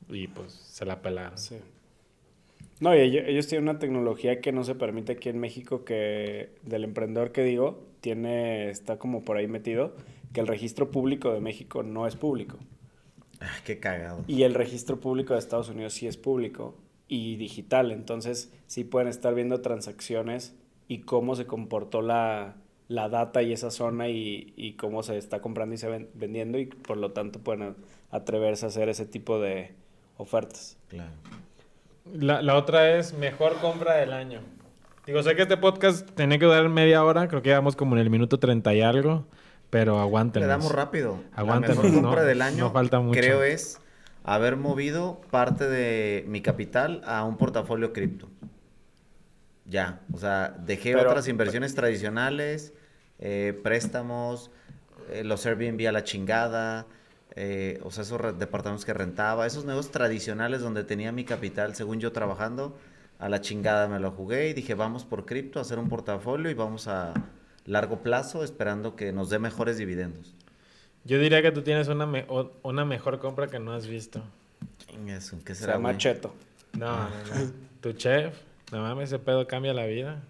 y 0.10 0.28
pues 0.28 0.52
se 0.52 0.84
la 0.84 1.00
pelaron. 1.02 1.38
Sí. 1.38 1.58
No, 2.80 2.96
y 2.96 3.00
ellos, 3.00 3.24
ellos 3.28 3.48
tienen 3.48 3.70
una 3.70 3.80
tecnología 3.80 4.42
que 4.42 4.52
no 4.52 4.64
se 4.64 4.76
permite 4.76 5.14
aquí 5.14 5.30
en 5.30 5.40
México 5.40 5.86
que 5.86 6.50
del 6.64 6.84
emprendedor 6.84 7.32
que 7.32 7.44
digo, 7.44 7.86
tiene, 8.02 8.70
está 8.70 8.98
como 8.98 9.24
por 9.24 9.38
ahí 9.38 9.48
metido, 9.48 9.96
que 10.34 10.42
el 10.42 10.48
registro 10.48 10.92
público 10.92 11.32
de 11.32 11.40
México 11.40 11.84
no 11.84 12.06
es 12.06 12.16
público. 12.16 12.58
Ay, 13.40 13.62
qué 13.66 13.80
cagado. 13.80 14.24
Y 14.28 14.44
el 14.44 14.54
registro 14.54 15.00
público 15.00 15.34
de 15.34 15.40
Estados 15.40 15.70
Unidos 15.70 15.94
sí 15.94 16.08
es 16.08 16.18
público 16.18 16.76
y 17.08 17.38
digital. 17.38 17.92
Entonces 17.92 18.52
sí 18.68 18.84
pueden 18.84 19.08
estar 19.08 19.34
viendo 19.34 19.62
transacciones 19.62 20.56
y 20.88 21.00
cómo 21.00 21.36
se 21.36 21.46
comportó 21.46 22.02
la, 22.02 22.58
la 22.88 23.10
data 23.10 23.42
y 23.42 23.54
esa 23.54 23.72
zona 23.72 24.10
y, 24.10 24.54
y 24.58 24.74
cómo 24.74 25.02
se 25.04 25.18
está 25.18 25.42
comprando 25.42 25.76
y 25.76 25.78
se 25.78 25.88
ven- 25.88 26.10
vendiendo 26.14 26.60
y 26.60 26.66
por 26.66 26.98
lo 26.98 27.12
tanto 27.12 27.40
pueden 27.40 27.76
atreverse 28.12 28.66
a 28.66 28.70
hacer 28.70 28.90
ese 28.90 29.06
tipo 29.06 29.40
de 29.40 29.72
ofertas. 30.18 30.78
Claro. 30.90 31.14
La, 32.13 32.41
la 32.41 32.56
otra 32.56 32.98
es 32.98 33.13
mejor 33.13 33.56
compra 33.60 33.96
del 33.96 34.13
año. 34.13 34.41
Digo, 35.06 35.22
sé 35.24 35.36
que 35.36 35.44
este 35.44 35.58
podcast 35.58 36.10
tenía 36.12 36.38
que 36.39 36.46
durar 36.46 36.68
media 36.70 37.04
hora, 37.04 37.28
creo 37.28 37.41
que 37.41 37.50
íbamos 37.50 37.76
como 37.76 37.96
en 37.96 38.02
el 38.02 38.10
minuto 38.10 38.39
30 38.39 38.74
y 38.74 38.82
algo, 38.82 39.26
pero 39.70 40.00
aguántenos. 40.00 40.46
Le 40.48 40.52
damos 40.52 40.72
rápido. 40.72 41.20
Aguántenos, 41.36 41.78
La 41.78 41.84
mejor 41.84 42.02
compra 42.04 42.22
no- 42.22 42.28
del 42.28 42.41
año, 42.41 42.65
no 42.65 42.72
falta 42.72 43.00
mucho. 43.00 43.20
creo 43.20 43.44
es 43.44 43.80
haber 44.24 44.56
movido 44.56 45.22
parte 45.32 45.68
de 45.68 46.26
mi 46.28 46.41
capital 46.41 47.02
a 47.06 47.24
un 47.24 47.38
portafolio 47.38 47.94
cripto. 47.94 48.28
Ya, 49.65 50.02
o 50.13 50.18
sea, 50.18 50.56
dejé 50.65 50.94
Pero- 50.94 51.10
otras 51.10 51.28
inversiones 51.28 51.74
tradicionales, 51.76 52.74
eh, 53.20 53.60
préstamos, 53.63 54.52
eh, 55.12 55.24
los 55.24 55.46
Airbnb 55.46 55.88
a 55.88 55.91
la 55.91 56.04
chingada, 56.04 56.86
eh, 57.36 57.80
o 57.84 57.91
sea, 57.91 58.04
esos 58.04 58.39
departamentos 58.39 58.86
que 58.86 58.93
rentaba, 58.93 59.45
esos 59.45 59.65
negocios 59.65 59.91
tradicionales 59.91 60.62
donde 60.62 60.84
tenía 60.84 61.12
mi 61.12 61.26
capital, 61.26 61.76
según 61.76 62.00
yo 62.00 62.12
trabajando, 62.12 62.78
a 63.19 63.30
la 63.30 63.41
chingada 63.41 63.88
me 63.88 64.00
lo 64.00 64.12
jugué 64.12 64.50
y 64.50 64.54
dije, 64.54 64.74
vamos 64.76 65.06
por 65.06 65.26
cripto 65.26 65.60
a 65.60 65.62
hacer 65.63 65.80
un 65.80 65.89
portafolio 65.89 66.50
y 66.50 66.54
vamos 66.54 66.88
a 66.88 67.13
largo 67.65 68.02
plazo 68.04 68.43
esperando 68.43 68.95
que 68.95 69.12
nos 69.12 69.30
dé 69.30 69.39
mejores 69.39 69.78
dividendos. 69.78 70.34
Yo 71.04 71.19
diría 71.19 71.41
que 71.41 71.52
tú 71.52 71.62
tienes 71.62 71.88
una, 71.88 72.06
me- 72.06 72.26
una 72.63 72.86
mejor 72.86 73.19
compra 73.19 73.48
que 73.48 73.60
no 73.60 73.74
has 73.74 73.88
visto. 73.88 74.21
Chingas, 74.78 75.34
¿Qué 75.43 75.54
Se 75.54 75.62
será, 75.62 75.74
llama 75.74 75.89
güey? 75.89 75.98
Cheto. 75.98 76.34
No, 76.74 77.10
no, 77.10 77.10
no. 77.10 77.52
tu 77.82 77.93
chef, 77.93 78.36
no 78.71 78.82
mames, 78.82 79.10
ese 79.10 79.19
pedo 79.19 79.48
cambia 79.48 79.74
la 79.74 79.86
vida. 79.86 80.21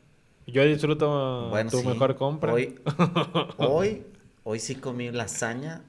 Yo 0.47 0.63
disfruto 0.63 1.49
Bueno, 1.49 1.69
tu 1.71 1.79
sí. 1.81 1.87
mejor 1.87 2.15
compra. 2.15 2.53
Hoy, 2.53 2.79
hoy, 3.57 4.05
hoy 4.43 4.59
sí 4.59 4.75
comí 4.75 5.11
lasaña. 5.11 5.81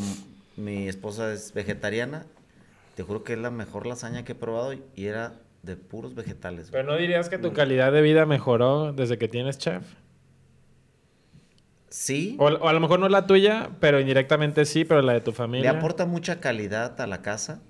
Con, 0.00 0.64
mi 0.64 0.88
esposa 0.88 1.32
es 1.32 1.52
vegetariana. 1.54 2.26
Te 2.96 3.02
juro 3.02 3.24
que 3.24 3.32
es 3.34 3.38
la 3.38 3.50
mejor 3.50 3.86
lasaña 3.86 4.24
que 4.24 4.32
he 4.32 4.34
probado 4.34 4.72
y- 4.74 4.82
era 4.96 5.34
de 5.62 5.76
puros 5.76 6.14
vegetales. 6.14 6.68
Pero 6.70 6.84
no 6.84 6.96
dirías 6.96 7.28
que 7.28 7.38
tu 7.38 7.52
calidad 7.52 7.92
de 7.92 8.02
vida 8.02 8.26
mejoró 8.26 8.92
desde 8.92 9.16
que 9.18 9.28
tienes 9.28 9.58
chef. 9.58 9.82
Sí, 11.88 12.36
O, 12.38 12.46
o 12.46 12.68
a 12.68 12.72
lo 12.72 12.80
mejor 12.80 12.98
no 13.00 13.08
la 13.08 13.26
tuya, 13.26 13.70
pero 13.80 14.00
indirectamente 14.00 14.64
sí, 14.66 14.84
pero 14.84 15.00
la 15.02 15.14
de 15.14 15.20
tu 15.20 15.30
le 15.30 15.36
familia. 15.36 15.70
aporta 15.70 16.04
mucha 16.04 16.40
calidad 16.40 17.00
a 17.00 17.06
la 17.06 17.22
casa 17.22 17.62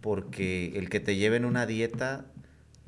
porque 0.00 0.72
el 0.76 0.88
que 0.88 1.00
te 1.00 1.16
lleven 1.16 1.44
una 1.44 1.66
dieta 1.66 2.24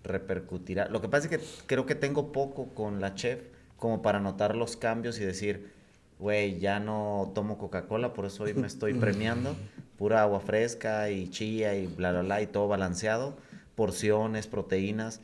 repercutirá. 0.04 0.88
Lo 0.88 1.00
que 1.02 1.08
pasa 1.08 1.28
es 1.28 1.30
que 1.38 1.44
creo 1.66 1.84
que 1.84 1.94
tengo 1.94 2.32
poco 2.32 2.68
con 2.74 3.00
la 3.00 3.14
chef 3.14 3.40
como 3.76 4.00
para 4.02 4.20
notar 4.20 4.56
los 4.56 4.76
cambios 4.76 5.18
y 5.20 5.24
decir, 5.24 5.72
güey, 6.18 6.58
ya 6.58 6.80
no 6.80 7.32
tomo 7.34 7.58
Coca-Cola, 7.58 8.12
por 8.12 8.26
eso 8.26 8.44
hoy 8.44 8.54
me 8.54 8.66
estoy 8.66 8.94
premiando. 9.00 9.56
Pura 9.96 10.22
agua 10.22 10.40
fresca 10.40 11.10
y 11.10 11.28
chía 11.28 11.74
y 11.76 11.86
bla, 11.86 12.12
bla, 12.12 12.22
bla, 12.22 12.42
y 12.42 12.46
todo 12.46 12.68
balanceado. 12.68 13.36
Porciones, 13.74 14.46
proteínas. 14.46 15.20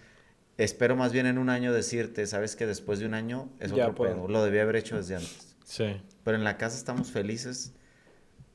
Espero 0.59 0.97
más 0.97 1.13
bien 1.13 1.27
en 1.27 1.39
un 1.39 1.49
año 1.51 1.73
decirte, 1.73 2.27
sabes 2.27 2.57
que 2.57 2.67
después 2.67 2.99
de 3.01 3.07
un 3.07 3.15
año 3.15 3.49
es 3.61 3.73
Ya 3.73 3.85
otro 3.85 3.95
puedo. 3.97 4.15
pedo. 4.15 4.29
Lo 4.29 4.45
debía 4.45 4.63
haber 4.63 4.77
hecho 4.77 4.97
desde 4.97 5.17
antes. 5.17 5.57
Sí. 5.65 6.01
Pero 6.25 6.37
en 6.37 6.45
la 6.45 6.57
casa 6.57 6.77
estamos 6.77 7.11
felices. 7.11 7.73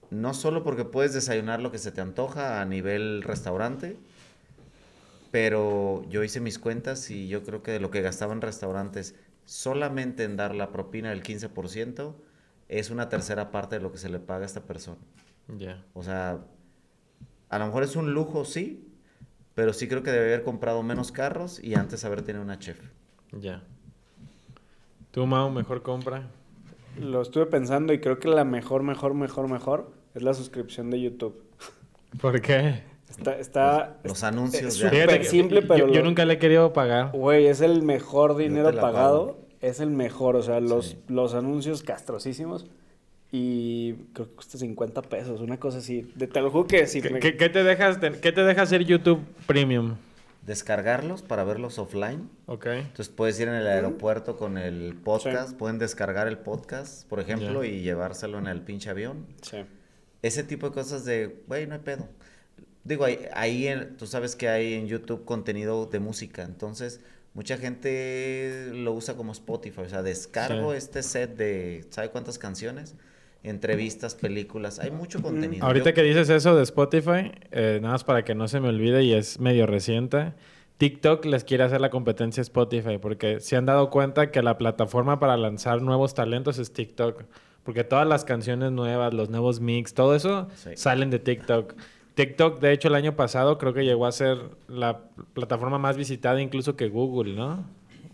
No 0.09 0.33
solo 0.33 0.63
porque 0.63 0.85
puedes 0.85 1.13
desayunar 1.13 1.61
lo 1.61 1.71
que 1.71 1.77
se 1.77 1.91
te 1.91 2.01
antoja 2.01 2.61
a 2.61 2.65
nivel 2.65 3.21
restaurante, 3.21 3.97
pero 5.31 6.03
yo 6.09 6.23
hice 6.23 6.39
mis 6.39 6.57
cuentas 6.57 7.09
y 7.11 7.27
yo 7.27 7.43
creo 7.43 7.61
que 7.61 7.71
de 7.71 7.79
lo 7.79 7.91
que 7.91 8.01
gastaba 8.01 8.33
en 8.33 8.41
restaurantes 8.41 9.15
solamente 9.45 10.23
en 10.23 10.35
dar 10.37 10.55
la 10.55 10.71
propina 10.71 11.09
del 11.09 11.23
15%, 11.23 12.13
es 12.69 12.89
una 12.91 13.09
tercera 13.09 13.51
parte 13.51 13.75
de 13.77 13.81
lo 13.81 13.91
que 13.91 13.97
se 13.97 14.09
le 14.09 14.19
paga 14.19 14.43
a 14.43 14.45
esta 14.45 14.61
persona. 14.61 14.97
Ya. 15.57 15.83
O 15.93 16.03
sea, 16.03 16.39
a 17.49 17.59
lo 17.59 17.65
mejor 17.65 17.83
es 17.83 17.95
un 17.95 18.13
lujo, 18.13 18.45
sí, 18.45 18.87
pero 19.55 19.73
sí 19.73 19.87
creo 19.87 20.03
que 20.03 20.11
debe 20.11 20.25
haber 20.27 20.43
comprado 20.43 20.81
menos 20.83 21.11
carros 21.11 21.61
y 21.61 21.73
antes 21.75 22.05
haber 22.05 22.21
tenido 22.21 22.43
una 22.43 22.59
chef. 22.59 22.79
Ya. 23.31 23.63
¿Tú, 25.11 25.25
Mau, 25.25 25.49
mejor 25.49 25.81
compra? 25.81 26.27
Lo 26.99 27.21
estuve 27.21 27.47
pensando 27.47 27.93
y 27.93 27.99
creo 27.99 28.19
que 28.19 28.27
la 28.27 28.43
mejor, 28.45 28.83
mejor, 28.83 29.13
mejor, 29.13 29.47
mejor 29.47 29.91
es 30.13 30.21
la 30.21 30.33
suscripción 30.33 30.89
de 30.91 31.01
YouTube. 31.01 31.43
¿Por 32.21 32.39
qué? 32.41 32.83
Está, 33.09 33.39
está, 33.39 33.97
Los 34.03 34.23
anuncios 34.23 34.63
es 34.63 34.73
súper 34.75 35.25
simple, 35.25 35.61
yo- 35.61 35.67
pero 35.67 35.91
yo, 35.91 36.03
nunca 36.03 36.25
le 36.25 36.35
he 36.35 36.37
querido 36.39 36.73
pagar. 36.73 37.11
Güey, 37.13 37.47
es 37.47 37.61
el 37.61 37.81
mejor 37.81 38.35
dinero 38.37 38.71
pagado. 38.79 39.39
Es 39.61 39.79
el 39.79 39.89
mejor, 39.89 40.35
o 40.35 40.41
sea, 40.43 40.59
los, 40.59 40.87
Sí. 40.91 40.97
los 41.07 41.33
anuncios 41.33 41.83
castrosísimos. 41.83 42.65
Y 43.31 43.93
creo 44.13 44.27
que 44.29 44.33
cuesta 44.35 44.57
50 44.57 45.01
pesos, 45.03 45.39
una 45.41 45.59
cosa 45.59 45.77
así. 45.79 46.11
De, 46.15 46.27
te 46.27 46.41
lo 46.41 46.49
juro 46.49 46.65
que 46.67 46.87
sí. 46.87 47.01
¿Qué, 47.01 47.09
me- 47.11 47.19
qué- 47.19 47.37
qué 47.37 47.49
te 47.49 47.63
dejas 47.63 47.97
qué 48.21 48.31
te 48.31 48.43
deja 48.43 48.61
hacer 48.63 48.83
YouTube 48.85 49.19
Premium? 49.45 49.95
Descargarlos 50.45 51.21
para 51.21 51.43
verlos 51.43 51.77
offline. 51.77 52.27
Ok. 52.47 52.65
Entonces 52.67 53.09
puedes 53.09 53.39
ir 53.39 53.47
en 53.49 53.53
el 53.55 53.67
aeropuerto 53.67 54.35
con 54.35 54.57
el 54.57 54.95
podcast, 54.95 55.55
pueden 55.55 55.77
descargar 55.77 56.27
el 56.27 56.39
podcast, 56.39 57.07
por 57.07 57.19
ejemplo, 57.19 57.63
y 57.63 57.81
llevárselo 57.81 58.39
en 58.39 58.47
el 58.47 58.61
pinche 58.61 58.89
avión. 58.89 59.27
Sí. 59.43 59.57
Ese 60.23 60.43
tipo 60.43 60.69
de 60.69 60.73
cosas 60.73 61.05
de, 61.05 61.43
güey, 61.47 61.67
no 61.67 61.75
hay 61.75 61.81
pedo. 61.81 62.07
Digo, 62.83 63.05
ahí, 63.05 63.19
ahí 63.33 63.67
en- 63.67 63.95
tú 63.97 64.07
sabes 64.07 64.35
que 64.35 64.49
hay 64.49 64.73
en 64.73 64.87
YouTube 64.87 65.23
contenido 65.23 65.85
de 65.85 65.99
música, 65.99 66.43
entonces 66.43 66.99
mucha 67.33 67.57
gente 67.57 68.69
lo 68.73 68.93
usa 68.93 69.15
como 69.15 69.31
Spotify, 69.31 69.81
o 69.81 69.89
sea, 69.89 70.01
descargo 70.01 70.71
Sí. 70.71 70.77
este 70.77 71.03
set 71.03 71.35
de, 71.37 71.85
¿sabe 71.89 72.09
cuántas 72.09 72.37
canciones? 72.39 72.95
Entrevistas, 73.43 74.15
películas, 74.15 74.79
hay 74.79 74.91
mucho 74.91 75.21
contenido. 75.21 75.65
Ahorita 75.65 75.91
Yo- 75.91 75.93
que 75.95 76.03
dices 76.03 76.29
eso 76.29 76.55
de 76.55 76.63
Spotify, 76.63 77.31
eh, 77.51 77.79
nada 77.81 77.93
más 77.93 78.03
para 78.03 78.25
que 78.25 78.35
no 78.35 78.47
se 78.49 78.59
me 78.59 78.67
olvide 78.69 79.03
y 79.03 79.13
es 79.13 79.39
medio 79.39 79.65
reciente, 79.65 80.33
TikTok 80.77 81.23
les 81.25 81.43
quiere 81.45 81.63
hacer 81.63 81.79
la 81.79 81.89
competencia 81.89 82.41
a 82.41 82.43
Spotify 82.43 82.97
porque 83.01 83.39
se 83.39 83.55
han 83.55 83.65
dado 83.65 83.89
cuenta 83.89 84.31
que 84.31 84.41
la 84.41 84.57
plataforma 84.57 85.19
para 85.19 85.37
lanzar 85.37 85.81
nuevos 85.81 86.13
talentos 86.13 86.57
es 86.59 86.73
TikTok. 86.73 87.23
Porque 87.63 87.83
todas 87.83 88.07
las 88.07 88.23
canciones 88.25 88.71
nuevas, 88.71 89.13
los 89.13 89.29
nuevos 89.29 89.59
mix, 89.59 89.93
todo 89.93 90.15
eso 90.15 90.47
Sí. 90.55 90.71
salen 90.75 91.09
de 91.09 91.19
TikTok. 91.19 91.75
TikTok, 92.27 92.59
de 92.59 92.73
hecho, 92.73 92.87
el 92.89 92.95
año 92.95 93.15
pasado 93.15 93.57
creo 93.57 93.73
que 93.73 93.85
llegó 93.85 94.05
a 94.05 94.11
ser 94.11 94.37
la 94.67 94.99
plataforma 95.33 95.77
más 95.77 95.95
visitada 95.95 96.41
incluso 96.41 96.75
que 96.75 96.89
Google, 96.89 97.33
¿no? 97.33 97.63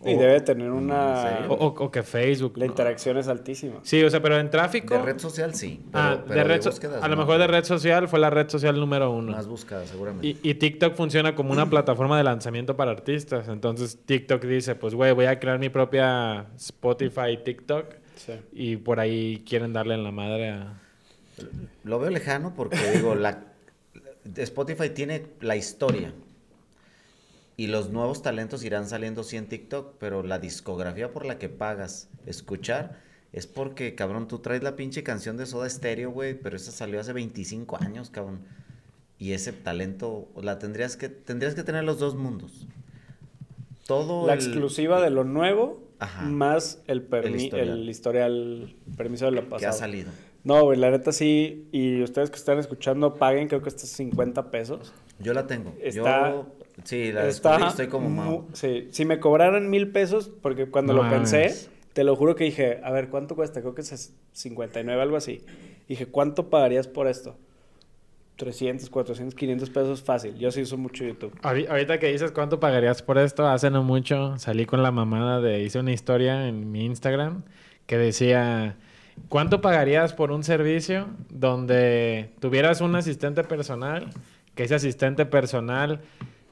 Y 0.06 0.14
O- 0.14 0.20
debe 0.20 0.40
tener 0.42 0.70
una... 0.70 1.48
o, 1.50 1.54
o- 1.56 1.86
o 1.86 1.90
que 1.92 2.04
Facebook. 2.04 2.54
La 2.58 2.66
¿no? 2.66 2.72
interacción 2.72 3.18
es 3.18 3.28
altísima. 3.28 3.80
Sí, 3.82 4.04
o 4.04 4.10
sea, 4.12 4.22
pero 4.22 4.38
en 4.40 4.52
tráfico... 4.52 4.94
De 4.94 5.02
red 5.02 5.18
social 5.18 5.56
sí. 5.56 5.82
Pero, 5.92 6.04
ah, 6.04 6.24
pero 6.28 6.40
de 6.40 6.44
red 6.44 6.64
búsquedas 6.64 7.02
a 7.04 7.08
lo 7.08 7.18
mejor 7.18 7.40
de 7.40 7.48
red 7.48 7.64
social 7.64 8.08
fue 8.08 8.20
la 8.20 8.30
red 8.30 8.48
social 8.48 8.80
número 8.80 9.10
uno. 9.10 9.32
Más 9.32 9.48
buscada, 9.48 9.84
seguramente. 9.88 10.28
Y, 10.28 10.40
y 10.44 10.54
TikTok 10.54 10.94
funciona 10.94 11.34
como 11.34 11.52
una 11.52 11.68
plataforma 11.68 12.18
de 12.20 12.24
lanzamiento 12.24 12.76
para 12.78 12.92
artistas. 12.92 13.48
Entonces 13.48 13.98
TikTok 14.06 14.44
dice, 14.44 14.76
pues 14.76 14.94
güey, 14.94 15.12
voy 15.14 15.26
a 15.26 15.40
crear 15.40 15.58
mi 15.58 15.70
propia 15.70 16.46
Spotify 16.58 17.40
TikTok. 17.44 17.86
Sí. 18.16 18.34
Y 18.54 18.78
por 18.78 19.00
ahí 19.00 19.44
quieren 19.50 19.74
darle 19.74 19.96
en 19.96 20.04
la 20.04 20.12
madre 20.12 20.52
a... 20.52 20.74
Lo 21.84 22.00
veo 22.00 22.12
lejano 22.12 22.54
porque 22.56 22.78
digo, 22.94 23.16
la 23.16 23.40
Spotify 24.38 24.90
tiene 24.90 25.26
la 25.42 25.56
historia. 25.56 26.14
Y 27.58 27.68
los 27.68 27.90
nuevos 27.90 28.22
talentos 28.22 28.64
irán 28.66 28.88
saliendo 28.90 29.24
sí 29.24 29.38
en 29.38 29.48
TikTok, 29.48 29.96
pero 30.00 30.24
la 30.24 30.40
discografía 30.40 31.12
por 31.12 31.26
la 31.26 31.38
que 31.38 31.48
pagas 31.48 32.10
escuchar 32.26 33.00
es 33.32 33.48
porque, 33.48 33.96
cabrón, 33.96 34.28
tú 34.28 34.40
traes 34.40 34.62
la 34.64 34.76
pinche 34.76 35.04
canción 35.04 35.38
de 35.38 35.46
Soda 35.46 35.70
Stereo, 35.70 36.10
güey, 36.12 36.34
pero 36.34 36.56
esa 36.58 36.72
salió 36.72 37.00
hace 37.00 37.14
25 37.14 37.78
años, 37.82 38.10
cabrón. 38.10 38.40
Y 39.20 39.32
ese 39.32 39.54
talento 39.54 40.28
la 40.42 40.60
tendrías 40.60 40.98
que 40.98 41.08
tendrías 41.08 41.56
que 41.56 41.64
tener 41.64 41.84
los 41.86 42.00
dos 42.00 42.16
mundos. 42.16 42.68
Todo 43.88 44.28
La 44.28 44.34
el- 44.34 44.40
exclusiva 44.40 45.00
de 45.02 45.10
lo 45.10 45.24
nuevo 45.24 45.82
Ajá. 46.00 46.24
más 46.24 46.82
el, 46.88 47.08
El 47.24 47.36
historial. 47.38 47.70
el 47.70 47.90
historial, 47.90 48.76
permiso 48.98 49.26
de 49.26 49.32
lo 49.32 49.42
que 49.42 49.48
ha 49.48 49.50
pasado. 49.52 49.78
salido. 49.78 50.12
No, 50.46 50.64
güey, 50.64 50.80
la 50.80 50.90
neta 50.92 51.12
sí. 51.12 51.68
Y 51.74 52.02
ustedes 52.02 52.30
que 52.30 52.38
están 52.38 52.58
escuchando, 52.60 53.16
paguen, 53.16 53.50
creo 53.50 53.62
que 53.62 53.68
está 53.70 53.86
50 53.86 54.50
pesos. 54.52 54.94
Yo 55.20 55.34
la 55.34 55.46
tengo. 55.48 55.74
Está- 55.82 56.30
Yo 56.30 56.54
sí, 56.86 57.12
la 57.12 57.28
Está 57.28 57.50
descubrí, 57.52 57.70
estoy 57.70 57.88
como 57.88 58.10
Mao. 58.10 58.48
Sí, 58.54 58.88
si 58.92 59.04
me 59.06 59.20
cobraran 59.20 59.70
mil 59.70 59.90
pesos, 59.92 60.32
porque 60.42 60.68
cuando 60.70 60.94
No 60.94 61.04
lo 61.04 61.10
pensé, 61.10 61.54
te 61.94 62.04
lo 62.06 62.16
juro 62.16 62.36
que 62.36 62.44
dije, 62.46 62.80
a 62.84 62.92
ver, 62.92 63.10
¿cuánto 63.10 63.36
cuesta? 63.36 63.60
Creo 63.62 63.74
que 63.76 63.82
es 63.82 64.14
59, 64.34 65.02
algo 65.02 65.18
así. 65.18 65.42
Dije, 65.90 66.06
¿cuánto 66.06 66.50
pagarías 66.50 66.88
por 66.88 67.08
esto? 67.08 67.38
300, 68.36 68.90
400, 68.90 69.34
500 69.34 69.70
pesos 69.70 70.04
fácil. 70.04 70.36
Yo 70.38 70.52
sí 70.52 70.62
uso 70.62 70.78
mucho 70.78 71.06
YouTube. 71.06 71.34
Ahori- 71.42 71.70
Ahorita 71.70 72.00
que 72.00 72.12
dices 72.12 72.32
cuánto 72.34 72.60
pagarías 72.60 73.02
por 73.02 73.18
esto, 73.18 73.48
hace 73.48 73.70
no 73.70 73.82
mucho 73.82 74.38
salí 74.38 74.66
con 74.66 74.84
la 74.84 74.92
mamada 74.92 75.40
de... 75.40 75.64
Hice 75.64 75.80
una 75.80 75.94
historia 75.94 76.48
en 76.50 76.70
mi 76.72 76.84
Instagram 76.86 77.44
que 77.86 77.98
decía... 77.98 78.76
¿Cuánto 79.30 79.62
pagarías 79.62 80.14
por 80.14 80.32
un 80.32 80.44
servicio 80.44 81.08
donde 81.30 82.30
tuvieras 82.40 82.82
un 82.82 82.96
asistente 82.96 83.44
personal, 83.44 84.10
que 84.56 84.64
ese 84.64 84.76
asistente 84.76 85.26
personal 85.26 86.02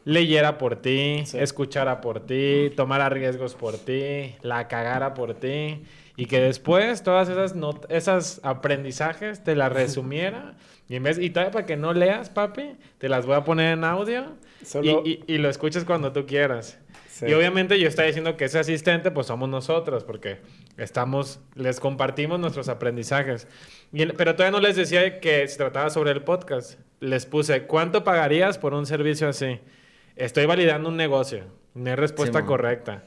leyera 0.05 0.57
por 0.57 0.75
ti, 0.77 1.21
Sí. 1.25 1.37
escuchara 1.37 2.01
por 2.01 2.19
ti, 2.25 2.71
tomara 2.75 3.09
riesgos 3.09 3.55
por 3.55 3.77
ti, 3.77 4.35
la 4.41 4.67
cagara 4.67 5.13
por 5.13 5.33
ti 5.35 5.83
y 6.17 6.25
que 6.25 6.41
después 6.41 7.03
todas 7.03 7.29
esas 7.29 7.53
esas 7.89 8.41
aprendizajes 8.43 9.43
te 9.43 9.55
las 9.55 9.71
resumiera 9.73 10.55
y 10.89 10.95
en 10.95 11.03
vez 11.03 11.19
y 11.19 11.29
todavía 11.29 11.51
para 11.51 11.65
que 11.65 11.77
no 11.77 11.93
leas, 11.93 12.29
papi, 12.29 12.75
te 12.97 13.07
las 13.07 13.25
voy 13.25 13.35
a 13.35 13.43
poner 13.45 13.77
en 13.77 13.83
audio 13.85 14.25
Solo- 14.65 15.03
y, 15.05 15.23
y- 15.27 15.33
y 15.35 15.37
lo 15.37 15.49
escuches 15.49 15.85
cuando 15.85 16.11
tú 16.11 16.25
quieras. 16.25 16.77
Sí. 17.13 17.27
Y 17.27 17.33
obviamente 17.33 17.79
yo 17.79 17.87
estoy 17.87 18.07
diciendo 18.07 18.35
que 18.37 18.45
ese 18.45 18.57
asistente 18.57 19.11
pues 19.11 19.27
somos 19.27 19.47
nosotros 19.47 20.03
porque 20.03 20.39
estamos, 20.77 21.39
les 21.53 21.79
compartimos 21.79 22.39
nuestros 22.39 22.69
aprendizajes. 22.69 23.47
Y 23.91 24.03
pero 24.07 24.35
todavía 24.35 24.59
no 24.59 24.65
les 24.65 24.75
decía 24.75 25.19
que 25.19 25.47
se 25.47 25.57
trataba 25.57 25.91
sobre 25.91 26.09
el 26.09 26.23
podcast. 26.23 26.79
Les 26.99 27.27
puse, 27.27 27.67
¿cuánto 27.67 28.03
pagarías 28.03 28.57
por 28.57 28.73
un 28.73 28.87
servicio 28.87 29.29
así? 29.29 29.59
Estoy 30.15 30.47
validando 30.47 30.89
un 30.89 30.97
negocio. 30.97 31.43
No 31.75 31.91
hay 31.91 31.95
respuesta 31.95 32.39
Simón. 32.39 32.47
correcta. 32.47 33.03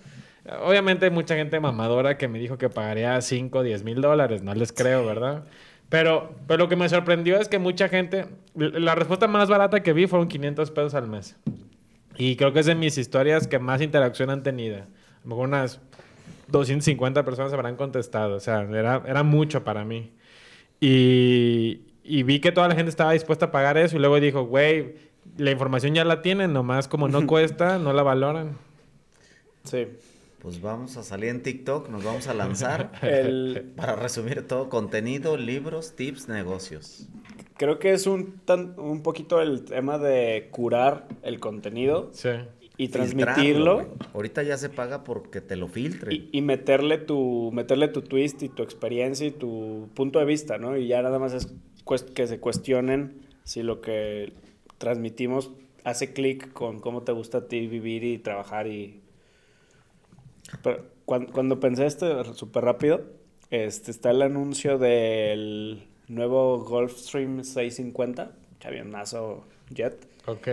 Obviamente 0.62 1.06
hay 1.06 1.10
mucha 1.10 1.34
gente 1.34 1.58
mamadora 1.58 2.16
que 2.16 2.28
me 2.28 2.38
dijo 2.38 2.58
que 2.58 2.68
pagaría 2.68 3.20
5 3.20 3.58
o 3.58 3.62
10 3.64 3.82
mil 3.82 4.00
dólares. 4.00 4.40
No 4.42 4.54
les 4.54 4.72
creo, 4.72 5.04
¿verdad? 5.04 5.46
Pero, 5.88 6.32
pero 6.46 6.58
lo 6.58 6.68
que 6.68 6.76
me 6.76 6.88
sorprendió 6.88 7.40
es 7.40 7.48
que 7.48 7.58
mucha 7.58 7.88
gente... 7.88 8.26
La 8.54 8.94
respuesta 8.94 9.26
más 9.26 9.48
barata 9.48 9.82
que 9.82 9.92
vi 9.92 10.06
fueron 10.06 10.28
500 10.28 10.70
pesos 10.70 10.94
al 10.94 11.08
mes. 11.08 11.36
Y 12.18 12.36
creo 12.36 12.52
que 12.52 12.60
es 12.60 12.66
de 12.66 12.74
mis 12.74 12.98
historias 12.98 13.46
que 13.46 13.58
más 13.58 13.80
interacción 13.82 14.30
han 14.30 14.42
tenido. 14.42 14.78
A 14.78 14.86
lo 15.24 15.28
mejor 15.30 15.48
unas 15.48 15.80
250 16.48 17.24
personas 17.24 17.52
habrán 17.52 17.76
contestado. 17.76 18.36
O 18.36 18.40
sea, 18.40 18.62
era, 18.62 19.02
era 19.06 19.22
mucho 19.22 19.64
para 19.64 19.84
mí. 19.84 20.12
Y, 20.80 21.80
y 22.04 22.22
vi 22.22 22.40
que 22.40 22.52
toda 22.52 22.68
la 22.68 22.74
gente 22.74 22.90
estaba 22.90 23.12
dispuesta 23.12 23.46
a 23.46 23.50
pagar 23.50 23.76
eso. 23.76 23.96
Y 23.96 23.98
luego 23.98 24.20
dijo, 24.20 24.44
güey, 24.44 24.94
la 25.36 25.50
información 25.50 25.94
ya 25.94 26.04
la 26.04 26.22
tienen, 26.22 26.52
nomás 26.52 26.88
como 26.88 27.08
no 27.08 27.26
cuesta, 27.26 27.78
no 27.78 27.92
la 27.92 28.02
valoran. 28.02 28.56
Sí. 29.64 29.86
Pues 30.40 30.60
vamos 30.60 30.96
a 30.96 31.02
salir 31.02 31.30
en 31.30 31.42
TikTok, 31.42 31.88
nos 31.88 32.04
vamos 32.04 32.28
a 32.28 32.34
lanzar 32.34 32.92
El, 33.02 33.72
para 33.74 33.96
resumir 33.96 34.46
todo 34.46 34.68
contenido, 34.68 35.36
libros, 35.36 35.96
tips, 35.96 36.28
negocios. 36.28 37.08
Creo 37.58 37.78
que 37.78 37.92
es 37.92 38.06
un, 38.06 38.38
tan, 38.44 38.78
un 38.78 39.02
poquito 39.02 39.40
el 39.40 39.64
tema 39.64 39.98
de 39.98 40.48
curar 40.50 41.08
el 41.22 41.40
contenido 41.40 42.10
Sí. 42.12 42.30
y 42.76 42.88
transmitirlo. 42.88 43.86
Ahorita 44.14 44.42
ya 44.42 44.56
se 44.58 44.68
paga 44.68 45.04
porque 45.04 45.40
te 45.40 45.56
lo 45.56 45.68
filtren. 45.68 46.12
Y, 46.12 46.28
y 46.38 46.42
meterle 46.42 46.98
tu 46.98 47.50
meterle 47.52 47.88
tu 47.88 48.02
twist 48.02 48.42
y 48.42 48.48
tu 48.48 48.62
experiencia 48.62 49.26
y 49.26 49.30
tu 49.30 49.88
punto 49.94 50.18
de 50.18 50.24
vista, 50.24 50.58
¿no? 50.58 50.76
Y 50.76 50.86
ya 50.88 51.02
nada 51.02 51.18
más 51.18 51.32
es 51.32 51.52
que 52.14 52.26
se 52.26 52.40
cuestionen 52.40 53.20
si 53.44 53.62
lo 53.62 53.80
que 53.80 54.32
transmitimos 54.78 55.50
hace 55.84 56.12
clic 56.12 56.52
con 56.52 56.80
cómo 56.80 57.02
te 57.02 57.12
gusta 57.12 57.38
a 57.38 57.46
ti 57.48 57.66
vivir 57.68 58.02
y 58.04 58.18
trabajar 58.18 58.66
y... 58.66 59.00
Pero 60.62 60.84
cuan- 61.04 61.26
cuando, 61.26 61.60
pensé 61.60 61.86
esto 61.86 62.34
súper 62.34 62.64
rápido, 62.64 63.02
este, 63.50 63.90
está 63.90 64.10
el 64.10 64.22
anuncio 64.22 64.78
del 64.78 65.86
nuevo 66.08 66.64
Gulfstream 66.64 67.44
650, 67.44 68.32
avionazo 68.64 69.46
jet. 69.70 70.06
Ok. 70.26 70.48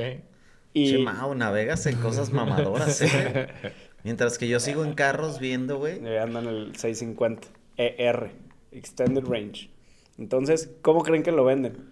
Y 0.74 0.92
Che, 0.92 1.04
navegas 1.36 1.86
en 1.86 1.98
cosas 1.98 2.32
mamadoras, 2.32 3.02
¿eh? 3.02 3.48
Mientras 4.04 4.38
que 4.38 4.48
yo 4.48 4.60
sigo 4.60 4.84
en 4.84 4.96
carros 4.96 5.40
viendo, 5.40 5.78
güey. 5.78 6.06
Ando 6.18 6.40
en 6.40 6.48
el 6.48 6.76
650 6.76 7.48
ER, 7.78 8.32
Extended 8.72 9.24
Range. 9.26 9.70
Entonces, 10.18 10.72
¿cómo 10.82 11.04
creen 11.04 11.24
que 11.24 11.32
lo 11.32 11.46
venden? 11.46 11.90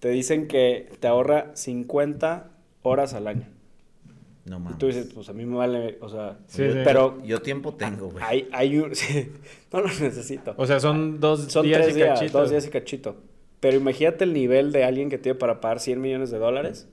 Te 0.00 0.08
dicen 0.08 0.48
que 0.48 0.90
te 1.00 1.08
ahorra 1.08 1.50
50 1.54 2.50
horas 2.82 3.14
al 3.14 3.26
año. 3.26 3.46
No 4.44 4.56
Y 4.56 4.60
mames. 4.60 4.78
tú 4.78 4.86
dices, 4.86 5.10
pues 5.14 5.28
a 5.28 5.32
mí 5.32 5.44
me 5.44 5.56
vale, 5.56 5.98
o 6.00 6.08
sea, 6.08 6.38
Sí, 6.46 6.64
yo- 6.64 6.72
sí. 6.72 6.78
pero 6.84 7.22
Yo 7.24 7.42
tiempo 7.42 7.74
tengo, 7.74 8.08
güey. 8.10 8.24
hay, 8.26 8.48
hay 8.52 8.78
un, 8.78 8.94
sí, 8.94 9.30
no 9.72 9.80
lo 9.82 9.88
necesito. 9.88 10.54
O 10.56 10.66
sea, 10.66 10.80
son 10.80 11.20
dos 11.20 11.44
Son 11.52 11.64
días 11.64 11.82
tres 11.82 11.92
y 11.94 11.96
días, 11.98 12.18
cachito. 12.18 12.38
dos 12.40 12.50
días 12.50 12.66
y 12.66 12.70
cachito. 12.70 13.16
Pero 13.60 13.76
imagínate 13.76 14.24
el 14.24 14.32
nivel 14.32 14.72
de 14.72 14.84
alguien 14.84 15.10
que 15.10 15.18
tiene 15.18 15.38
para 15.38 15.60
pagar 15.60 15.80
100 15.80 16.00
millones 16.00 16.30
de 16.30 16.38
dólares. 16.38 16.88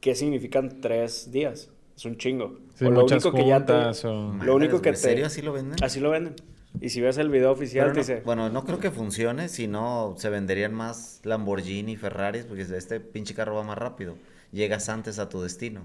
¿Qué 0.00 0.14
significan 0.14 0.80
tres 0.80 1.30
días? 1.30 1.68
Es 1.94 2.04
un 2.06 2.16
chingo. 2.16 2.58
Sí, 2.76 2.86
O 2.86 2.90
lo 2.90 3.04
único 3.04 3.30
que 3.32 3.46
ya 3.46 3.66
te- 3.66 3.72
o- 3.74 3.92
Lo 4.04 4.22
Madres, 4.32 4.54
único 4.54 4.80
que 4.80 4.90
te... 4.92 4.96
¿serio 4.96 5.26
así 5.26 5.42
lo 5.42 5.52
venden? 5.52 5.84
Así 5.84 6.00
lo 6.00 6.08
venden. 6.08 6.34
Y 6.80 6.88
si 6.88 7.02
ves 7.02 7.18
el 7.18 7.28
video 7.28 7.50
oficial, 7.50 7.92
te 7.92 7.98
dice... 7.98 8.22
bueno, 8.24 8.48
no 8.48 8.64
creo 8.64 8.78
que 8.78 8.90
funcione, 8.90 9.48
si 9.50 9.66
no 9.66 10.14
se 10.16 10.30
venderían 10.30 10.72
más 10.72 11.20
Lamborghini, 11.24 11.96
Ferraris, 11.96 12.44
porque 12.46 12.62
este 12.62 13.00
pinche 13.00 13.34
carro 13.34 13.56
va 13.56 13.64
más 13.64 13.76
rápido. 13.76 14.14
Llegas 14.52 14.88
antes 14.88 15.18
a 15.18 15.28
tu 15.28 15.42
destino. 15.42 15.82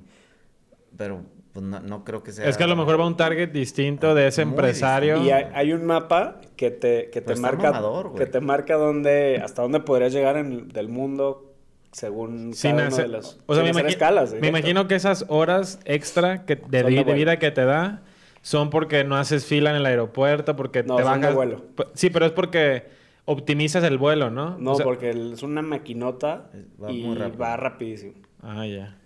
Pero 0.98 1.22
pues, 1.54 1.66
no, 1.66 1.80
no 1.80 2.04
creo 2.04 2.24
que 2.24 2.32
sea... 2.32 2.48
Es 2.48 2.58
que 2.58 2.64
a 2.64 2.68
lo 2.68 2.76
mejor 2.76 3.00
va 3.00 3.06
un 3.08 3.18
target 3.18 3.50
distinto 3.52 4.14
de 4.16 4.28
ese 4.28 4.43
Muy 4.46 4.54
empresario. 4.54 5.24
Y 5.24 5.32
hay, 5.32 5.46
hay 5.54 5.74
un 5.74 5.86
mapa 5.86 6.41
que 6.56 6.72
te, 6.72 7.10
que 7.12 7.22
te 7.22 7.36
marca... 7.36 7.72
mamador, 7.72 8.10
güey. 8.10 8.20
que 8.20 8.26
te 8.32 8.41
marca 8.41 8.76
dónde... 8.76 9.41
Hasta 9.43 9.62
dónde 9.62 9.80
podrías 9.80 10.14
llegar 10.14 10.38
en, 10.38 10.68
del 10.70 10.89
mundo 10.89 11.54
según 11.91 12.54
Sin 12.54 12.72
cada 12.72 12.84
uno 12.88 12.96
hacer, 12.96 13.06
de 13.06 13.12
los... 13.12 13.39
o 13.46 13.56
sea, 13.56 13.64
sin 13.64 13.64
me, 13.64 13.70
hacer 13.72 13.86
imagi- 13.86 13.89
escalas. 13.93 14.30
me 14.32 14.36
directo. 14.38 14.58
imagino 14.58 14.88
que 14.89 14.96
esas 14.96 15.26
horas 15.30 15.80
extra 15.86 16.46
que 16.46 16.58
de, 16.58 16.84
vida 17.14 17.39
que 17.39 17.52
te 17.52 17.64
da 17.64 18.02
son 18.41 18.70
porque 18.70 19.04
no 19.06 19.16
haces 19.16 19.46
fila 19.46 19.70
en 19.70 19.78
el 19.78 19.86
aeropuerto, 19.86 20.56
porque 20.58 20.84
No, 20.84 20.98
te 20.98 21.04
son 21.04 21.14
de 21.14 21.20
bajas. 21.20 21.36
vuelo. 21.36 21.62
Sí, 21.93 22.10
pero 22.10 22.26
es 22.26 22.32
porque 22.34 22.84
optimizas 23.24 23.84
el 23.86 23.98
vuelo, 23.98 24.30
¿no? 24.30 24.58
No, 24.60 24.74
O 24.74 24.76
sea- 24.76 24.84
porque 24.84 25.10
es 25.10 25.41
una 25.41 25.62
maquinota 25.62 26.50
Va 26.84 26.91
y 26.91 27.02
muy 27.02 27.16
rápido. 27.18 27.39
va 27.39 27.56
rapidísimo. 27.58 28.14
Ah, 28.43 28.66
ya. 28.68 28.98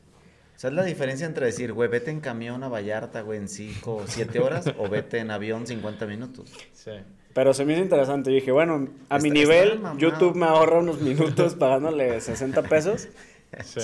O 0.60 0.62
sea, 0.62 0.72
es 0.72 0.76
la 0.76 0.84
diferencia 0.84 1.26
entre 1.26 1.46
decir, 1.46 1.72
güey, 1.72 1.88
vete 1.90 2.12
en 2.12 2.20
camión 2.20 2.62
a 2.66 2.68
Vallarta, 2.68 3.22
güey, 3.22 3.40
en 3.40 3.48
5 3.48 3.96
o 3.96 4.04
7 4.06 4.40
horas, 4.42 4.66
o 4.78 4.90
vete 4.90 5.20
en 5.20 5.32
avión 5.32 5.66
50 5.66 6.06
minutos. 6.06 6.52
Sí. 6.74 6.92
Pero 7.34 7.54
se 7.54 7.64
me 7.64 7.72
hizo 7.72 7.82
interesante. 7.82 8.30
Yo 8.30 8.36
dije, 8.36 8.52
bueno, 8.52 8.90
a 9.08 9.16
Está- 9.16 9.20
mi 9.20 9.32
nivel. 9.32 9.80
YouTube 9.98 10.36
me 10.36 10.46
ahorra 10.48 10.80
unos 10.80 11.00
minutos 11.00 11.56
pagándole 11.56 12.20
60 12.20 12.64
pesos. 12.64 13.08
Sí. 13.64 13.80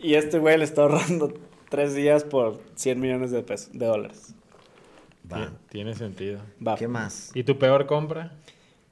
Y 0.00 0.16
este 0.16 0.38
güey 0.38 0.58
le 0.58 0.64
está 0.64 0.82
ahorrando 0.82 1.32
tres 1.70 1.94
días 1.94 2.24
por 2.24 2.60
100 2.74 3.00
millones 3.00 3.30
de 3.30 3.42
pesos, 3.42 3.70
de 3.72 3.86
dólares. 3.86 4.34
Va. 5.32 5.46
Ti- 5.46 5.52
Tiene 5.70 5.94
sentido. 5.94 6.40
Va. 6.64 6.74
¿Qué 6.76 6.88
más? 6.88 7.30
¿Y 7.32 7.42
tu 7.44 7.58
peor 7.58 7.86
compra? 7.86 8.32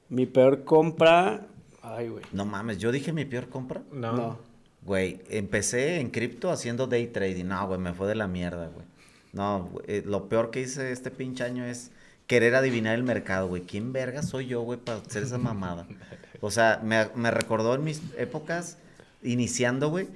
Mi 0.09 0.24
peor 0.24 0.64
compra. 0.64 1.47
Ay, 1.82 2.09
güey. 2.09 2.24
No 2.32 2.47
mames, 2.47 2.78
yo 2.78 2.91
dije 2.93 3.12
mi 3.12 3.26
peor 3.26 3.51
compra. 3.51 3.82
No. 3.93 4.12
No. 4.16 4.39
Güey, 4.87 5.20
empecé 5.30 6.01
en 6.01 6.11
cripto 6.11 6.51
haciendo 6.51 6.87
day 6.87 7.09
trading. 7.09 7.47
No, 7.47 7.66
güey, 7.66 7.80
me 7.80 7.93
fue 7.93 8.07
de 8.07 8.14
la 8.14 8.28
mierda, 8.28 8.68
güey. 8.68 8.87
No, 9.32 9.64
güey, 9.64 9.84
eh, 9.89 10.03
lo 10.07 10.28
peor 10.28 10.53
que 10.53 10.61
hice 10.61 10.93
este 10.93 11.11
pinche 11.11 11.43
año 11.43 11.64
es 11.64 11.91
querer 12.28 12.55
adivinar 12.55 12.95
el 12.95 13.03
mercado, 13.03 13.49
güey. 13.49 13.62
¿Quién 13.62 13.93
verga 13.93 14.22
soy 14.22 14.47
yo, 14.47 14.62
güey, 14.62 14.78
para 14.78 14.99
hacer 14.99 15.22
esa 15.22 15.39
mamada? 15.39 15.87
O 16.43 16.51
sea, 16.51 16.80
me, 16.84 17.09
me 17.14 17.30
recordó 17.30 17.74
en 17.74 17.82
mis 17.82 18.03
épocas, 18.18 18.76
iniciando, 19.22 19.89
güey, 19.89 20.07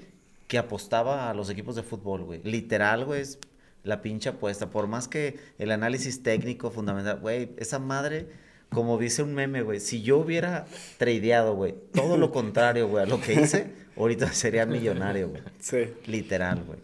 que 0.48 0.58
apostaba 0.58 1.30
a 1.30 1.34
los 1.34 1.48
equipos 1.48 1.74
de 1.76 1.82
fútbol, 1.82 2.24
güey. 2.24 2.42
Literal, 2.44 3.06
güey, 3.06 3.22
es 3.22 3.38
la 3.84 4.02
pinche 4.02 4.28
apuesta. 4.28 4.70
Por 4.70 4.86
más 4.86 5.08
que 5.08 5.40
el 5.58 5.70
análisis 5.70 6.22
técnico 6.22 6.70
fundamental, 6.70 7.18
güey, 7.20 7.50
esa 7.56 7.78
madre, 7.78 8.28
como 8.70 8.98
dice 8.98 9.22
un 9.22 9.34
meme, 9.34 9.62
güey, 9.62 9.80
si 9.80 10.02
yo 10.02 10.18
hubiera 10.18 10.66
tradeado, 10.98 11.54
güey, 11.54 11.74
todo 11.92 12.16
lo 12.16 12.30
contrario, 12.30 12.88
güey, 12.88 13.04
a 13.04 13.06
lo 13.06 13.20
que 13.20 13.34
hice, 13.34 13.72
ahorita 13.96 14.32
sería 14.32 14.64
millonario, 14.66 15.28
güey. 15.28 15.42
Sí. 15.58 15.92
Literal, 16.06 16.62
güey. 16.64 16.78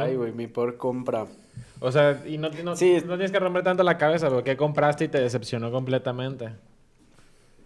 Ay, 0.00 0.16
güey, 0.16 0.32
mi 0.32 0.46
peor 0.46 0.76
compra. 0.78 1.26
O 1.80 1.92
sea, 1.92 2.22
y 2.26 2.38
no, 2.38 2.48
no- 2.64 2.76
Sí. 2.76 2.94
no 3.04 3.14
tienes 3.16 3.30
que 3.32 3.38
romper 3.38 3.62
tanto 3.62 3.82
la 3.82 3.98
cabeza 3.98 4.30
porque 4.30 4.56
compraste 4.56 5.04
y 5.04 5.08
te 5.08 5.20
decepcionó 5.20 5.70
completamente. 5.70 6.50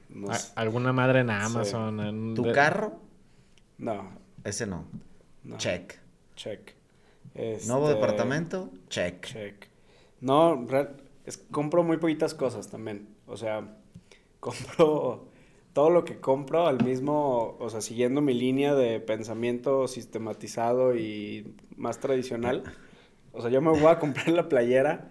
No, 0.09 0.31
A- 0.31 0.35
sé. 0.35 0.53
alguna 0.57 0.93
madre 0.93 1.21
en 1.21 1.31
Amazon. 1.31 2.01
en- 2.01 2.35
¿Tu 2.35 2.51
carro? 2.53 2.99
no, 3.79 4.11
Ese 4.43 4.67
no. 4.67 4.87
no. 5.45 5.57
Check. 5.59 5.95
Check. 6.35 6.75
¿Nuevo 7.35 7.87
Este, 7.89 7.95
departamento? 8.01 8.71
Check. 8.89 9.25
Check. 9.27 9.69
No, 10.21 10.65
real- 10.67 10.97
es- 11.27 11.39
compro 11.39 11.83
muy 11.83 11.99
poquitas 11.99 12.35
cosas 12.35 12.69
también. 12.71 13.09
O 13.27 13.37
sea, 13.37 13.77
compro 14.41 15.29
todo 15.73 15.91
lo 15.91 16.05
que 16.05 16.21
compro 16.21 16.67
al 16.67 16.83
mismo, 16.85 17.57
o 17.61 17.71
sea, 17.71 17.81
siguiendo 17.83 18.21
mi 18.23 18.35
línea 18.35 18.75
de 18.75 19.01
pensamiento 19.01 19.89
sistematizado 19.89 20.97
y 20.97 21.55
más 21.77 22.01
tradicional. 22.01 22.65
O 23.33 23.43
sea, 23.43 23.51
yo 23.51 23.61
me 23.61 23.71
voy 23.71 23.87
a 23.93 23.99
comprar 23.99 24.29
la 24.31 24.49
playera, 24.49 25.09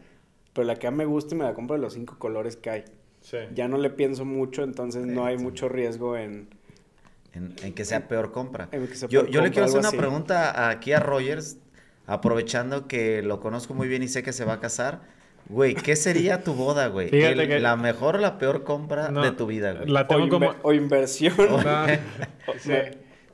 pero 0.53 0.65
la 0.67 0.75
que 0.77 0.87
a 0.87 0.91
mí 0.91 0.97
me 0.97 1.05
gusta 1.05 1.35
y 1.35 1.37
me 1.37 1.43
la 1.45 1.53
compro 1.53 1.75
de 1.75 1.81
los 1.81 1.93
cinco 1.93 2.17
colores 2.19 2.57
que 2.57 2.69
hay. 2.71 2.85
Sí. 3.21 3.37
Ya 3.53 3.67
no 3.67 3.77
le 3.77 3.89
pienso 3.91 4.25
mucho, 4.25 4.63
entonces 4.63 5.05
no 5.07 5.25
hay 5.25 5.37
mucho 5.37 5.69
riesgo 5.69 6.17
en... 6.17 6.49
En, 7.33 7.53
en 7.61 7.73
que 7.73 7.85
sea 7.85 8.07
peor 8.07 8.31
compra. 8.31 8.69
En 8.71 8.87
que 8.87 8.95
sea 8.95 9.09
yo 9.09 9.21
peor 9.21 9.29
yo 9.29 9.41
le 9.41 9.49
compra, 9.49 9.51
quiero 9.51 9.65
hacer 9.65 9.79
una 9.79 9.89
así. 9.89 9.97
pregunta 9.97 10.69
aquí 10.69 10.93
a 10.93 10.99
Rogers, 10.99 11.57
aprovechando 12.07 12.87
que 12.87 13.21
lo 13.21 13.39
conozco 13.39 13.73
muy 13.73 13.87
bien 13.87 14.03
y 14.03 14.07
sé 14.07 14.23
que 14.23 14.33
se 14.33 14.45
va 14.45 14.53
a 14.53 14.59
casar. 14.59 15.01
Güey, 15.47 15.75
¿qué 15.75 15.95
sería 15.95 16.43
tu 16.43 16.53
boda, 16.53 16.87
güey? 16.87 17.09
Fíjate 17.09 17.43
El- 17.43 17.47
que- 17.47 17.59
¿La 17.59 17.75
mejor 17.75 18.15
o 18.15 18.19
la 18.19 18.37
peor 18.39 18.63
compra 18.63 19.09
No, 19.09 19.21
de 19.21 19.31
tu 19.31 19.45
vida, 19.45 19.73
güey? 19.73 19.87
La 19.89 20.01
O, 20.01 20.07
tengo 20.07 20.27
como... 20.29 20.47
inver- 20.53 20.57
o 20.63 20.73
inversión. 20.73 21.33
No, 21.37 21.85
sí. 22.59 22.71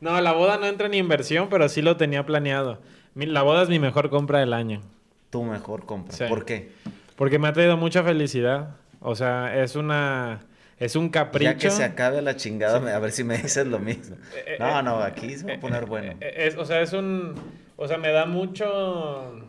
No, 0.01 0.19
la 0.19 0.33
boda 0.33 0.57
no 0.57 0.65
entra 0.65 0.87
en 0.87 0.93
inversión, 0.95 1.47
pero 1.49 1.69
sí 1.69 1.81
lo 1.81 1.95
tenía 1.97 2.25
planeado. 2.25 2.81
Mi- 3.13 3.25
La 3.27 3.43
boda 3.43 3.63
es 3.63 3.69
mi 3.69 3.79
mejor 3.79 4.09
compra 4.09 4.39
del 4.39 4.51
año. 4.53 4.81
Tu 5.29 5.43
mejor 5.43 5.85
compra. 5.85 6.13
Sí. 6.15 6.25
¿Por 6.27 6.43
qué? 6.43 6.71
Porque 7.15 7.39
me 7.39 7.47
ha 7.47 7.53
traído 7.53 7.77
mucha 7.77 8.03
felicidad. 8.03 8.75
O 8.99 9.15
sea, 9.15 9.61
es 9.63 9.75
una... 9.75 10.41
Es 10.79 10.95
un 10.95 11.09
capricho. 11.09 11.51
Ya 11.51 11.57
que 11.57 11.69
se 11.69 11.83
acabe 11.83 12.21
la 12.23 12.35
chingada, 12.35 12.77
a 12.95 12.99
ver 12.99 13.11
si 13.11 13.23
me 13.23 13.37
dices 13.37 13.67
lo 13.67 13.77
mismo. 13.79 14.15
No, 14.59 14.81
no, 14.81 14.99
aquí 14.99 15.37
se 15.37 15.45
va 15.45 15.53
a 15.53 15.59
poner 15.59 15.85
bueno. 15.85 16.13
Eh, 16.19 16.47
Es, 16.47 16.57
o 16.57 16.65
sea, 16.65 16.81
es 16.81 16.91
un... 16.93 17.35
O 17.77 17.87
sea, 17.87 17.97
me 17.97 18.11
da 18.11 18.25
mucho... 18.25 19.39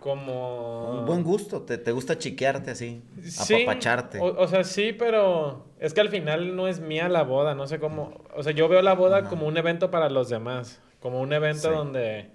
Como... 0.00 1.00
Un 1.00 1.06
buen 1.06 1.22
gusto, 1.22 1.62
te, 1.62 1.76
te 1.78 1.92
gusta 1.92 2.16
chiquearte 2.18 2.70
así, 2.70 3.02
Sí, 3.22 3.62
apapacharte. 3.64 4.18
O, 4.18 4.26
o 4.40 4.48
sea, 4.48 4.64
sí, 4.64 4.92
pero 4.98 5.66
es 5.78 5.92
que 5.94 6.00
al 6.00 6.08
final 6.08 6.56
no 6.56 6.68
es 6.68 6.80
mía 6.80 7.08
la 7.08 7.22
boda, 7.22 7.54
no 7.54 7.66
sé 7.66 7.78
cómo. 7.78 8.14
O 8.34 8.42
sea, 8.42 8.52
yo 8.52 8.66
veo 8.68 8.80
la 8.82 8.94
boda 8.94 9.18
Ajá. 9.18 9.28
como 9.28 9.46
un 9.46 9.56
evento 9.58 9.90
para 9.90 10.08
los 10.08 10.28
demás, 10.30 10.80
como 11.00 11.20
un 11.20 11.32
evento 11.32 11.68
Sí. 11.68 11.74
donde, 11.74 12.30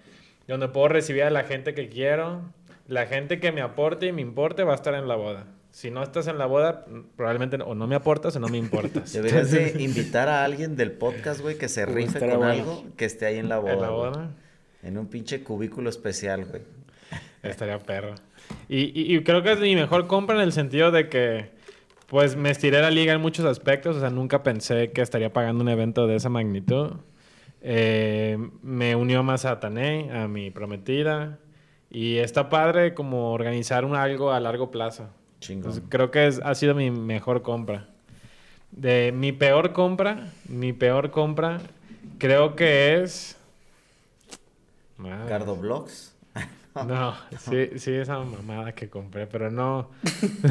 donde 0.48 0.68
puedo 0.68 0.90
recibir 0.90 1.24
a 1.24 1.32
la 1.32 1.44
gente 1.44 1.74
que 1.74 1.90
quiero, 1.90 2.42
la 2.88 3.08
gente 3.08 3.40
que 3.40 3.52
me 3.52 3.62
aporte 3.62 4.06
y 4.06 4.12
me 4.12 4.22
importe 4.22 4.64
va 4.64 4.74
a 4.74 4.76
estar 4.76 4.94
en 4.94 5.08
la 5.08 5.16
boda. 5.16 5.48
Si 5.72 5.90
no 5.92 6.04
estás 6.04 6.28
en 6.28 6.38
la 6.38 6.46
boda, 6.46 6.86
probablemente 7.18 7.58
o 7.58 7.76
no 7.76 7.86
me 7.88 7.96
aportas 7.96 8.36
o 8.36 8.40
no 8.40 8.48
me 8.48 8.58
importas. 8.60 9.12
Deberías 9.14 9.52
de 9.52 9.76
invitar 9.84 10.30
a 10.30 10.46
alguien 10.46 10.76
del 10.78 10.92
podcast, 10.92 11.42
güey, 11.42 11.58
que 11.58 11.68
se 11.68 11.86
rife 11.86 12.20
con 12.20 12.44
algo 12.44 12.86
que 12.96 13.06
esté 13.06 13.26
ahí 13.26 13.40
en 13.40 13.50
la 13.50 13.58
boda. 13.58 13.74
en 13.74 13.82
la 13.82 13.90
boda 13.90 14.30
En 14.84 14.98
un 15.00 15.08
pinche 15.08 15.44
cubículo 15.44 15.90
especial, 15.90 16.46
güey. 16.46 16.62
Estaría 17.50 17.80
perro. 17.80 18.16
Y, 18.70 18.84
y- 19.00 19.16
y 19.16 19.24
creo 19.24 19.42
que 19.44 19.52
es 19.54 19.60
mi 19.60 19.76
mejor 19.76 20.08
compra 20.08 20.36
en 20.36 20.42
el 20.42 20.52
sentido 20.52 20.92
de 20.92 21.10
que, 21.10 21.50
pues, 22.08 22.36
me 22.36 22.50
estiré 22.52 22.82
la 22.82 22.92
liga 22.92 23.14
en 23.14 23.22
muchos 23.22 23.46
aspectos. 23.46 23.96
O 23.98 24.00
sea, 24.00 24.10
nunca 24.10 24.44
pensé 24.44 24.92
que 24.92 25.02
estaría 25.02 25.34
pagando 25.34 25.64
un 25.64 25.70
evento 25.70 26.08
de 26.08 26.16
esa 26.16 26.30
magnitud. 26.30 26.94
Eh, 27.62 28.38
me 28.62 28.96
unió 28.96 29.24
más 29.24 29.46
a 29.46 29.60
Taney, 29.60 30.10
a 30.10 30.28
mi 30.28 30.52
prometida. 30.52 31.40
Y 31.90 32.18
está 32.18 32.50
padre 32.50 32.94
como 32.94 33.32
organizar 33.32 33.86
un 33.86 33.96
algo 33.96 34.32
a 34.32 34.40
largo 34.40 34.70
plazo. 34.72 35.10
Chingón. 35.40 35.72
Entonces, 35.72 35.84
creo 35.90 36.12
que 36.12 36.28
es- 36.28 36.42
ha 36.44 36.54
sido 36.56 36.76
mi 36.76 36.92
mejor 36.92 37.42
compra. 37.42 37.88
De 38.72 39.12
mi 39.14 39.32
peor 39.32 39.72
compra, 39.74 40.32
mi 40.50 40.74
peor 40.74 41.10
compra, 41.12 41.60
creo 42.18 42.56
que 42.56 43.02
es... 43.02 43.38
Madre. 44.98 45.30
Cardo 45.30 45.56
Blogs. 45.56 46.15
No, 46.84 47.16
sí, 47.40 47.70
sí, 47.80 47.92
esa 47.94 48.18
mamada 48.20 48.74
que 48.74 48.90
compré, 48.90 49.28
pero 49.28 49.50
no. 49.52 49.92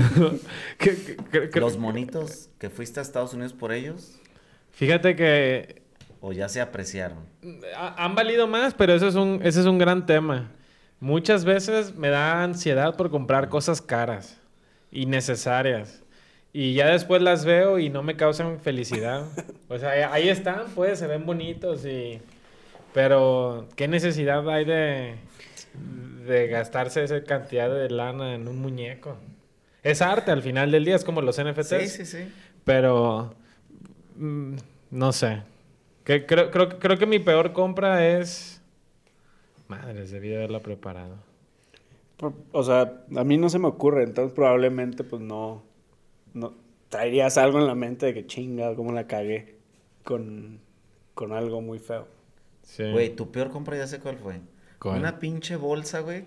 Los 1.55 1.79
monitos 1.79 2.49
que 2.59 2.70
fuiste 2.70 3.01
a 3.01 3.03
Estados 3.03 3.35
Unidos 3.35 3.53
por 3.53 3.72
ellos, 3.72 4.18
Fíjate 4.72 5.14
que 5.14 5.83
o 6.20 6.33
ya 6.33 6.49
se 6.49 6.61
apreciaron. 6.61 7.18
ha- 7.77 8.03
han 8.05 8.14
valido 8.14 8.47
más, 8.49 8.75
pero 8.75 8.95
eso 8.95 9.07
es 9.07 9.14
un, 9.14 9.41
ese 9.45 9.61
es 9.61 9.66
un 9.66 9.79
gran 9.79 10.07
tema. 10.07 10.51
Muchas 10.99 11.45
veces 11.45 11.95
me 11.95 12.09
da 12.09 12.43
ansiedad 12.43 12.97
por 12.97 13.11
comprar 13.11 13.49
cosas 13.51 13.81
caras, 13.83 14.41
innecesarias. 14.91 16.03
Y 16.53 16.72
ya 16.75 16.87
después 16.89 17.20
las 17.20 17.45
veo 17.45 17.79
y 17.79 17.91
no 17.91 18.03
me 18.03 18.16
causan 18.16 18.59
felicidad. 18.61 19.25
O 19.68 19.79
sea, 19.79 19.91
ahí- 19.91 20.22
ahí 20.22 20.29
están, 20.29 20.62
pues, 20.75 20.99
se 20.99 21.07
ven 21.07 21.27
bonitos 21.27 21.85
y... 21.85 22.20
Pero, 22.93 23.66
¿qué 23.77 23.89
necesidad 23.89 24.49
hay 24.49 24.64
de, 24.64 25.14
de 26.27 26.49
gastarse 26.49 27.05
esa 27.05 27.22
cantidad 27.25 27.72
de 27.72 27.91
lana 27.91 28.35
en 28.35 28.49
un 28.49 28.61
muñeco? 28.61 29.16
Es 29.83 30.01
arte 30.03 30.31
al 30.31 30.43
final 30.43 30.70
del 30.70 30.85
día, 30.85 30.97
es 30.97 31.05
como 31.05 31.20
los 31.20 31.39
NFTs. 31.39 31.68
Sí, 31.68 31.89
sí, 31.89 32.07
sí. 32.07 32.33
Pero, 32.64 33.35
mm, 34.16 34.55
no 34.91 35.12
sé. 35.12 35.43
Que, 36.05 36.27
creo, 36.27 36.51
creo, 36.51 36.79
creo 36.79 36.99
que 36.99 37.07
mi 37.07 37.18
peor 37.18 37.53
compra 37.53 38.07
es 38.18 38.61
Madres, 39.68 40.11
debí 40.11 40.29
de 40.29 40.37
haberla 40.37 40.61
preparado. 40.61 41.16
Por- 42.16 42.35
O 42.53 42.62
sea, 42.62 43.03
a 43.16 43.25
mí 43.25 43.37
no 43.39 43.49
se 43.49 43.59
me 43.59 43.66
ocurre, 43.68 44.05
entonces 44.05 44.33
probablemente 44.35 45.05
pues 45.05 45.22
no, 45.22 45.62
no 46.35 46.55
traerías 46.89 47.39
algo 47.39 47.59
en 47.59 47.66
la 47.66 47.75
mente 47.75 48.07
de 48.07 48.14
que 48.14 48.27
chinga, 48.27 48.75
cómo 48.77 48.93
la 48.93 49.07
cagué 49.07 49.57
con, 50.05 50.61
con 51.14 51.33
algo 51.33 51.61
muy 51.61 51.79
feo. 51.79 52.07
Sí. 52.62 52.91
Güey, 52.91 53.11
tu 53.16 53.31
peor 53.33 53.51
compra 53.51 53.77
ya 53.77 53.87
sé 53.87 54.01
cuál 54.01 54.16
fue. 54.16 54.41
¿Cuál? 54.85 54.99
Una 54.99 55.18
pinche 55.18 55.57
bolsa, 55.57 56.01
güey. 56.01 56.24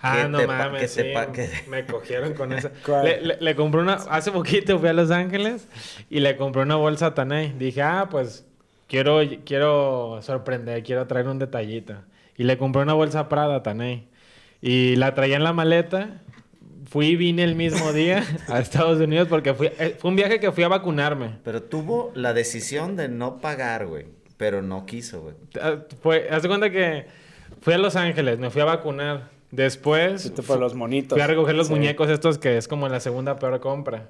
Ah, 0.00 0.22
que 0.22 0.28
no 0.30 0.46
mames, 0.46 0.90
sí, 0.92 1.02
que- 1.34 1.50
me 1.68 1.84
cogieron 1.84 2.32
con 2.32 2.52
esa. 2.54 2.70
Le, 3.04 3.20
le- 3.20 3.36
le 3.38 3.54
compré 3.54 3.82
una, 3.82 3.92
hace 3.92 4.32
poquito 4.32 4.78
fui 4.78 4.88
a 4.88 4.94
Los 4.94 5.10
Ángeles 5.10 5.68
y 6.08 6.20
le 6.20 6.38
compré 6.38 6.62
una 6.62 6.76
bolsa 6.76 7.08
a 7.08 7.14
Tanay. 7.14 7.52
Dije, 7.58 7.82
ah, 7.82 8.08
pues 8.10 8.46
quiero, 8.88 9.20
quiero 9.44 10.20
sorprender, 10.22 10.82
quiero 10.82 11.06
traer 11.06 11.28
un 11.28 11.38
detallito. 11.38 11.96
Y 12.38 12.44
le 12.44 12.56
compré 12.56 12.80
una 12.80 12.94
bolsa 12.94 13.28
Prada 13.28 13.56
a 13.56 13.62
Tanay. 13.62 14.08
Y 14.62 14.96
la 14.96 15.12
traía 15.14 15.36
en 15.36 15.44
la 15.44 15.52
maleta. 15.52 16.22
Fui 16.88 17.08
y 17.08 17.16
vine 17.16 17.44
el 17.44 17.56
mismo 17.56 17.92
día 17.92 18.24
a 18.48 18.58
Estados 18.58 18.98
Unidos 19.00 19.28
porque 19.28 19.52
fui, 19.52 19.66
eh, 19.78 19.96
fue 19.98 20.08
un 20.10 20.16
viaje 20.16 20.40
que 20.40 20.50
fui 20.50 20.64
a 20.64 20.68
vacunarme. 20.68 21.36
Pero 21.44 21.62
tuvo 21.62 22.10
la 22.14 22.32
decisión 22.32 22.96
de 22.96 23.08
no 23.08 23.36
pagar, 23.38 23.86
güey. 23.86 24.06
Pero 24.38 24.62
no 24.62 24.84
quiso, 24.86 25.20
güey. 25.22 25.34
Fue, 26.02 26.28
haz 26.30 26.42
de 26.42 26.48
cuenta 26.48 26.70
que 26.70 27.06
fui 27.62 27.72
a 27.74 27.78
Los 27.78 27.96
Ángeles, 27.96 28.38
me 28.38 28.50
fui 28.50 28.60
a 28.60 28.66
vacunar. 28.66 29.30
Después 29.50 30.22
Fuiste 30.22 30.42
por 30.42 30.58
los 30.58 30.74
monitos. 30.74 31.14
Fui 31.14 31.20
a 31.20 31.26
recoger 31.26 31.54
los 31.54 31.66
Sí. 31.66 31.74
muñecos 31.74 32.08
estos 32.08 32.38
que 32.38 32.56
es 32.56 32.68
como 32.68 32.88
la 32.88 33.00
segunda 33.00 33.38
peor 33.38 33.60
compra. 33.60 34.08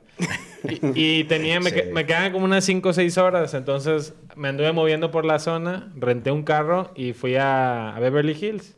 Y, 0.62 1.18
y 1.20 1.24
tenía, 1.24 1.58
me, 1.58 1.70
Sí. 1.70 1.82
me 1.92 2.06
quedaban 2.06 2.30
como 2.30 2.44
unas 2.44 2.64
5 2.64 2.90
o 2.90 2.92
6 2.92 3.18
horas. 3.18 3.52
Entonces 3.54 4.14
me 4.36 4.48
anduve 4.48 4.70
moviendo 4.72 5.10
por 5.10 5.24
la 5.24 5.40
zona, 5.40 5.90
renté 5.96 6.30
un 6.30 6.44
carro 6.44 6.92
y 6.94 7.12
fui 7.12 7.34
a, 7.34 7.94
a 7.96 7.98
Beverly 7.98 8.36
Hills. 8.40 8.76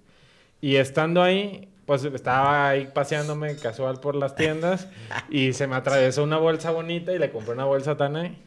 Y 0.62 0.76
estando 0.76 1.22
ahí, 1.22 1.68
pues 1.84 2.02
estaba 2.04 2.70
ahí 2.70 2.88
paseándome 2.94 3.56
casual 3.56 4.00
por 4.00 4.14
las 4.16 4.34
tiendas 4.34 4.88
y 5.28 5.52
se 5.52 5.66
me 5.66 5.76
atravesó 5.76 6.22
una 6.22 6.38
bolsa 6.38 6.70
bonita 6.70 7.12
y 7.12 7.18
le 7.18 7.30
compré 7.30 7.52
una 7.52 7.66
bolsa 7.66 7.98
tan 7.98 8.16
ahí. 8.16 8.38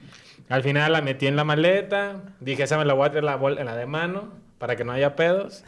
Al 0.50 0.64
final 0.64 0.92
la 0.94 1.02
metí 1.02 1.28
en 1.28 1.36
la 1.36 1.44
maleta, 1.44 2.24
dije, 2.40 2.64
esa 2.64 2.80
me 2.80 2.86
la 2.86 2.96
voy 2.96 3.06
a 3.06 3.12
traer 3.12 3.26
la 3.26 3.36
en 3.36 3.66
la 3.66 3.76
de 3.76 3.86
mano 3.86 4.30
para 4.58 4.76
que 4.76 4.84
no 4.84 4.92
haya 4.94 5.16
pedos. 5.16 5.64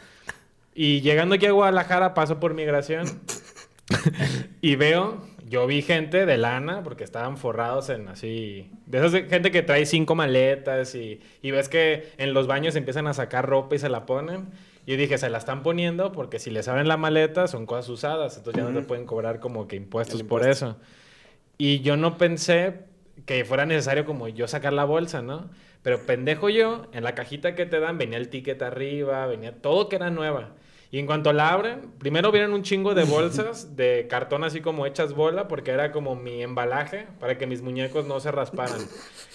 Y 0.74 1.00
llegando 1.00 1.34
aquí 1.34 1.46
a 1.46 1.52
Guadalajara, 1.52 2.14
paso 2.14 2.38
por 2.40 2.54
migración 2.54 3.06
y 4.60 4.76
veo, 4.76 5.20
yo 5.48 5.66
vi 5.66 5.82
gente 5.82 6.26
de 6.26 6.38
lana, 6.38 6.82
porque 6.82 7.04
estaban 7.04 7.36
forrados 7.36 7.88
en 7.90 8.08
así, 8.08 8.70
de 8.86 8.98
esas 8.98 9.12
de- 9.12 9.24
gente 9.24 9.50
que 9.50 9.62
trae 9.62 9.84
cinco 9.86 10.14
maletas 10.14 10.94
y, 10.94 11.20
y 11.42 11.50
ves 11.50 11.68
que 11.68 12.12
en 12.18 12.34
los 12.34 12.46
baños 12.46 12.76
empiezan 12.76 13.06
a 13.08 13.14
sacar 13.14 13.48
ropa 13.48 13.74
y 13.74 13.78
se 13.78 13.88
la 13.88 14.06
ponen. 14.06 14.48
Yo 14.86 14.96
dije, 14.96 15.18
se 15.18 15.28
la 15.28 15.38
están 15.38 15.62
poniendo 15.62 16.12
porque 16.12 16.38
si 16.38 16.50
les 16.50 16.66
abren 16.68 16.88
la 16.88 16.96
maleta 16.96 17.46
son 17.48 17.66
cosas 17.66 17.88
usadas, 17.88 18.36
entonces 18.38 18.62
ya 18.62 18.68
no 18.68 18.78
te 18.80 18.84
pueden 18.86 19.06
cobrar 19.06 19.38
como 19.40 19.68
que 19.68 19.76
impuestos 19.76 20.22
por 20.22 20.46
eso. 20.48 20.76
Y 21.58 21.80
yo 21.80 21.96
no 21.96 22.16
pensé 22.16 22.84
que 23.26 23.44
fuera 23.44 23.66
necesario 23.66 24.04
como 24.04 24.28
yo 24.28 24.48
sacar 24.48 24.72
la 24.72 24.84
bolsa, 24.84 25.20
¿no? 25.20 25.50
Pero 25.82 26.06
pendejo 26.06 26.48
yo, 26.48 26.86
en 26.92 27.04
la 27.04 27.14
cajita 27.14 27.54
que 27.54 27.66
te 27.66 27.78
dan 27.80 27.98
venía 27.98 28.18
el 28.18 28.28
ticket 28.28 28.62
arriba, 28.62 29.26
venía 29.26 29.52
todo 29.60 29.88
que 29.88 29.96
era 29.96 30.10
nueva. 30.10 30.54
Y 30.92 30.98
en 30.98 31.06
cuanto 31.06 31.32
la 31.32 31.50
abren, 31.50 31.92
primero 31.98 32.32
vienen 32.32 32.52
un 32.52 32.62
chingo 32.62 32.94
de 32.94 33.04
bolsas 33.04 33.76
de 33.76 34.06
cartón 34.08 34.42
así 34.42 34.60
como 34.60 34.86
hechas 34.86 35.14
bola, 35.14 35.46
porque 35.46 35.70
era 35.70 35.92
como 35.92 36.16
mi 36.16 36.42
embalaje 36.42 37.06
para 37.20 37.38
que 37.38 37.46
mis 37.46 37.62
muñecos 37.62 38.06
no 38.06 38.18
se 38.18 38.32
rasparan. 38.32 38.80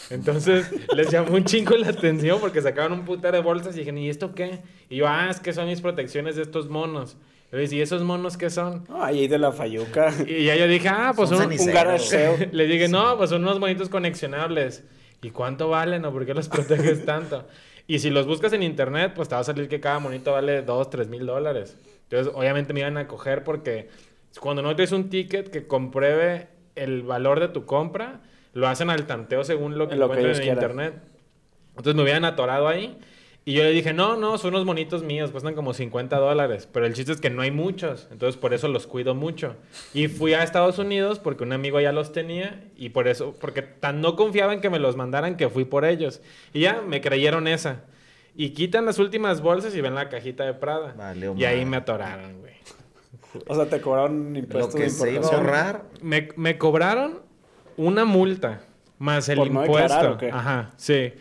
Entonces 0.10 0.70
les 0.93 1.10
llamó 1.10 1.36
un 1.36 1.45
chingo 1.45 1.76
la 1.78 1.89
atención 1.89 2.39
porque 2.39 2.62
sacaban 2.62 2.91
un 2.91 3.06
putero 3.06 3.38
de 3.38 3.43
bolsas 3.43 3.76
y 3.76 3.80
dijeron, 3.80 3.99
¿y 3.99 4.10
esto 4.10 4.36
qué? 4.36 4.60
Y 4.89 4.97
yo, 4.97 5.08
ah, 5.08 5.30
es 5.30 5.39
que 5.39 5.53
son 5.53 5.68
mis 5.68 5.82
protecciones 5.82 6.36
de 6.36 6.41
estos 6.41 6.70
monos. 6.70 7.18
Yo 7.51 7.58
dije, 7.60 7.76
¿y 7.78 7.82
esos 7.82 8.01
monos 8.01 8.36
qué 8.38 8.49
son? 8.49 8.84
No, 8.89 9.01
ahí 9.01 9.28
de 9.28 9.38
la 9.38 9.51
Fayuca. 9.51 10.14
Y 10.28 10.45
ya 10.45 10.56
yo 10.56 10.68
dije, 10.68 10.89
ah, 10.89 11.14
pues 11.16 11.30
Son 11.30 11.39
ceniceros. 11.39 11.68
un 11.68 11.74
garage 11.74 12.49
le 12.51 12.66
dije, 12.66 12.89
no, 12.89 13.18
pues 13.18 13.30
son 13.30 13.43
unos 13.43 13.60
bonitos 13.60 13.88
conexionables. 13.88 14.84
¿Y 15.22 15.30
cuánto 15.30 15.70
valen 15.70 16.03
o 16.06 16.12
por 16.12 16.26
qué 16.26 16.34
los 16.34 16.49
proteges 16.49 17.06
tanto? 17.06 17.47
Y 17.88 18.00
si 18.00 18.10
los 18.10 18.26
buscas 18.26 18.52
en 18.54 18.64
internet, 18.64 19.14
pues 19.16 19.30
te 19.30 19.36
va 19.36 19.42
a 19.42 19.44
salir 19.44 19.68
que 19.68 19.80
cada 19.80 20.00
monito 20.00 20.32
vale 20.32 20.62
2, 20.64 20.90
3 20.90 21.08
mil 21.08 21.26
dólares. 21.26 21.78
Entonces, 22.04 22.34
obviamente 22.36 22.74
me 22.74 22.80
iban 22.82 22.98
a 22.98 23.08
coger 23.08 23.44
porque 23.44 23.90
cuando 24.40 24.62
no 24.62 24.76
tienes 24.76 24.92
un 24.92 25.10
ticket 25.10 25.50
que 25.50 25.68
compruebe 25.68 26.48
el 26.76 27.04
valor 27.04 27.40
de 27.40 27.48
tu 27.50 27.66
compra, 27.66 28.22
lo 28.54 28.68
hacen 28.68 28.90
al 28.90 29.06
tanteo 29.06 29.44
según 29.44 29.78
lo 29.78 29.88
que 29.88 29.96
Lo 29.96 30.10
que 30.12 30.20
en 30.20 30.34
quieran. 30.34 30.50
internet. 30.50 30.94
Entonces 31.70 31.96
me 31.96 32.04
hubieran 32.04 32.26
atorado 32.26 32.68
ahí. 32.68 32.98
Y 33.48 33.54
yo 33.54 33.64
le 33.64 33.70
dije, 33.70 33.93
no, 33.93 34.16
no, 34.18 34.39
son 34.39 34.56
unos 34.56 34.66
monitos 34.66 35.04
míos, 35.04 35.30
cuestan 35.30 35.54
como 35.54 35.76
50 35.76 36.18
dólares. 36.18 36.68
Pero 36.72 36.88
el 36.88 36.96
chiste 36.96 37.12
es 37.12 37.22
que 37.22 37.30
no 37.30 37.43
hay 37.43 37.52
muchos, 37.52 38.08
entonces 38.12 38.41
por 38.41 38.56
eso 38.56 38.68
los 38.70 38.88
cuido 38.88 39.14
mucho. 39.14 39.56
Y 39.93 40.08
fui 40.08 40.34
a 40.34 40.41
Estados 40.41 40.80
Unidos 40.80 41.20
porque 41.20 41.43
un 41.43 41.54
amigo 41.54 41.80
ya 41.80 41.91
los 41.91 42.12
tenía 42.12 42.64
y 42.76 42.89
por 42.89 43.08
eso, 43.08 43.36
porque 43.39 43.62
tan 43.62 44.02
no 44.02 44.16
confiaba 44.16 44.52
en 44.52 44.62
que 44.62 44.72
me 44.72 44.80
los 44.80 44.96
mandaran 44.96 45.38
que 45.38 45.48
fui 45.48 45.64
por 45.64 45.86
ellos. 45.86 46.22
Y 46.54 46.62
ya 46.62 46.82
me 46.82 47.02
creyeron 47.02 47.48
esa. 47.48 47.84
Y 48.36 48.50
quitan 48.50 48.84
las 48.86 48.98
últimas 48.98 49.41
bolsas 49.41 49.76
y 49.76 49.82
ven 49.82 49.93
la 49.93 50.10
cajita 50.10 50.43
de 50.43 50.56
Prada. 50.56 50.96
Valió 50.98 51.36
y 51.38 51.46
ahí 51.46 51.66
me 51.66 51.78
atoraron, 51.78 52.39
güey. 52.39 52.56
O 53.48 53.54
sea, 53.54 53.68
te 53.68 53.80
cobraron 53.80 54.34
Lo 54.34 54.39
impuestos 54.39 54.74
de 54.74 54.82
que 54.82 54.89
se 54.89 55.14
iba 55.14 55.28
a 55.28 55.32
ahorrar, 55.32 55.84
Me, 56.02 56.30
me 56.36 56.58
cobraron 56.58 57.20
una 57.78 58.06
multa 58.06 58.62
más 58.98 59.30
el 59.30 59.38
¿Por 59.38 59.52
no 59.52 59.62
impuesto. 59.62 59.84
declarar 59.93 60.12
o 60.14 60.18
qué? 60.18 60.32
Ajá, 60.32 60.72
sí. 60.78 61.14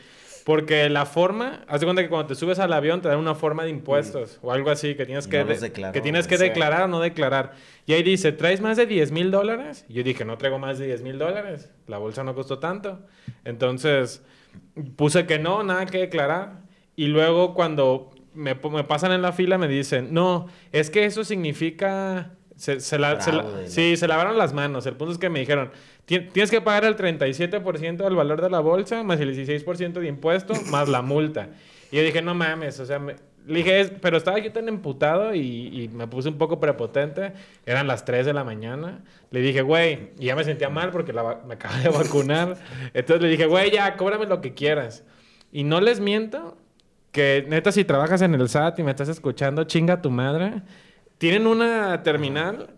Porque 0.45 0.91
la 0.91 1.07
forma, 1.07 1.65
haz 1.69 1.81
de 1.81 1.87
cuenta 1.87 2.03
que 2.03 2.09
cuando 2.11 2.27
te 2.29 2.35
subes 2.35 2.59
al 2.59 2.73
avión 2.75 3.01
te 3.01 3.09
dan 3.09 3.19
una 3.19 3.35
forma 3.35 3.65
de 3.65 3.71
impuestos 3.71 4.39
o 4.43 4.53
algo 4.53 4.71
así 4.71 4.95
que 4.95 5.07
tienes 5.07 5.27
que, 5.27 5.39
no 5.39 5.45
los 5.47 5.61
de- 5.61 5.69
declaró, 5.69 5.93
que, 5.95 6.01
tienes 6.03 6.27
que 6.27 6.37
declarar 6.37 6.83
o 6.83 6.89
no 6.89 7.01
declarar. 7.01 7.53
Y 7.87 7.95
ahí 7.95 8.03
dice, 8.03 8.31
¿traes 8.33 8.61
más 8.61 8.77
de 8.77 8.85
10 8.87 9.11
mil 9.11 9.31
dólares? 9.31 9.87
Y 9.89 9.95
yo 9.95 10.03
dije, 10.03 10.25
no 10.27 10.37
traigo 10.37 10.59
más 10.59 10.79
de 10.79 10.87
10 10.87 11.03
mil 11.03 11.19
dólares. 11.19 11.71
La 11.87 11.97
bolsa 11.97 12.25
no 12.25 12.35
costó 12.35 12.59
tanto. 12.59 13.01
Entonces 13.45 14.23
puse 14.97 15.27
que 15.27 15.39
no, 15.39 15.63
nada 15.63 15.87
que 15.87 15.99
declarar. 15.99 16.61
Y 16.95 17.07
luego 17.07 17.55
cuando 17.55 18.11
me, 18.35 18.55
me 18.55 18.85
pasan 18.85 19.13
en 19.13 19.23
la 19.23 19.33
fila 19.33 19.57
me 19.59 19.67
dicen, 19.69 20.13
no, 20.13 20.47
es 20.73 20.91
que 20.91 21.05
eso 21.07 21.25
significa... 21.25 22.33
Se, 22.57 22.81
se 22.81 22.99
la- 22.99 23.21
se 23.21 23.33
la- 23.33 23.43
sí, 23.69 23.97
se 23.97 24.07
lavaron 24.09 24.39
las 24.39 24.53
manos. 24.53 24.87
El 24.87 24.95
punto 24.97 25.13
es 25.13 25.19
que 25.19 25.29
me 25.29 25.41
dijeron, 25.41 25.71
"Ti- 26.05 26.21
tienes 26.33 26.51
que 26.51 26.61
pagar 26.61 26.85
el 26.85 26.97
37% 26.97 28.05
del 28.05 28.15
valor 28.15 28.41
de 28.41 28.51
la 28.51 28.61
bolsa, 28.61 29.03
más 29.03 29.19
el 29.21 29.29
16% 29.35 30.01
de 30.01 30.07
impuesto, 30.09 30.55
más 30.71 30.89
la 30.89 31.03
multa. 31.03 31.49
Y 31.91 31.97
yo 31.97 32.03
dije, 32.03 32.23
no 32.23 32.35
mames, 32.35 32.79
o 32.81 32.87
sea, 32.87 32.99
me- 32.99 33.17
le 33.47 33.59
dije, 33.59 33.81
"Es- 33.81 33.91
pero 34.01 34.17
estaba 34.17 34.39
yo 34.39 34.51
tan 34.53 34.69
emputado 34.69 35.35
y, 35.35 35.41
y 35.83 35.89
me 35.89 36.07
puse 36.07 36.29
un 36.31 36.39
poco 36.39 36.61
prepotente. 36.61 37.33
Eran 37.67 37.87
las 37.87 38.05
3 38.05 38.25
de 38.25 38.33
la 38.33 38.43
mañana. 38.45 39.03
Le 39.31 39.41
dije, 39.41 39.61
güey, 39.63 40.11
y 40.19 40.27
ya 40.27 40.37
me 40.37 40.45
sentía 40.45 40.71
mal 40.71 40.91
porque 40.91 41.13
la 41.13 41.41
me 41.47 41.55
acaba 41.55 41.77
de 41.79 41.89
vacunar. 41.91 42.57
Entonces 42.95 43.21
le 43.23 43.29
dije, 43.29 43.47
güey, 43.47 43.71
ya, 43.71 43.97
cóbrame 43.97 44.27
lo 44.27 44.41
que 44.41 44.55
quieras. 44.55 45.05
Y 45.53 45.65
no 45.65 45.81
les 45.81 46.01
miento 46.01 46.57
que 47.13 47.45
neta, 47.49 47.71
si 47.71 47.85
trabajas 47.85 48.23
en 48.23 48.35
el 48.35 48.49
SAT 48.49 48.79
y 48.79 48.83
me 48.83 48.91
estás 48.91 49.09
escuchando, 49.09 49.65
chinga 49.65 50.01
tu 50.01 50.11
madre. 50.11 50.63
Tienen 51.25 51.47
una 51.47 52.03
terminal 52.03 52.69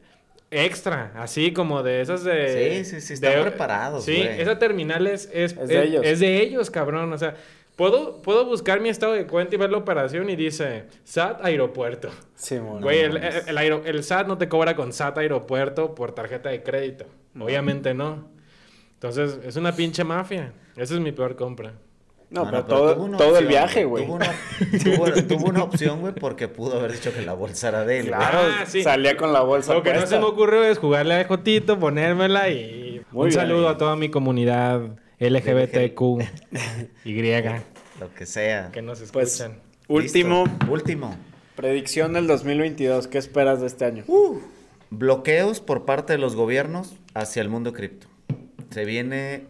extra, 0.51 1.11
así 1.17 1.53
como 1.53 1.83
de 1.83 2.01
esas 2.01 2.23
de... 2.23 2.85
Sí, 2.85 2.85
sí, 2.95 3.01
sí, 3.01 3.15
están 3.15 3.43
preparados, 3.43 4.05
Sí, 4.05 4.17
esa 4.21 4.59
terminal 4.59 5.07
es, 5.09 5.29
es, 5.33 5.57
Es 5.57 5.69
de 5.69 5.83
ellos. 5.85 6.03
es 6.07 6.21
de 6.21 6.41
ellos, 6.43 6.71
cabrón. 6.71 7.13
O 7.13 7.19
sea, 7.19 7.35
puedo, 7.75 8.23
puedo 8.23 8.45
buscar 8.47 8.81
mi 8.81 8.89
estado 8.89 9.15
de 9.15 9.27
cuenta 9.27 9.57
y 9.57 9.59
ver 9.59 9.71
la 9.71 9.79
operación 9.79 10.31
y 10.31 10.37
dice 10.37 10.85
SAT 11.03 11.45
aeropuerto. 11.45 12.11
Sí, 12.37 12.59
bueno. 12.59 12.81
Güey, 12.83 13.01
el, 13.01 13.17
el- 13.17 13.43
el 13.49 13.59
aero- 13.59 13.83
el 13.85 14.05
SAT 14.05 14.29
no 14.29 14.39
te 14.39 14.49
cobra 14.49 14.77
con 14.77 14.93
SAT 14.93 15.19
aeropuerto 15.19 15.95
por 15.97 16.13
tarjeta 16.13 16.51
de 16.51 16.63
crédito. 16.63 17.07
Obviamente 17.39 17.93
no. 17.95 18.29
Entonces, 18.95 19.41
es 19.45 19.57
una 19.57 19.73
pinche 19.73 20.05
mafia. 20.05 20.53
Esa 20.77 20.95
es 20.95 21.01
mi 21.01 21.11
peor 21.13 21.35
compra. 21.37 21.73
No, 22.29 22.45
No, 22.45 22.51
pero, 22.51 22.59
no, 22.63 22.65
todo, 22.67 23.17
todo 23.17 23.39
el 23.39 23.47
viaje, 23.47 23.85
güey. 23.85 24.05
Tuvo 24.05 24.17
una, 24.17 24.35
tuvo- 24.83 25.27
tuvo 25.29 25.47
una 25.49 25.63
opción, 25.63 26.01
güey, 26.01 26.13
porque 26.13 26.49
pudo 26.49 26.79
haber 26.79 26.93
dicho 26.93 27.13
que 27.15 27.23
la 27.23 27.35
bolsa 27.35 27.69
era 27.69 27.85
de 27.85 28.01
él. 28.01 28.07
Claro, 28.07 28.39
Ah, 28.43 28.65
sí. 28.67 28.83
salía 28.83 29.17
con 29.17 29.33
la 29.33 29.43
bolsa 29.43 29.75
Lo 29.75 29.83
que 29.85 29.93
no 29.95 30.07
se 30.07 30.19
me 30.19 30.25
ocurrió 30.25 30.65
es 30.65 30.79
jugarle 30.79 31.15
a 31.15 31.25
Jotito, 31.25 31.79
ponérmela 31.79 32.49
y 32.51 33.01
Muy 33.13 33.25
un 33.25 33.29
bien. 33.29 33.41
saludo 33.41 33.69
a 33.69 33.77
toda 33.79 33.95
mi 33.95 34.09
comunidad 34.11 34.81
LGBTQ 35.21 36.01
y 37.05 37.13
Lo 38.01 38.13
que 38.15 38.27
sea. 38.27 38.71
que 38.73 38.83
nos 38.83 39.01
Pues, 39.13 39.33
escuchan. 39.41 39.61
último, 39.89 40.45
Listo. 40.47 40.73
Último. 40.73 41.17
predicción 41.55 42.13
del 42.13 42.27
2022. 42.27 43.07
¿Qué 43.07 43.19
esperas 43.19 43.61
de 43.61 43.69
este 43.69 43.85
año? 43.85 44.05
Bloqueos 44.91 45.61
por 45.61 45.85
parte 45.85 46.13
de 46.15 46.19
los 46.19 46.35
gobiernos 46.37 46.97
hacia 47.15 47.41
el 47.43 47.49
mundo 47.49 47.73
cripto. 47.73 48.09
Se 48.71 48.85
viene, 48.85 49.45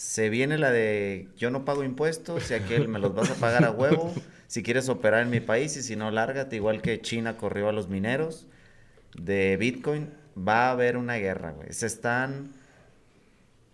se 0.00 0.30
viene 0.30 0.56
la 0.56 0.70
de 0.70 1.28
yo 1.36 1.50
no 1.50 1.66
pago 1.66 1.84
impuestos 1.84 2.50
y 2.50 2.54
aquel 2.54 2.88
me 2.88 2.98
los 2.98 3.14
vas 3.14 3.30
a 3.30 3.34
pagar 3.34 3.64
a 3.66 3.70
huevo 3.70 4.14
si 4.46 4.62
quieres 4.62 4.88
operar 4.88 5.20
en 5.22 5.28
mi 5.28 5.40
país 5.40 5.76
y 5.76 5.82
si 5.82 5.94
no, 5.94 6.10
lárgate. 6.10 6.56
Igual 6.56 6.80
que 6.80 7.02
China 7.02 7.36
corrió 7.36 7.68
a 7.68 7.72
los 7.72 7.88
mineros 7.88 8.46
de 9.14 9.58
Bitcoin, 9.58 10.08
va 10.36 10.68
a 10.68 10.70
haber 10.70 10.96
una 10.96 11.16
guerra, 11.16 11.50
güey. 11.50 11.70
Se 11.74 11.84
están, 11.86 12.48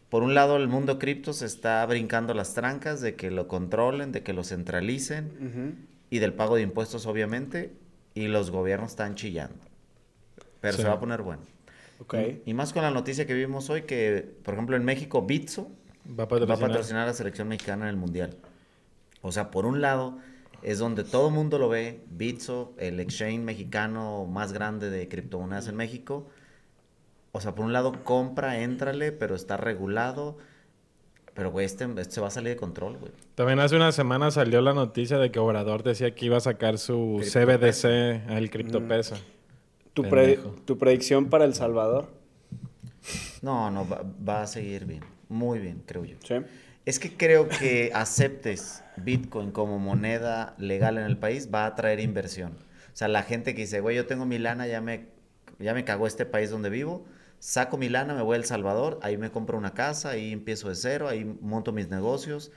por 0.09 0.25
un 0.25 0.35
lado, 0.35 0.57
el 0.57 0.67
mundo 0.67 0.99
cripto 0.99 1.33
se 1.33 1.47
está 1.47 1.87
brincando 1.87 2.35
las 2.35 2.55
trancas 2.55 3.01
de 3.01 3.15
que 3.15 3.31
lo 3.31 3.47
controlen, 3.47 4.11
de 4.11 4.25
que 4.25 4.33
lo 4.33 4.43
centralicen 4.43 5.87
y 6.11 6.19
del 6.19 6.33
pago 6.35 6.57
de 6.57 6.63
impuestos, 6.63 7.07
obviamente. 7.07 7.73
y 8.15 8.29
los 8.29 8.51
gobiernos 8.51 8.91
están 8.93 9.15
chillando. 9.15 9.59
Pero 10.61 10.77
Sí. 10.77 10.83
se 10.83 10.89
va 10.89 10.95
a 10.95 11.01
poner 11.01 11.21
bueno. 11.23 11.43
Ok. 12.01 12.15
Y 12.47 12.53
más 12.55 12.73
con 12.73 12.83
la 12.83 12.91
noticia 12.91 13.27
que 13.27 13.35
vimos 13.35 13.69
hoy 13.71 13.83
que, 13.83 14.27
por 14.43 14.55
ejemplo, 14.55 14.75
en 14.75 14.85
México, 14.87 15.21
Bitso 15.23 15.71
Va 16.09 16.25
a 16.25 16.27
va 16.27 16.55
a 16.55 16.59
patrocinar. 16.59 17.03
a 17.03 17.07
la 17.07 17.13
selección 17.13 17.49
mexicana 17.49 17.85
en 17.85 17.91
el 17.91 17.97
Mundial. 17.97 18.37
O 19.23 19.33
sea, 19.33 19.51
por 19.51 19.67
un 19.67 19.81
lado, 19.81 20.19
es 20.63 20.79
donde 20.79 21.05
todo 21.05 21.29
el 21.29 21.35
mundo 21.35 21.59
lo 21.59 21.69
ve, 21.69 22.01
Bitso, 22.11 22.75
el 22.79 23.01
exchange 23.01 23.41
mexicano 23.41 24.25
más 24.27 24.53
grande 24.53 24.91
de 24.91 25.09
criptomonedas 25.09 25.69
en 25.69 25.77
México. 25.77 26.27
O 27.33 27.41
sea, 27.41 27.55
por 27.55 27.65
un 27.67 27.73
lado, 27.73 28.05
compra, 28.05 28.61
éntrale, 28.63 29.13
pero 29.13 29.35
está 29.35 29.57
regulado. 29.57 30.39
Pero, 31.35 31.51
güey, 31.51 31.67
este, 31.67 31.85
este 31.85 32.05
se 32.15 32.21
va 32.23 32.29
a 32.29 32.31
salir 32.31 32.51
de 32.51 32.57
control, 32.57 32.97
güey. 32.97 33.13
También 33.35 33.61
hace 33.61 33.77
una 33.77 33.93
semana 33.93 34.31
salió 34.31 34.63
la 34.63 34.73
noticia 34.73 35.19
de 35.19 35.31
que 35.31 35.39
Obrador 35.39 35.83
decía 35.83 36.15
que 36.15 36.25
iba 36.27 36.39
a 36.39 36.41
sacar 36.41 36.79
su. 36.79 37.21
CBDC, 37.23 38.31
el 38.31 38.49
criptopeso. 38.51 39.17
¿Tu, 39.93 40.03
pre- 40.05 40.37
Pendejo. 40.37 40.55
tu 40.65 40.79
predicción 40.79 41.27
para 41.27 41.45
El 41.45 41.53
Salvador? 41.55 42.09
No, 43.43 43.71
no, 43.71 43.87
va, 43.87 44.03
va 44.27 44.43
a 44.43 44.47
seguir 44.47 44.87
bien. 44.87 45.03
Muy 45.29 45.59
bien, 45.59 45.83
creo 45.87 46.05
yo. 46.05 46.17
Sí. 46.23 46.37
Es 46.85 46.99
que 46.99 47.17
creo 47.17 47.49
que 47.49 47.91
aceptes 47.95 48.83
Bitcoin 48.97 49.51
como 49.51 49.79
moneda 49.79 50.55
legal 50.59 50.99
en 50.99 51.05
el 51.05 51.17
país 51.19 51.49
va 51.53 51.65
a 51.65 51.67
atraer 51.69 52.01
inversión. 52.01 52.53
O 52.53 52.97
sea, 52.97 53.09
la 53.09 53.23
gente 53.23 53.55
que 53.55 53.63
dice, 53.63 53.81
güey, 53.81 53.97
yo 53.97 54.07
tengo 54.07 54.25
mi 54.25 54.39
lana, 54.39 54.67
ya 54.67 54.81
me, 54.81 55.07
ya 55.59 55.75
me 55.75 55.85
cagó 55.85 56.07
este 56.07 56.25
país 56.27 56.51
donde 56.51 56.71
vivo, 56.71 57.05
saco 57.39 57.77
mi 57.77 57.89
lana, 57.89 58.15
me 58.15 58.23
voy 58.23 58.35
a 58.35 58.39
El 58.39 58.45
Salvador, 58.45 58.99
ahí 59.03 59.17
me 59.19 59.31
compro 59.31 59.59
una 59.59 59.75
casa, 59.75 60.11
ahí 60.11 60.33
empiezo 60.33 60.69
de 60.69 60.77
cero, 60.77 61.09
ahí 61.09 61.25
monto 61.41 61.73
mis 61.73 61.89
negocios. 61.91 62.53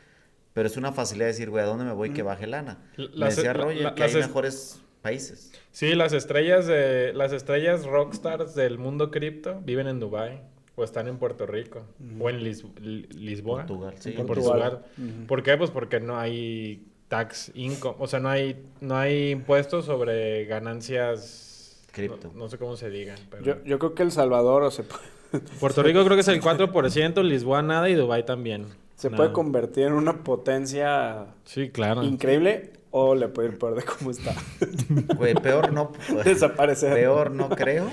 Pero 0.53 0.67
es 0.67 0.77
una 0.77 0.91
facilidad 0.93 1.25
de 1.27 1.31
decir, 1.33 1.49
güey, 1.49 1.63
¿a 1.63 1.67
dónde 1.67 1.85
me 1.85 1.93
voy 1.93 2.11
que 2.11 2.23
baje 2.23 2.47
lana? 2.47 2.79
Me 2.97 3.07
Las- 3.13 3.35
decía 3.35 3.53
la- 3.53 3.63
Roger 3.63 3.81
la- 3.81 3.95
que 3.95 4.03
hay 4.03 4.13
mejores 4.15 4.81
países. 5.01 5.51
Sí, 5.71 5.93
las 5.95 6.11
estrellas 6.13 6.65
de 6.67 7.13
las 7.13 7.31
estrellas 7.33 7.85
rockstars 7.85 8.55
del 8.55 8.77
mundo 8.77 9.11
cripto 9.11 9.61
viven 9.61 9.87
en 9.87 9.99
Dubai 9.99 10.41
o 10.79 10.83
están 10.83 11.07
en 11.07 11.17
Puerto 11.17 11.45
Rico 11.45 11.83
o 12.19 12.29
en 12.29 12.39
Lis- 12.43 12.65
Li- 12.79 13.07
Lisboa, 13.13 13.65
Portugal, 13.65 13.93
sí. 13.99 14.13
en 14.17 14.25
Portugal. 14.25 14.59
Portugal. 14.95 15.25
¿Por 15.27 15.43
qué? 15.43 15.57
Pues 15.57 15.71
porque 15.71 15.99
no 15.99 16.17
hay 16.17 16.85
tax 17.07 17.51
income, 17.55 17.95
o 17.99 18.07
sea, 18.07 18.19
no 18.19 18.29
hay 18.29 18.63
no 18.81 18.95
hay 18.97 19.31
impuestos 19.31 19.85
sobre 19.85 20.45
ganancias 20.45 21.81
Cripto. 21.91 22.27
No, 22.33 22.39
no 22.41 22.47
sé 22.49 22.57
cómo 22.57 22.75
se 22.75 22.89
digan, 22.89 23.17
pero 23.31 23.43
Yo, 23.43 23.63
yo 23.63 23.79
creo 23.79 23.95
que 23.95 24.03
El 24.03 24.11
Salvador 24.11 24.63
o 24.63 24.71
se, 24.71 24.83
pu- 24.87 24.99
Puerto 25.59 25.81
Rico 25.83 26.03
creo 26.03 26.15
que 26.15 26.21
es 26.21 26.27
el 26.27 26.41
4%, 26.41 27.23
Lisboa 27.23 27.61
nada 27.61 27.89
y 27.89 27.95
Dubai 27.95 28.25
también. 28.25 28.67
se 28.95 29.09
Nada. 29.09 29.17
puede 29.17 29.31
convertir 29.33 29.85
en 29.87 29.93
una 29.93 30.23
potencia 30.23 31.27
Sí, 31.45 31.69
claro. 31.69 32.03
increíble 32.03 32.73
o 32.91 33.15
le 33.15 33.27
puede 33.27 33.49
ir 33.49 33.57
peor 33.59 33.75
de 33.75 33.83
cómo 33.83 34.11
está. 34.11 34.33
Güey, 35.17 35.33
peor 35.35 35.71
no. 35.73 35.91
Desaparecer. 36.23 36.93
Peor 36.93 37.31
no 37.31 37.49
creo, 37.49 37.89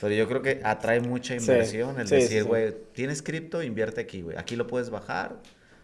pero 0.00 0.14
yo 0.14 0.26
creo 0.28 0.42
que 0.42 0.60
atrae 0.64 1.00
mucha 1.00 1.38
Sí, 1.38 1.40
inversión 1.40 1.98
el 2.00 2.08
sí, 2.08 2.16
sí, 2.16 2.22
decir, 2.22 2.42
sí. 2.42 2.48
güey, 2.48 2.74
tienes 2.94 3.22
cripto, 3.22 3.62
invierte 3.62 4.00
aquí, 4.00 4.22
güey. 4.22 4.36
Aquí 4.38 4.56
lo 4.56 4.66
puedes 4.66 4.90
bajar, 4.90 5.36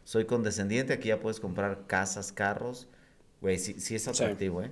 soy 0.04 0.24
condescendiente, 0.24 0.92
aquí 0.94 1.08
ya 1.08 1.20
puedes 1.20 1.40
comprar 1.40 1.86
casas, 1.86 2.32
carros. 2.32 2.88
Güey, 3.40 3.58
sí, 3.58 3.74
sí 3.80 3.94
es 3.94 4.08
atractivo, 4.08 4.62
¿eh? 4.62 4.70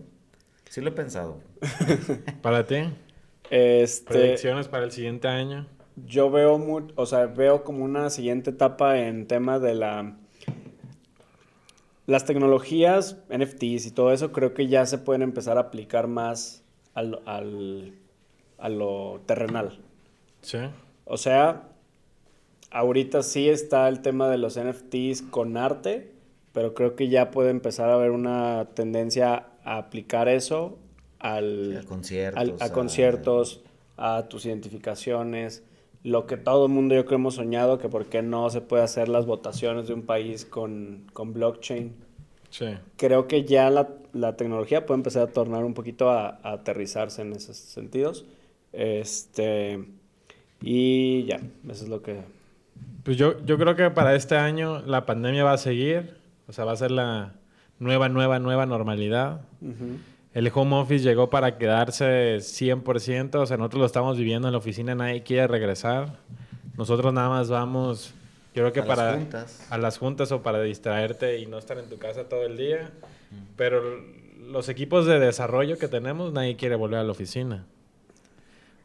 Sí 0.68 0.80
lo 0.80 0.88
he 0.88 0.92
pensado. 0.92 1.40
Para 2.42 2.66
ti, 2.66 2.76
Este, 3.50 4.04
predicciones 4.12 4.68
para 4.68 4.84
el 4.84 4.90
siguiente 4.92 5.28
año. 5.28 5.66
yo 5.96 6.30
veo 6.30 6.56
o 6.96 7.06
sea, 7.06 7.26
veo 7.26 7.64
como 7.64 7.84
una 7.84 8.10
siguiente 8.10 8.50
etapa 8.50 8.98
en 8.98 9.26
tema 9.26 9.58
de 9.58 9.74
la 9.74 10.16
las 12.06 12.24
tecnologías, 12.24 13.16
NFTs 13.28 13.86
y 13.86 13.90
todo 13.90 14.12
eso, 14.12 14.32
creo 14.32 14.54
que 14.54 14.68
ya 14.68 14.86
se 14.86 14.98
pueden 14.98 15.22
empezar 15.22 15.56
a 15.58 15.62
aplicar 15.62 16.06
más 16.06 16.62
al, 16.94 17.20
al- 17.26 17.92
a 18.58 18.68
lo 18.68 19.20
terrenal. 19.26 19.78
Sí. 20.40 20.58
O 21.04 21.16
sea, 21.16 21.68
ahorita 22.70 23.22
sí 23.22 23.48
está 23.48 23.88
el 23.88 24.00
tema 24.00 24.28
de 24.28 24.38
los 24.38 24.56
NFTs 24.58 25.22
con 25.22 25.56
arte, 25.56 26.12
pero 26.52 26.74
creo 26.74 26.94
que 26.96 27.08
ya 27.08 27.30
puede 27.30 27.50
empezar 27.50 27.90
a 27.90 27.94
haber 27.94 28.10
una 28.12 28.68
tendencia 28.74 29.48
a 29.64 29.78
aplicar 29.78 30.28
eso 30.28 30.78
al, 31.18 31.78
A 31.78 31.84
conciertos. 31.84 32.40
al- 32.40 32.56
a 32.60 32.72
conciertos, 32.72 33.60
a 33.96 34.28
tus 34.28 34.46
identificaciones, 34.46 35.64
lo 36.06 36.26
que 36.26 36.36
todo 36.36 36.66
el 36.66 36.72
mundo 36.72 36.94
yo 36.94 37.04
creo 37.04 37.18
hemos 37.18 37.34
soñado, 37.34 37.78
que 37.78 37.88
por 37.88 38.06
qué 38.06 38.22
no 38.22 38.48
se 38.48 38.60
puede 38.60 38.84
hacer 38.84 39.08
las 39.08 39.26
votaciones 39.26 39.88
de 39.88 39.94
un 39.94 40.02
país 40.02 40.44
con, 40.44 41.02
con 41.12 41.32
blockchain. 41.32 41.96
Sí. 42.48 42.66
Creo 42.96 43.26
que 43.26 43.44
ya 43.44 43.70
la, 43.70 43.88
la 44.12 44.36
tecnología 44.36 44.86
puede 44.86 44.98
empezar 44.98 45.24
a 45.24 45.32
tornar 45.32 45.64
un 45.64 45.74
poquito 45.74 46.08
a, 46.08 46.38
a 46.44 46.52
aterrizarse 46.52 47.22
en 47.22 47.32
esos 47.32 47.56
sentidos. 47.56 48.24
Este, 48.72 49.84
y 50.62 51.24
ya, 51.24 51.40
eso 51.68 51.82
es 51.82 51.88
lo 51.88 52.02
que... 52.02 52.20
Pues 53.02 53.16
yo, 53.16 53.44
yo 53.44 53.58
creo 53.58 53.74
que 53.74 53.90
para 53.90 54.14
este 54.14 54.36
año 54.36 54.82
la 54.82 55.06
pandemia 55.06 55.42
va 55.42 55.54
a 55.54 55.58
seguir, 55.58 56.18
o 56.46 56.52
sea, 56.52 56.64
va 56.64 56.72
a 56.72 56.76
ser 56.76 56.92
la 56.92 57.34
nueva, 57.80 58.08
nueva, 58.08 58.38
nueva 58.38 58.64
normalidad. 58.64 59.40
Ujú. 59.60 59.98
El 60.36 60.50
home 60.52 60.76
office 60.76 61.02
llegó 61.02 61.30
para 61.30 61.56
quedarse 61.56 62.36
100%, 62.40 63.36
o 63.36 63.46
sea, 63.46 63.56
nosotros 63.56 63.80
lo 63.80 63.86
estamos 63.86 64.18
viviendo 64.18 64.48
en 64.48 64.52
la 64.52 64.58
oficina, 64.58 64.94
nadie 64.94 65.22
quiere 65.22 65.46
regresar. 65.46 66.18
Nosotros 66.76 67.10
nada 67.14 67.30
más 67.30 67.48
vamos, 67.48 68.12
yo 68.54 68.62
creo 68.62 68.72
que 68.74 68.80
A 68.80 68.84
las 68.84 68.96
para 68.96 69.14
juntas. 69.14 69.66
a 69.70 69.78
las 69.78 69.96
juntas 69.96 70.32
o 70.32 70.42
para 70.42 70.60
distraerte 70.60 71.38
y 71.38 71.46
no 71.46 71.56
estar 71.56 71.78
en 71.78 71.88
tu 71.88 71.96
casa 71.96 72.24
todo 72.28 72.44
el 72.44 72.58
día. 72.58 72.90
Pero 73.56 73.80
los 74.46 74.68
equipos 74.68 75.06
de 75.06 75.18
desarrollo 75.18 75.78
que 75.78 75.88
tenemos, 75.88 76.34
nadie 76.34 76.56
quiere 76.56 76.74
volver 76.74 76.98
a 76.98 77.04
la 77.04 77.12
oficina. 77.12 77.64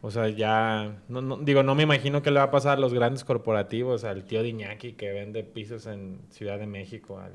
O 0.02 0.10
sea, 0.10 0.30
ya, 0.30 0.95
no, 1.10 1.22
no- 1.22 1.36
digo, 1.36 1.64
no 1.64 1.76
me 1.76 1.84
imagino 1.84 2.22
qué 2.22 2.32
le 2.32 2.38
va 2.39 2.45
a 2.45 2.52
pasar 2.52 2.78
a 2.78 2.80
los 2.82 2.93
grandes 2.93 3.26
corporativos, 3.26 4.06
al 4.06 4.24
tío 4.24 4.41
de 4.41 4.47
Iñaki 4.47 4.93
que 4.93 5.12
vende 5.12 5.43
pisos 5.43 5.86
en 5.86 6.22
Ciudad 6.30 6.58
de 6.60 6.66
México, 6.66 7.20
al, 7.20 7.34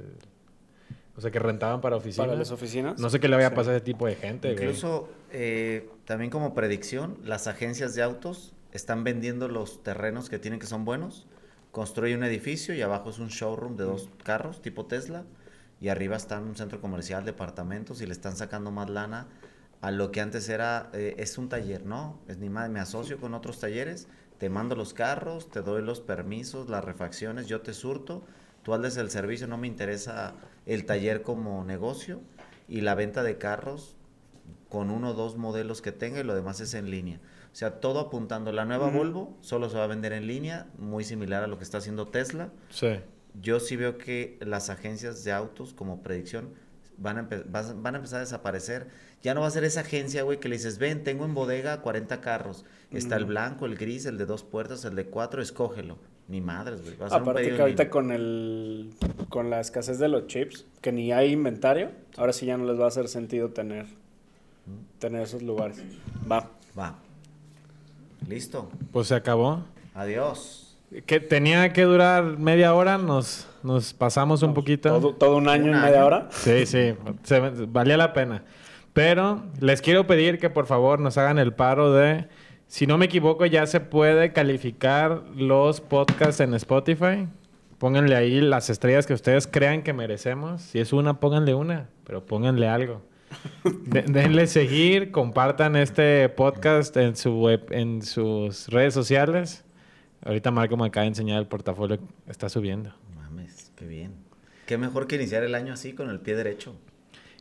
o 1.17 1.21
sea, 1.21 1.31
que 1.31 1.39
rentaban 1.39 1.81
para 1.81 1.97
oficinas. 1.97 2.27
¿Para 2.27 2.39
las 2.39 2.51
oficinas? 2.51 2.99
No 2.99 3.09
sé 3.11 3.21
qué 3.21 3.29
le 3.29 3.37
vaya 3.37 3.49
a 3.49 3.51
Sí. 3.51 3.57
pasar 3.57 3.73
a 3.75 3.77
ese 3.77 3.85
tipo 3.85 4.07
de 4.07 4.17
gente. 4.17 4.53
Incluso, 4.53 5.09
eh, 5.33 5.89
también 6.05 6.31
como 6.31 6.55
predicción, 6.55 7.19
las 7.25 7.47
agencias 7.47 7.95
de 7.95 8.03
autos 8.03 8.53
están 8.73 9.05
vendiendo 9.05 9.49
los 9.49 9.83
terrenos 9.83 10.29
que 10.29 10.39
tienen 10.39 10.61
que 10.61 10.67
son 10.67 10.85
buenos. 10.85 11.27
Construye 11.73 12.15
un 12.15 12.25
edificio 12.25 12.75
y 12.75 12.83
abajo 12.83 13.11
es 13.11 13.19
un 13.19 13.29
showroom 13.29 13.77
de 13.77 13.85
dos 13.85 14.09
carros, 14.25 14.61
tipo 14.63 14.87
Tesla. 14.87 15.25
Y 15.81 15.89
arriba 15.89 16.17
está 16.17 16.39
un 16.41 16.57
centro 16.57 16.81
comercial, 16.81 17.25
departamentos, 17.25 18.01
y 18.01 18.07
le 18.07 18.13
están 18.13 18.35
sacando 18.37 18.71
más 18.71 18.89
lana 18.89 19.27
a 19.83 19.91
lo 19.91 20.11
que 20.11 20.23
antes 20.23 20.49
era, 20.49 20.89
eh, 20.95 21.15
es 21.19 21.37
un 21.37 21.51
taller, 21.51 21.85
¿no? 21.85 22.19
Es 22.29 22.39
ni 22.39 22.49
más, 22.49 22.71
me 22.71 22.81
asocio 22.81 23.19
con 23.19 23.35
otros 23.35 23.61
talleres, 23.61 24.09
te 24.39 24.49
mando 24.49 24.75
los 24.75 24.95
carros, 24.95 25.51
te 25.51 25.61
doy 25.61 25.83
los 25.83 26.01
permisos, 26.01 26.71
las 26.71 26.83
refacciones, 26.83 27.47
yo 27.47 27.61
te 27.61 27.75
surto, 27.75 28.23
tú 28.63 28.73
hazles 28.73 28.97
el 28.97 29.11
servicio, 29.11 29.47
no 29.47 29.59
me 29.59 29.67
interesa 29.67 30.33
el 30.67 30.85
taller 30.85 31.23
como 31.23 31.65
negocio 31.65 32.21
y 32.69 32.83
la 32.83 32.95
venta 32.95 33.23
de 33.23 33.39
carros 33.39 33.97
con 34.69 34.91
uno 34.91 35.11
o 35.11 35.15
dos 35.15 35.37
modelos 35.37 35.81
que 35.81 35.93
tenga 35.93 36.21
y 36.21 36.25
lo 36.25 36.35
demás 36.35 36.61
es 36.61 36.75
en 36.75 36.91
línea. 36.91 37.21
O 37.53 37.59
sea, 37.59 37.81
todo 37.81 38.01
apuntando. 38.01 38.53
La 38.53 38.65
nueva. 38.65 38.91
Volvo 38.91 39.39
solo 39.41 39.71
se 39.71 39.79
va 39.79 39.85
a 39.85 39.87
vender 39.87 40.13
en 40.13 40.27
línea, 40.27 40.67
muy 40.77 41.05
similar 41.05 41.43
a 41.43 41.47
lo 41.47 41.57
que 41.57 41.65
está 41.65 41.79
haciendo 41.79 42.09
Tesla. 42.09 42.51
Sí. 42.69 43.01
Yo 43.41 43.61
sí 43.61 43.77
veo 43.77 43.97
que 43.97 44.39
las 44.41 44.69
agencias 44.69 45.25
de 45.25 45.33
autos, 45.33 45.73
como 45.73 46.03
predicción, 46.03 46.51
van 46.99 47.19
a, 47.19 47.29
van 47.47 47.95
a 47.95 47.99
empezar 47.99 48.19
a 48.19 48.21
desaparecer. 48.21 48.89
Ya 49.23 49.35
no 49.35 49.41
va 49.41 49.47
a 49.47 49.51
ser 49.51 49.65
esa 49.65 49.81
agencia, 49.81 50.23
güey, 50.23 50.39
que 50.41 50.49
le 50.49 50.57
dices, 50.57 50.79
ven, 50.79 51.05
tengo 51.05 51.25
en 51.25 51.35
bodega 51.35 51.81
40 51.81 52.21
carros. 52.21 52.65
Está 52.91 53.17
el 53.17 53.25
blanco, 53.25 53.67
el 53.67 53.77
gris, 53.77 54.07
el 54.07 54.19
de 54.19 54.27
dos 54.27 54.43
puertas, 54.43 54.85
el 54.85 54.95
de 54.95 55.07
cuatro, 55.07 55.41
escógelo. 55.41 55.99
Ni 56.29 56.41
madres, 56.41 56.83
güey. 56.83 56.97
Va 56.97 57.07
a 57.07 57.11
ser 57.11 57.23
un 57.23 57.29
Aparte 57.29 57.55
que 57.55 57.61
ahorita 57.61 57.89
con 57.91 58.11
el 58.11 58.91
con 59.29 59.49
la 59.51 59.61
escasez 59.61 59.99
de 59.99 60.09
los 60.09 60.27
chips, 60.27 60.67
que 60.81 60.91
ni 60.93 61.13
hay 61.13 61.33
inventario, 61.33 61.91
ahora 62.17 62.33
sí 62.33 62.47
ya 62.47 62.57
no 62.57 62.65
les 62.65 62.79
va 62.81 62.85
a 62.85 62.89
hacer 62.89 63.09
sentido 63.09 63.51
tener 63.51 63.87
tener 64.99 65.23
esos 65.23 65.43
lugares. 65.43 65.81
Va. 66.31 66.49
Va. 66.79 66.97
Listo. 68.29 68.69
Pues 68.93 69.09
se 69.09 69.15
acabó. 69.15 69.63
Adiós. 69.95 70.77
Que 71.07 71.21
tenía 71.21 71.73
que 71.73 71.83
durar 71.83 72.39
media 72.39 72.73
hora, 72.75 72.97
nos, 72.99 73.47
nos 73.63 73.93
pasamos 73.93 74.43
un 74.43 74.55
poquito. 74.55 74.89
Todo, 74.89 75.15
todo 75.15 75.37
un 75.37 75.49
año 75.49 75.67
en 75.75 75.81
media 75.81 75.99
año. 75.99 76.07
hora. 76.07 76.29
Sí, 76.31 76.65
sí, 76.67 76.95
se- 77.25 77.41
valía 77.67 77.97
la 77.97 78.13
pena. 78.13 78.45
Pero 78.93 79.43
les 79.61 79.83
quiero 79.83 80.07
pedir 80.07 80.39
que 80.39 80.49
por 80.49 80.67
favor 80.67 81.01
nos 81.01 81.19
hagan 81.19 81.39
el 81.39 81.53
paro 81.53 81.93
de, 81.93 82.29
si 82.69 82.87
no 82.87 82.99
me 82.99 83.07
equivoco, 83.07 83.47
ya 83.47 83.67
se 83.67 83.81
puede 83.81 84.33
calificar 84.33 85.23
los 85.37 85.81
podcasts 85.81 86.41
en 86.41 86.55
Spotify. 86.55 87.29
Pónganle 87.79 88.17
ahí 88.17 88.41
las 88.41 88.71
estrellas 88.71 89.07
que 89.07 89.13
ustedes 89.15 89.47
crean 89.47 89.83
que 89.83 89.93
merecemos. 89.93 90.63
Si 90.63 90.79
es 90.79 90.93
una, 90.93 91.21
pónganle 91.21 91.55
una, 91.55 91.89
pero 92.05 92.25
pónganle 92.25 92.69
algo. 92.69 93.03
De- 93.65 94.03
denle 94.03 94.47
seguir, 94.47 95.11
compartan 95.11 95.77
este 95.77 96.29
podcast 96.31 96.97
en, 96.97 97.17
su 97.17 97.39
web, 97.39 97.67
en 97.71 98.03
sus 98.03 98.69
redes 98.69 98.95
sociales. 98.95 99.65
Ahorita 100.25 100.51
Marco 100.51 100.77
me 100.77 100.87
acaba 100.87 101.03
de 101.03 101.09
enseñar 101.09 101.39
el 101.39 101.47
portafolio 101.47 101.99
que 101.99 102.05
está 102.31 102.49
subiendo. 102.49 102.93
Mames, 103.15 103.73
qué 103.77 103.87
bien. 103.87 104.13
Qué 104.67 104.79
mejor 104.79 105.07
que 105.07 105.17
iniciar 105.17 105.45
el 105.45 105.55
año 105.55 105.73
así 105.73 105.93
con 105.93 106.11
el 106.11 106.19
pie 106.21 106.35
derecho. 106.35 106.75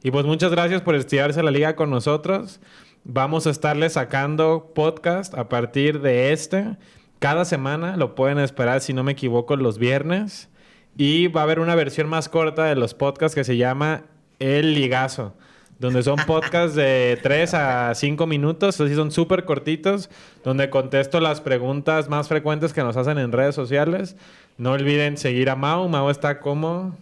Y 0.03 0.11
pues 0.11 0.25
muchas 0.25 0.51
gracias 0.51 0.81
por 0.81 0.93
estirarse 0.93 1.41
la 1.41 1.49
liga 1.49 1.75
con 1.75 1.89
nosotros. 1.89 2.59
Vamos 3.07 3.45
a 3.45 3.51
estarle 3.51 3.87
sacando 3.91 4.71
podcast 4.73 5.35
a 5.35 5.47
partir 5.47 6.01
de 6.01 6.33
este. 6.33 6.75
Cada 7.19 7.45
semana 7.45 7.97
lo 7.97 8.15
pueden 8.15 8.39
esperar, 8.39 8.81
si 8.81 8.93
no 8.93 9.03
me 9.03 9.11
equivoco, 9.11 9.55
los 9.55 9.77
viernes. 9.77 10.49
Y 10.97 11.27
va 11.27 11.41
a 11.41 11.43
haber 11.43 11.59
una 11.59 11.75
versión 11.75 12.09
más 12.09 12.29
corta 12.29 12.65
de 12.65 12.73
los 12.73 12.95
podcasts 12.95 13.35
que 13.35 13.43
se 13.43 13.57
llama 13.57 14.05
El 14.39 14.73
Ligazo, 14.73 15.35
donde 15.77 16.01
son 16.01 16.15
podcasts 16.25 16.75
de 16.75 17.19
3 17.21 17.53
a 17.53 17.93
5 17.93 18.25
minutos, 18.25 18.81
así 18.81 18.95
son 18.95 19.11
súper 19.11 19.45
cortitos, 19.45 20.09
donde 20.43 20.71
contesto 20.71 21.19
las 21.19 21.41
preguntas 21.41 22.09
más 22.09 22.27
frecuentes 22.27 22.73
que 22.73 22.81
nos 22.81 22.97
hacen 22.97 23.19
en 23.19 23.31
redes 23.31 23.53
sociales. 23.53 24.15
No 24.57 24.71
olviden 24.71 25.17
seguir 25.17 25.51
a 25.51 25.55
Mau. 25.55 25.87
Mau 25.87 26.09
está 26.09 26.39
como 26.39 26.97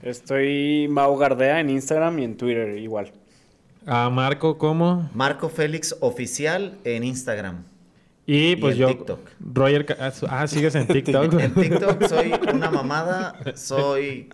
Estoy 0.00 0.88
Mau 0.88 1.14
Gardea 1.18 1.60
en 1.60 1.68
Instagram 1.68 2.18
y 2.20 2.24
en 2.24 2.36
Twitter 2.38 2.78
igual. 2.78 3.12
A 3.86 4.08
Marco 4.10 4.58
como 4.58 5.10
Marco 5.14 5.48
Félix 5.48 5.96
Oficial 6.00 6.78
en 6.84 7.04
Instagram. 7.04 7.64
y 8.26 8.56
pues 8.56 8.74
en 8.74 8.80
yo 8.80 8.88
TikTok. 8.88 9.20
Roger 9.52 9.84
Ca- 9.86 10.12
ah 10.30 10.46
sigues 10.46 10.74
en 10.74 10.86
TikTok 10.96 11.34
En 11.40 11.54
TikTok 11.54 12.04
soy 12.06 12.32
una 12.52 12.70
mamada, 12.70 13.34
soy, 13.54 14.30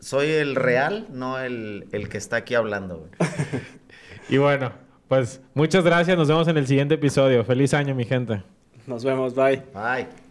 soy 0.00 0.28
el 0.28 0.54
real, 0.54 1.06
no 1.12 1.38
el, 1.38 1.86
el 1.92 2.08
que 2.08 2.18
está 2.18 2.36
aquí 2.36 2.54
hablando. 2.54 2.98
güey. 2.98 3.10
y 4.28 4.36
bueno 4.38 4.72
pues 5.08 5.40
muchas 5.54 5.84
gracias 5.84 6.16
nos 6.18 6.28
vemos 6.28 6.48
en 6.48 6.56
el 6.58 6.66
siguiente 6.66 6.94
episodio 6.96 7.44
feliz 7.44 7.72
año 7.74 7.94
mi 7.94 8.04
gente 8.04 8.42
Nos 8.86 9.04
vemos, 9.04 9.34
bye. 9.34 9.62
Bye. 9.72 10.25